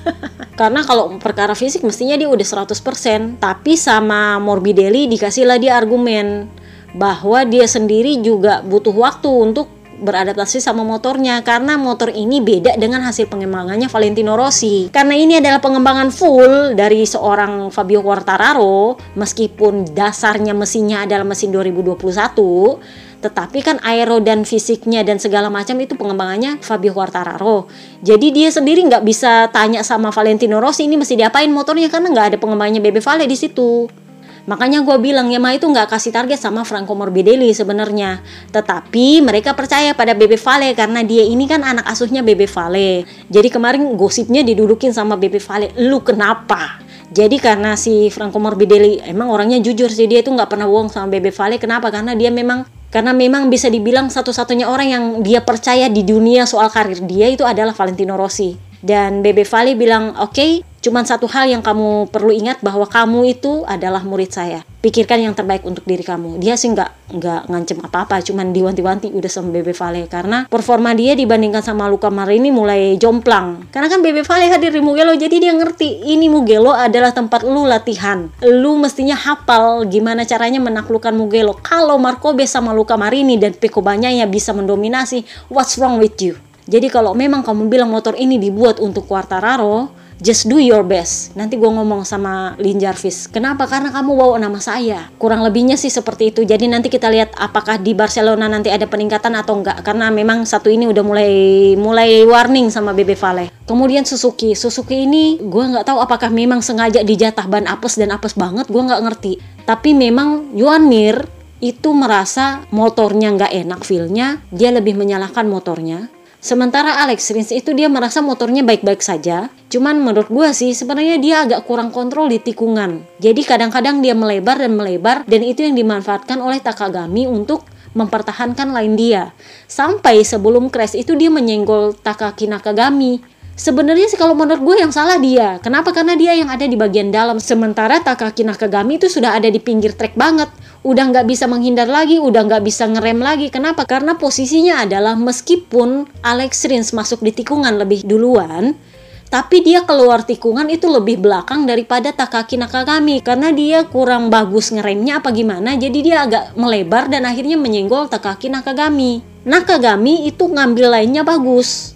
Karena 0.60 0.84
kalau 0.84 1.16
perkara 1.24 1.56
fisik 1.56 1.80
mestinya 1.80 2.20
dia 2.20 2.28
udah 2.28 2.68
100%. 2.68 3.40
Tapi 3.40 3.80
sama 3.80 4.36
Morbidelli 4.36 5.08
dikasihlah 5.08 5.56
dia 5.56 5.80
argumen 5.80 6.52
bahwa 6.92 7.48
dia 7.48 7.64
sendiri 7.64 8.20
juga 8.20 8.60
butuh 8.60 8.92
waktu 8.92 9.28
untuk 9.28 9.72
beradaptasi 10.00 10.60
sama 10.60 10.84
motornya 10.84 11.40
karena 11.40 11.80
motor 11.80 12.12
ini 12.12 12.44
beda 12.44 12.76
dengan 12.76 13.04
hasil 13.04 13.28
pengembangannya 13.28 13.88
Valentino 13.88 14.36
Rossi. 14.36 14.92
Karena 14.92 15.16
ini 15.16 15.40
adalah 15.40 15.58
pengembangan 15.58 16.12
full 16.12 16.76
dari 16.76 17.04
seorang 17.08 17.72
Fabio 17.72 18.04
Quartararo 18.04 18.96
meskipun 19.16 19.96
dasarnya 19.96 20.52
mesinnya 20.52 21.08
adalah 21.08 21.24
mesin 21.24 21.50
2021 21.52 23.06
tetapi 23.16 23.58
kan 23.64 23.76
aero 23.82 24.20
dan 24.20 24.44
fisiknya 24.44 25.00
dan 25.02 25.16
segala 25.16 25.48
macam 25.48 25.74
itu 25.80 25.96
pengembangannya 25.96 26.60
Fabio 26.60 26.94
Quartararo. 26.94 27.66
Jadi 28.04 28.30
dia 28.30 28.52
sendiri 28.52 28.84
nggak 28.86 29.02
bisa 29.02 29.48
tanya 29.50 29.82
sama 29.82 30.12
Valentino 30.12 30.60
Rossi 30.62 30.86
ini 30.86 31.00
mesti 31.00 31.16
diapain 31.16 31.48
motornya 31.50 31.88
karena 31.88 32.12
nggak 32.12 32.26
ada 32.30 32.38
pengembangannya 32.38 32.78
Bebe 32.84 33.00
Vale 33.02 33.24
di 33.26 33.34
situ. 33.34 34.05
Makanya 34.46 34.86
gue 34.86 34.96
bilang 35.02 35.26
Yamaha 35.26 35.58
itu 35.58 35.66
nggak 35.66 35.90
kasih 35.90 36.14
target 36.14 36.38
sama 36.38 36.62
Franco 36.62 36.94
Morbidelli 36.94 37.50
sebenarnya. 37.50 38.22
Tetapi 38.54 39.20
mereka 39.20 39.58
percaya 39.58 39.90
pada 39.92 40.14
Bebe 40.14 40.38
Vale 40.38 40.70
karena 40.78 41.02
dia 41.02 41.26
ini 41.26 41.50
kan 41.50 41.66
anak 41.66 41.86
asuhnya 41.90 42.22
Bebe 42.22 42.46
Vale. 42.46 43.02
Jadi 43.26 43.48
kemarin 43.50 43.82
gosipnya 43.98 44.46
didudukin 44.46 44.94
sama 44.94 45.18
Bebe 45.18 45.42
Vale. 45.42 45.74
Lu 45.82 45.98
kenapa? 46.06 46.78
Jadi 47.10 47.38
karena 47.42 47.74
si 47.74 48.06
Franco 48.10 48.38
Morbidelli 48.38 49.02
emang 49.02 49.30
orangnya 49.30 49.58
jujur 49.62 49.90
sih 49.90 50.06
dia 50.06 50.22
itu 50.22 50.30
nggak 50.30 50.50
pernah 50.50 50.70
bohong 50.70 50.94
sama 50.94 51.10
Bebe 51.10 51.34
Vale. 51.34 51.58
Kenapa? 51.58 51.90
Karena 51.90 52.14
dia 52.14 52.30
memang 52.30 52.66
karena 52.86 53.10
memang 53.10 53.50
bisa 53.50 53.66
dibilang 53.66 54.06
satu-satunya 54.08 54.70
orang 54.70 54.88
yang 54.88 55.04
dia 55.20 55.42
percaya 55.42 55.90
di 55.90 56.06
dunia 56.06 56.46
soal 56.46 56.70
karir 56.70 57.02
dia 57.02 57.26
itu 57.26 57.42
adalah 57.42 57.74
Valentino 57.74 58.14
Rossi. 58.14 58.65
Dan 58.86 59.26
Bebe 59.26 59.42
Vale 59.42 59.74
bilang, 59.74 60.14
oke, 60.14 60.30
okay, 60.30 60.62
Cuman 60.86 61.02
satu 61.02 61.26
hal 61.26 61.50
yang 61.50 61.66
kamu 61.66 62.14
perlu 62.14 62.30
ingat 62.30 62.62
bahwa 62.62 62.86
kamu 62.86 63.34
itu 63.34 63.66
adalah 63.66 64.06
murid 64.06 64.30
saya. 64.30 64.62
Pikirkan 64.78 65.18
yang 65.18 65.34
terbaik 65.34 65.66
untuk 65.66 65.82
diri 65.82 66.06
kamu. 66.06 66.38
Dia 66.38 66.54
sih 66.54 66.70
nggak 66.70 67.10
nggak 67.18 67.40
ngancem 67.50 67.82
apa-apa, 67.82 68.22
cuman 68.22 68.54
diwanti-wanti 68.54 69.10
udah 69.10 69.26
sama 69.26 69.50
Bebe 69.50 69.74
Vale 69.74 70.06
karena 70.06 70.46
performa 70.46 70.94
dia 70.94 71.18
dibandingkan 71.18 71.58
sama 71.58 71.90
Luka 71.90 72.06
Marini 72.06 72.54
mulai 72.54 72.94
jomplang. 73.02 73.66
Karena 73.74 73.90
kan 73.90 73.98
Bebe 73.98 74.22
Vale 74.22 74.46
hadir 74.46 74.70
di 74.70 74.78
Mugello, 74.78 75.18
jadi 75.18 75.34
dia 75.42 75.58
ngerti 75.58 76.06
ini 76.06 76.30
Mugello 76.30 76.70
adalah 76.70 77.10
tempat 77.10 77.42
lu 77.42 77.66
latihan. 77.66 78.30
Lu 78.46 78.78
mestinya 78.78 79.18
hafal 79.18 79.90
gimana 79.90 80.22
caranya 80.22 80.62
menaklukkan 80.62 81.18
Mugello. 81.18 81.58
Kalau 81.66 81.98
Marco 81.98 82.30
sama 82.46 82.70
Luka 82.70 82.94
Marini 82.94 83.42
dan 83.42 83.58
Peko 83.58 83.82
Banyaya 83.82 84.22
bisa 84.30 84.54
mendominasi, 84.54 85.26
what's 85.50 85.74
wrong 85.82 85.98
with 85.98 86.14
you? 86.22 86.38
Jadi 86.66 86.90
kalau 86.90 87.14
memang 87.14 87.46
kamu 87.46 87.70
bilang 87.70 87.90
motor 87.94 88.18
ini 88.18 88.42
dibuat 88.42 88.82
untuk 88.82 89.06
Quartararo, 89.06 89.94
just 90.18 90.50
do 90.50 90.58
your 90.58 90.82
best. 90.82 91.30
Nanti 91.38 91.54
gue 91.54 91.70
ngomong 91.70 92.02
sama 92.02 92.58
Lin 92.58 92.82
Jarvis. 92.82 93.30
Kenapa? 93.30 93.70
Karena 93.70 93.94
kamu 93.94 94.10
bawa 94.18 94.34
nama 94.42 94.58
saya. 94.58 95.06
Kurang 95.14 95.46
lebihnya 95.46 95.78
sih 95.78 95.94
seperti 95.94 96.34
itu. 96.34 96.42
Jadi 96.42 96.66
nanti 96.66 96.90
kita 96.90 97.06
lihat 97.06 97.38
apakah 97.38 97.78
di 97.78 97.94
Barcelona 97.94 98.50
nanti 98.50 98.72
ada 98.74 98.82
peningkatan 98.88 99.38
atau 99.38 99.62
enggak. 99.62 99.86
Karena 99.86 100.10
memang 100.10 100.42
satu 100.42 100.66
ini 100.66 100.90
udah 100.90 101.04
mulai 101.06 101.32
mulai 101.78 102.26
warning 102.26 102.72
sama 102.72 102.90
Bebe 102.90 103.14
Vale. 103.14 103.52
Kemudian 103.68 104.02
Suzuki. 104.02 104.58
Suzuki 104.58 105.06
ini 105.06 105.38
gue 105.38 105.64
nggak 105.70 105.86
tahu 105.86 106.02
apakah 106.02 106.34
memang 106.34 106.66
sengaja 106.66 107.06
dijatah 107.06 107.46
ban 107.46 107.70
apes 107.70 107.94
dan 107.94 108.10
apes 108.10 108.34
banget. 108.34 108.66
Gue 108.66 108.82
nggak 108.82 109.02
ngerti. 109.06 109.38
Tapi 109.62 109.94
memang 109.94 110.50
Yuan 110.58 110.90
Mir 110.90 111.30
itu 111.62 111.94
merasa 111.94 112.66
motornya 112.74 113.30
nggak 113.32 113.52
enak 113.54 113.80
feelnya. 113.86 114.42
Dia 114.50 114.74
lebih 114.74 114.98
menyalahkan 114.98 115.46
motornya 115.46 116.15
Sementara 116.46 117.02
Alex 117.02 117.34
Rins 117.34 117.50
itu 117.50 117.74
dia 117.74 117.90
merasa 117.90 118.22
motornya 118.22 118.62
baik-baik 118.62 119.02
saja. 119.02 119.50
Cuman 119.66 119.98
menurut 119.98 120.30
gue 120.30 120.54
sih 120.54 120.78
sebenarnya 120.78 121.18
dia 121.18 121.42
agak 121.42 121.66
kurang 121.66 121.90
kontrol 121.90 122.30
di 122.30 122.38
tikungan. 122.38 123.02
Jadi 123.18 123.42
kadang-kadang 123.42 123.98
dia 123.98 124.14
melebar 124.14 124.62
dan 124.62 124.78
melebar 124.78 125.26
dan 125.26 125.42
itu 125.42 125.66
yang 125.66 125.74
dimanfaatkan 125.74 126.38
oleh 126.38 126.62
Takagami 126.62 127.26
untuk 127.26 127.66
mempertahankan 127.98 128.70
line 128.70 128.94
dia. 128.94 129.34
Sampai 129.66 130.22
sebelum 130.22 130.70
crash 130.70 130.94
itu 130.94 131.18
dia 131.18 131.34
menyenggol 131.34 131.98
Takaki 131.98 132.46
Nakagami. 132.46 133.26
Sebenarnya 133.56 134.12
sih 134.12 134.20
kalau 134.20 134.36
menurut 134.36 134.60
gue 134.60 134.76
yang 134.84 134.92
salah 134.92 135.16
dia. 135.16 135.56
Kenapa? 135.64 135.88
Karena 135.96 136.12
dia 136.12 136.36
yang 136.36 136.52
ada 136.52 136.68
di 136.68 136.76
bagian 136.76 137.08
dalam. 137.08 137.40
Sementara 137.40 138.04
Takaki 138.04 138.44
Nakagami 138.44 139.00
itu 139.00 139.08
sudah 139.08 139.32
ada 139.32 139.48
di 139.48 139.56
pinggir 139.56 139.96
trek 139.96 140.12
banget 140.12 140.52
udah 140.86 141.10
nggak 141.10 141.26
bisa 141.26 141.50
menghindar 141.50 141.90
lagi, 141.90 142.22
udah 142.22 142.46
nggak 142.46 142.62
bisa 142.62 142.86
ngerem 142.86 143.18
lagi. 143.18 143.50
Kenapa? 143.50 143.82
Karena 143.82 144.14
posisinya 144.14 144.86
adalah 144.86 145.18
meskipun 145.18 146.06
Alex 146.22 146.62
Rins 146.70 146.94
masuk 146.94 147.26
di 147.26 147.34
tikungan 147.34 147.74
lebih 147.74 148.06
duluan, 148.06 148.78
tapi 149.26 149.66
dia 149.66 149.82
keluar 149.82 150.22
tikungan 150.22 150.70
itu 150.70 150.86
lebih 150.86 151.18
belakang 151.18 151.66
daripada 151.66 152.14
Takaki 152.14 152.54
Nakagami 152.54 153.18
karena 153.18 153.50
dia 153.50 153.82
kurang 153.82 154.30
bagus 154.30 154.70
ngeremnya 154.70 155.18
apa 155.18 155.34
gimana 155.34 155.74
jadi 155.74 155.98
dia 155.98 156.16
agak 156.22 156.54
melebar 156.54 157.10
dan 157.10 157.26
akhirnya 157.26 157.58
menyenggol 157.58 158.06
Takaki 158.06 158.46
Nakagami 158.46 159.26
Nakagami 159.42 160.30
itu 160.30 160.46
ngambil 160.46 160.94
lainnya 160.94 161.26
bagus 161.26 161.95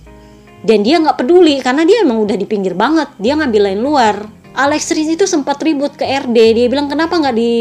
dan 0.61 0.85
dia 0.85 1.01
nggak 1.01 1.17
peduli 1.21 1.61
karena 1.65 1.83
dia 1.89 2.05
emang 2.05 2.21
udah 2.25 2.37
di 2.37 2.47
pinggir 2.49 2.77
banget. 2.77 3.09
Dia 3.17 3.37
ngambil 3.37 3.63
lain 3.73 3.81
luar. 3.81 4.17
Alex 4.51 4.91
Rins 4.91 5.15
itu 5.15 5.31
sempat 5.31 5.63
ribut 5.63 5.95
ke 5.95 6.03
RD 6.03 6.35
dia 6.59 6.67
bilang 6.67 6.91
kenapa 6.91 7.15
nggak 7.15 7.37
di 7.39 7.53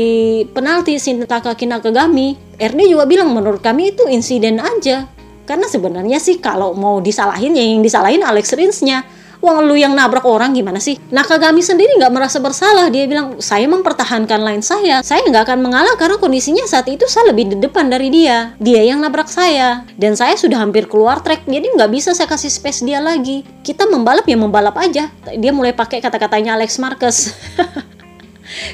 penalti 0.50 0.98
Shintaka 0.98 1.54
Kinakagami 1.54 2.58
RD 2.58 2.80
juga 2.90 3.06
bilang 3.06 3.30
menurut 3.30 3.62
kami 3.62 3.94
itu 3.94 4.10
insiden 4.10 4.58
aja. 4.58 5.06
Karena 5.46 5.66
sebenarnya 5.66 6.18
sih 6.22 6.42
kalau 6.42 6.74
mau 6.78 7.02
disalahin 7.02 7.58
ya 7.58 7.66
yang 7.66 7.82
disalahin 7.82 8.22
Alex 8.22 8.54
Rinsnya 8.54 9.06
Wah 9.40 9.64
lu 9.64 9.80
yang 9.80 9.96
nabrak 9.96 10.28
orang 10.28 10.52
gimana 10.52 10.84
sih? 10.84 11.00
Nakagami 11.16 11.64
sendiri 11.64 11.96
nggak 11.96 12.12
merasa 12.12 12.44
bersalah. 12.44 12.92
Dia 12.92 13.08
bilang, 13.08 13.40
saya 13.40 13.72
mempertahankan 13.72 14.36
line 14.36 14.60
saya. 14.60 15.00
Saya 15.00 15.24
nggak 15.24 15.48
akan 15.48 15.60
mengalah 15.64 15.96
karena 15.96 16.20
kondisinya 16.20 16.68
saat 16.68 16.92
itu 16.92 17.08
saya 17.08 17.32
lebih 17.32 17.56
di 17.56 17.56
depan 17.56 17.88
dari 17.88 18.12
dia. 18.12 18.52
Dia 18.60 18.84
yang 18.84 19.00
nabrak 19.00 19.32
saya. 19.32 19.88
Dan 19.96 20.20
saya 20.20 20.36
sudah 20.36 20.60
hampir 20.60 20.92
keluar 20.92 21.24
track. 21.24 21.48
Jadi 21.48 21.72
nggak 21.72 21.88
bisa 21.88 22.12
saya 22.12 22.28
kasih 22.28 22.52
space 22.52 22.84
dia 22.84 23.00
lagi. 23.00 23.48
Kita 23.64 23.88
membalap 23.88 24.28
ya 24.28 24.36
membalap 24.36 24.76
aja. 24.76 25.08
Dia 25.32 25.52
mulai 25.56 25.72
pakai 25.72 26.04
kata-katanya 26.04 26.60
Alex 26.60 26.76
Marquez. 26.76 27.32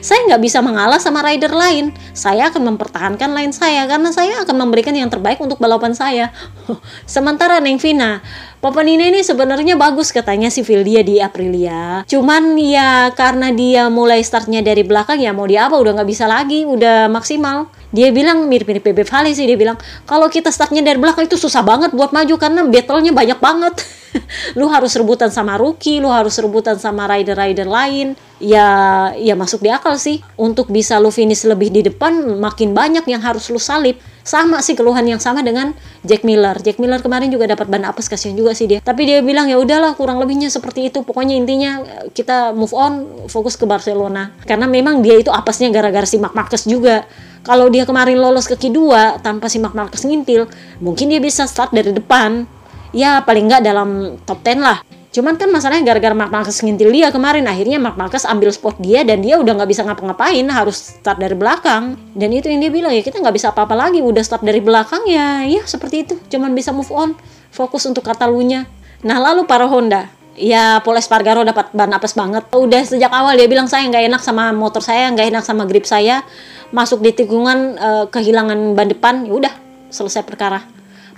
saya 0.07 0.20
nggak 0.32 0.41
bisa 0.41 0.63
mengalah 0.63 0.97
sama 0.97 1.22
rider 1.22 1.51
lain. 1.51 1.91
Saya 2.16 2.49
akan 2.49 2.76
mempertahankan 2.76 3.32
line 3.36 3.53
saya 3.53 3.86
karena 3.86 4.09
saya 4.09 4.41
akan 4.43 4.55
memberikan 4.68 4.95
yang 4.95 5.11
terbaik 5.11 5.39
untuk 5.43 5.59
balapan 5.59 5.93
saya. 5.93 6.32
Sementara 7.05 7.59
Neng 7.59 7.78
Vina, 7.78 8.24
Papa 8.66 8.82
Nina 8.82 9.05
ini 9.13 9.22
sebenarnya 9.22 9.78
bagus 9.78 10.09
katanya 10.09 10.49
si 10.49 10.66
dia 10.66 11.05
di 11.05 11.22
Aprilia. 11.22 12.01
Cuman 12.09 12.57
ya 12.57 13.13
karena 13.13 13.53
dia 13.53 13.93
mulai 13.93 14.26
startnya 14.26 14.66
dari 14.66 14.82
belakang 14.82 15.22
ya 15.22 15.38
mau 15.38 15.45
dia 15.45 15.70
apa 15.70 15.78
udah 15.78 16.01
nggak 16.01 16.09
bisa 16.09 16.26
lagi, 16.26 16.66
udah 16.66 17.05
maksimal. 17.05 17.70
Dia 17.93 18.09
bilang 18.09 18.49
mirip-mirip 18.49 18.82
Bebe 18.82 19.05
Valley 19.05 19.38
sih 19.38 19.45
dia 19.45 19.53
bilang 19.53 19.78
kalau 20.09 20.26
kita 20.34 20.49
startnya 20.49 20.82
dari 20.82 20.97
belakang 20.97 21.30
itu 21.30 21.38
susah 21.38 21.61
banget 21.61 21.93
buat 21.93 22.09
maju 22.09 22.34
karena 22.41 22.66
battle-nya 22.66 23.13
banyak 23.13 23.38
banget. 23.38 23.86
lu 24.57 24.66
harus 24.74 24.97
rebutan 24.97 25.30
sama 25.30 25.61
rookie, 25.61 26.01
lu 26.01 26.09
harus 26.09 26.34
rebutan 26.41 26.82
sama 26.82 27.05
rider-rider 27.05 27.70
lain. 27.70 28.18
Ya 28.41 28.66
ya 29.13 29.38
masuk 29.38 29.61
di 29.61 29.70
akal 29.70 30.01
sih. 30.01 30.26
Untuk 30.41 30.74
bisa 30.74 30.97
lu 30.97 31.13
finish 31.13 31.45
lebih 31.45 31.70
di 31.70 31.86
depan 31.86 32.41
makin 32.41 32.74
banyak 32.74 33.05
yang 33.05 33.22
harus 33.22 33.45
lu 33.53 33.61
salip. 33.61 34.01
Sama 34.26 34.58
sih 34.66 34.74
keluhan 34.74 35.06
yang 35.06 35.22
sama 35.22 35.46
dengan 35.46 35.78
Jack 36.02 36.26
Miller. 36.26 36.58
Jack 36.66 36.82
Miller 36.82 36.98
kemarin 36.98 37.30
juga 37.30 37.46
dapat 37.46 37.70
ban 37.70 37.86
apes 37.86 38.10
kasihan 38.10 38.34
juga 38.34 38.58
sih 38.58 38.66
dia. 38.66 38.82
Tapi 38.82 39.06
dia 39.06 39.22
bilang 39.22 39.46
ya 39.46 39.62
udahlah 39.62 39.94
kurang 39.94 40.18
lebihnya 40.18 40.50
seperti 40.50 40.90
itu. 40.90 41.06
Pokoknya 41.06 41.38
intinya 41.38 41.86
kita 42.10 42.50
move 42.58 42.74
on, 42.74 43.24
fokus 43.30 43.54
ke 43.54 43.70
Barcelona. 43.70 44.34
Karena 44.50 44.66
memang 44.66 45.06
dia 45.06 45.14
itu 45.14 45.30
apesnya 45.30 45.70
gara-gara 45.70 46.10
si 46.10 46.18
Mark 46.18 46.34
Marquez 46.34 46.66
juga 46.66 47.06
kalau 47.46 47.70
dia 47.70 47.86
kemarin 47.86 48.18
lolos 48.18 48.50
ke 48.50 48.58
Q2 48.58 49.22
tanpa 49.22 49.46
si 49.46 49.62
Mark 49.62 49.78
Marquez 49.78 50.02
ngintil, 50.02 50.50
mungkin 50.82 51.14
dia 51.14 51.22
bisa 51.22 51.46
start 51.46 51.70
dari 51.70 51.94
depan. 51.94 52.50
Ya 52.90 53.22
paling 53.22 53.46
nggak 53.46 53.62
dalam 53.62 54.18
top 54.26 54.42
10 54.42 54.66
lah. 54.66 54.82
Cuman 55.16 55.39
kan 55.39 55.47
masalahnya 55.47 55.88
gara-gara 55.88 56.11
Mark 56.11 56.28
Marquez 56.28 56.59
ngintil 56.59 56.91
dia 56.91 57.07
kemarin, 57.07 57.47
akhirnya 57.47 57.80
Mark 57.80 57.95
Marquez 57.95 58.28
ambil 58.28 58.51
spot 58.51 58.76
dia 58.84 59.07
dan 59.07 59.24
dia 59.24 59.39
udah 59.39 59.55
nggak 59.55 59.70
bisa 59.72 59.88
ngapa-ngapain, 59.88 60.43
harus 60.51 60.99
start 60.99 61.24
dari 61.24 61.32
belakang. 61.32 61.95
Dan 62.11 62.36
itu 62.36 62.51
yang 62.51 62.59
dia 62.59 62.68
bilang 62.68 62.91
ya 62.91 62.99
kita 62.99 63.24
nggak 63.24 63.32
bisa 63.39 63.55
apa-apa 63.55 63.80
lagi, 63.80 64.03
udah 64.03 64.20
start 64.20 64.43
dari 64.43 64.59
belakang 64.59 65.07
ya, 65.07 65.47
ya 65.47 65.63
seperti 65.63 66.03
itu. 66.03 66.20
Cuman 66.28 66.51
bisa 66.51 66.76
move 66.76 66.91
on, 66.91 67.16
fokus 67.55 67.88
untuk 67.88 68.03
Katalunya. 68.03 68.68
Nah 69.07 69.16
lalu 69.24 69.47
para 69.47 69.63
Honda, 69.72 70.11
ya 70.36 70.84
Paul 70.84 70.99
Espargaro 70.99 71.47
dapat 71.47 71.72
ban 71.72 71.95
apes 71.95 72.11
banget. 72.11 72.51
Udah 72.51 72.84
sejak 72.84 73.16
awal 73.16 73.39
dia 73.39 73.47
bilang 73.47 73.72
saya 73.72 73.88
nggak 73.88 74.11
enak 74.11 74.20
sama 74.20 74.51
motor 74.51 74.84
saya, 74.84 75.07
nggak 75.16 75.32
enak 75.32 75.43
sama 75.47 75.63
grip 75.63 75.88
saya 75.88 76.28
masuk 76.74 76.99
di 76.99 77.16
tikungan 77.16 77.78
uh, 77.78 78.05
kehilangan 78.09 78.74
ban 78.74 78.89
depan 78.89 79.16
ya 79.28 79.34
udah 79.39 79.53
selesai 79.93 80.26
perkara 80.26 80.66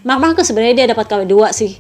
Mark 0.04 0.40
sebenarnya 0.40 0.86
dia 0.86 0.88
dapat 0.94 1.08
KW2 1.08 1.36
sih 1.50 1.72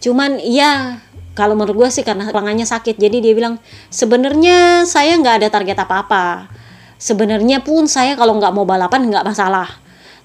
cuman 0.00 0.38
ya 0.40 1.00
kalau 1.36 1.52
menurut 1.52 1.84
gue 1.84 1.90
sih 1.92 2.00
karena 2.00 2.32
lengannya 2.32 2.64
sakit 2.64 2.96
jadi 2.96 3.20
dia 3.20 3.36
bilang 3.36 3.60
sebenarnya 3.92 4.88
saya 4.88 5.20
nggak 5.20 5.44
ada 5.44 5.48
target 5.52 5.76
apa-apa. 5.84 6.48
Sebenarnya 6.96 7.60
pun 7.60 7.84
saya 7.84 8.16
kalau 8.16 8.40
nggak 8.40 8.56
mau 8.56 8.64
balapan 8.64 9.04
nggak 9.12 9.20
masalah. 9.28 9.68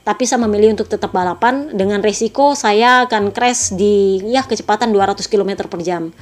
Tapi 0.02 0.24
saya 0.24 0.42
memilih 0.48 0.74
untuk 0.74 0.88
tetap 0.88 1.12
balapan 1.12 1.70
dengan 1.76 2.00
resiko 2.02 2.56
saya 2.56 3.06
akan 3.06 3.36
crash 3.36 3.76
di 3.76 4.24
ya 4.32 4.42
kecepatan 4.48 4.90
200 4.96 5.20
km 5.28 5.68
per 5.68 5.84
jam. 5.84 6.16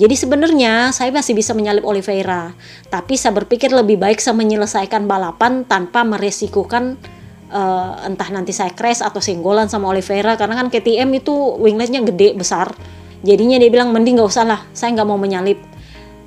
Jadi 0.00 0.14
sebenarnya 0.16 0.96
saya 0.96 1.12
masih 1.12 1.36
bisa 1.36 1.52
menyalip 1.52 1.84
Oliveira, 1.84 2.56
tapi 2.88 3.20
saya 3.20 3.36
berpikir 3.36 3.68
lebih 3.68 4.00
baik 4.00 4.22
saya 4.22 4.32
menyelesaikan 4.32 5.04
balapan 5.04 5.68
tanpa 5.68 6.06
meresikukan 6.08 6.96
uh, 7.52 8.08
entah 8.08 8.30
nanti 8.32 8.56
saya 8.56 8.72
crash 8.72 9.04
atau 9.04 9.20
senggolan 9.20 9.68
sama 9.68 9.92
Oliveira. 9.92 10.40
Karena 10.40 10.56
kan 10.56 10.72
KTM 10.72 11.10
itu 11.20 11.34
wingletnya 11.60 12.00
gede 12.06 12.32
besar. 12.38 12.72
Jadinya 13.20 13.60
dia 13.60 13.68
bilang 13.68 13.92
mending 13.92 14.16
nggak 14.16 14.30
usah 14.32 14.44
lah, 14.48 14.60
saya 14.72 14.96
nggak 14.96 15.08
mau 15.08 15.20
menyalip. 15.20 15.60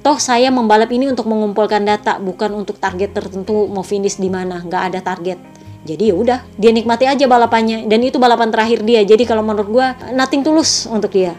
Toh 0.04 0.20
saya 0.20 0.52
membalap 0.52 0.92
ini 0.92 1.08
untuk 1.08 1.26
mengumpulkan 1.32 1.82
data, 1.88 2.20
bukan 2.20 2.54
untuk 2.54 2.78
target 2.78 3.16
tertentu 3.16 3.72
mau 3.72 3.82
finish 3.82 4.20
di 4.20 4.28
mana, 4.28 4.60
nggak 4.62 4.84
ada 4.94 5.00
target. 5.00 5.40
Jadi 5.84 6.12
ya 6.12 6.16
udah, 6.16 6.40
dia 6.56 6.72
nikmati 6.72 7.08
aja 7.08 7.28
balapannya 7.28 7.88
dan 7.92 8.00
itu 8.04 8.16
balapan 8.16 8.52
terakhir 8.52 8.84
dia. 8.88 9.04
Jadi 9.04 9.28
kalau 9.28 9.44
menurut 9.44 9.68
gue 9.68 9.88
nothing 10.16 10.44
tulus 10.44 10.88
untuk 10.88 11.12
dia. 11.12 11.36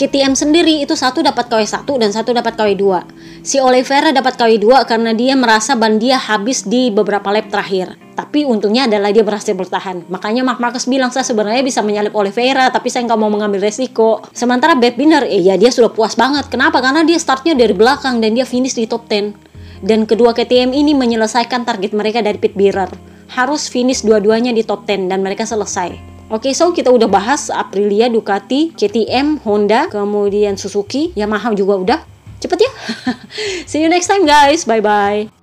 KTM 0.00 0.32
sendiri 0.32 0.80
itu 0.80 0.96
satu 0.96 1.20
dapat 1.20 1.52
KW1 1.52 1.84
dan 1.84 2.08
satu 2.08 2.32
dapat 2.32 2.56
KW2. 2.56 3.04
Si 3.44 3.60
Oliveira 3.60 4.16
dapat 4.16 4.32
KW2 4.40 4.88
karena 4.88 5.12
dia 5.12 5.36
merasa 5.36 5.76
ban 5.76 6.00
dia 6.00 6.16
habis 6.16 6.64
di 6.64 6.88
beberapa 6.88 7.28
lap 7.28 7.52
terakhir. 7.52 8.00
Tapi 8.16 8.48
untungnya 8.48 8.88
adalah 8.88 9.12
dia 9.12 9.20
berhasil 9.20 9.52
bertahan. 9.52 10.08
Makanya 10.08 10.40
Mark 10.40 10.56
Marcus 10.56 10.88
bilang 10.88 11.12
saya 11.12 11.28
sebenarnya 11.28 11.60
bisa 11.60 11.84
menyalip 11.84 12.16
Oliveira 12.16 12.72
tapi 12.72 12.88
saya 12.88 13.04
nggak 13.04 13.20
mau 13.20 13.28
mengambil 13.28 13.60
resiko. 13.60 14.24
Sementara 14.32 14.72
Beb 14.72 14.96
Binder, 14.96 15.28
eh 15.28 15.44
ya 15.44 15.60
dia 15.60 15.68
sudah 15.68 15.92
puas 15.92 16.16
banget. 16.16 16.48
Kenapa? 16.48 16.80
Karena 16.80 17.04
dia 17.04 17.20
startnya 17.20 17.52
dari 17.52 17.76
belakang 17.76 18.24
dan 18.24 18.32
dia 18.32 18.48
finish 18.48 18.80
di 18.80 18.88
top 18.88 19.04
10. 19.04 19.84
Dan 19.84 20.08
kedua 20.08 20.32
KTM 20.32 20.72
ini 20.72 20.96
menyelesaikan 20.96 21.68
target 21.68 21.92
mereka 21.92 22.24
dari 22.24 22.40
pit 22.40 22.56
mirror. 22.56 22.88
Harus 23.36 23.68
finish 23.68 24.00
dua-duanya 24.00 24.56
di 24.56 24.64
top 24.64 24.88
10 24.88 25.12
dan 25.12 25.20
mereka 25.20 25.44
selesai. 25.44 26.09
Oke, 26.30 26.46
okay, 26.46 26.52
so 26.54 26.70
kita 26.70 26.94
udah 26.94 27.10
bahas 27.10 27.50
Aprilia, 27.50 28.06
Ducati, 28.06 28.70
KTM, 28.70 29.42
Honda, 29.42 29.90
kemudian 29.90 30.54
Suzuki, 30.54 31.10
Yamaha 31.18 31.50
juga 31.58 31.74
udah. 31.74 32.00
Cepet 32.38 32.58
ya. 32.62 32.70
See 33.70 33.82
you 33.82 33.90
next 33.90 34.06
time 34.06 34.22
guys. 34.22 34.62
Bye 34.62 34.78
bye. 34.78 35.39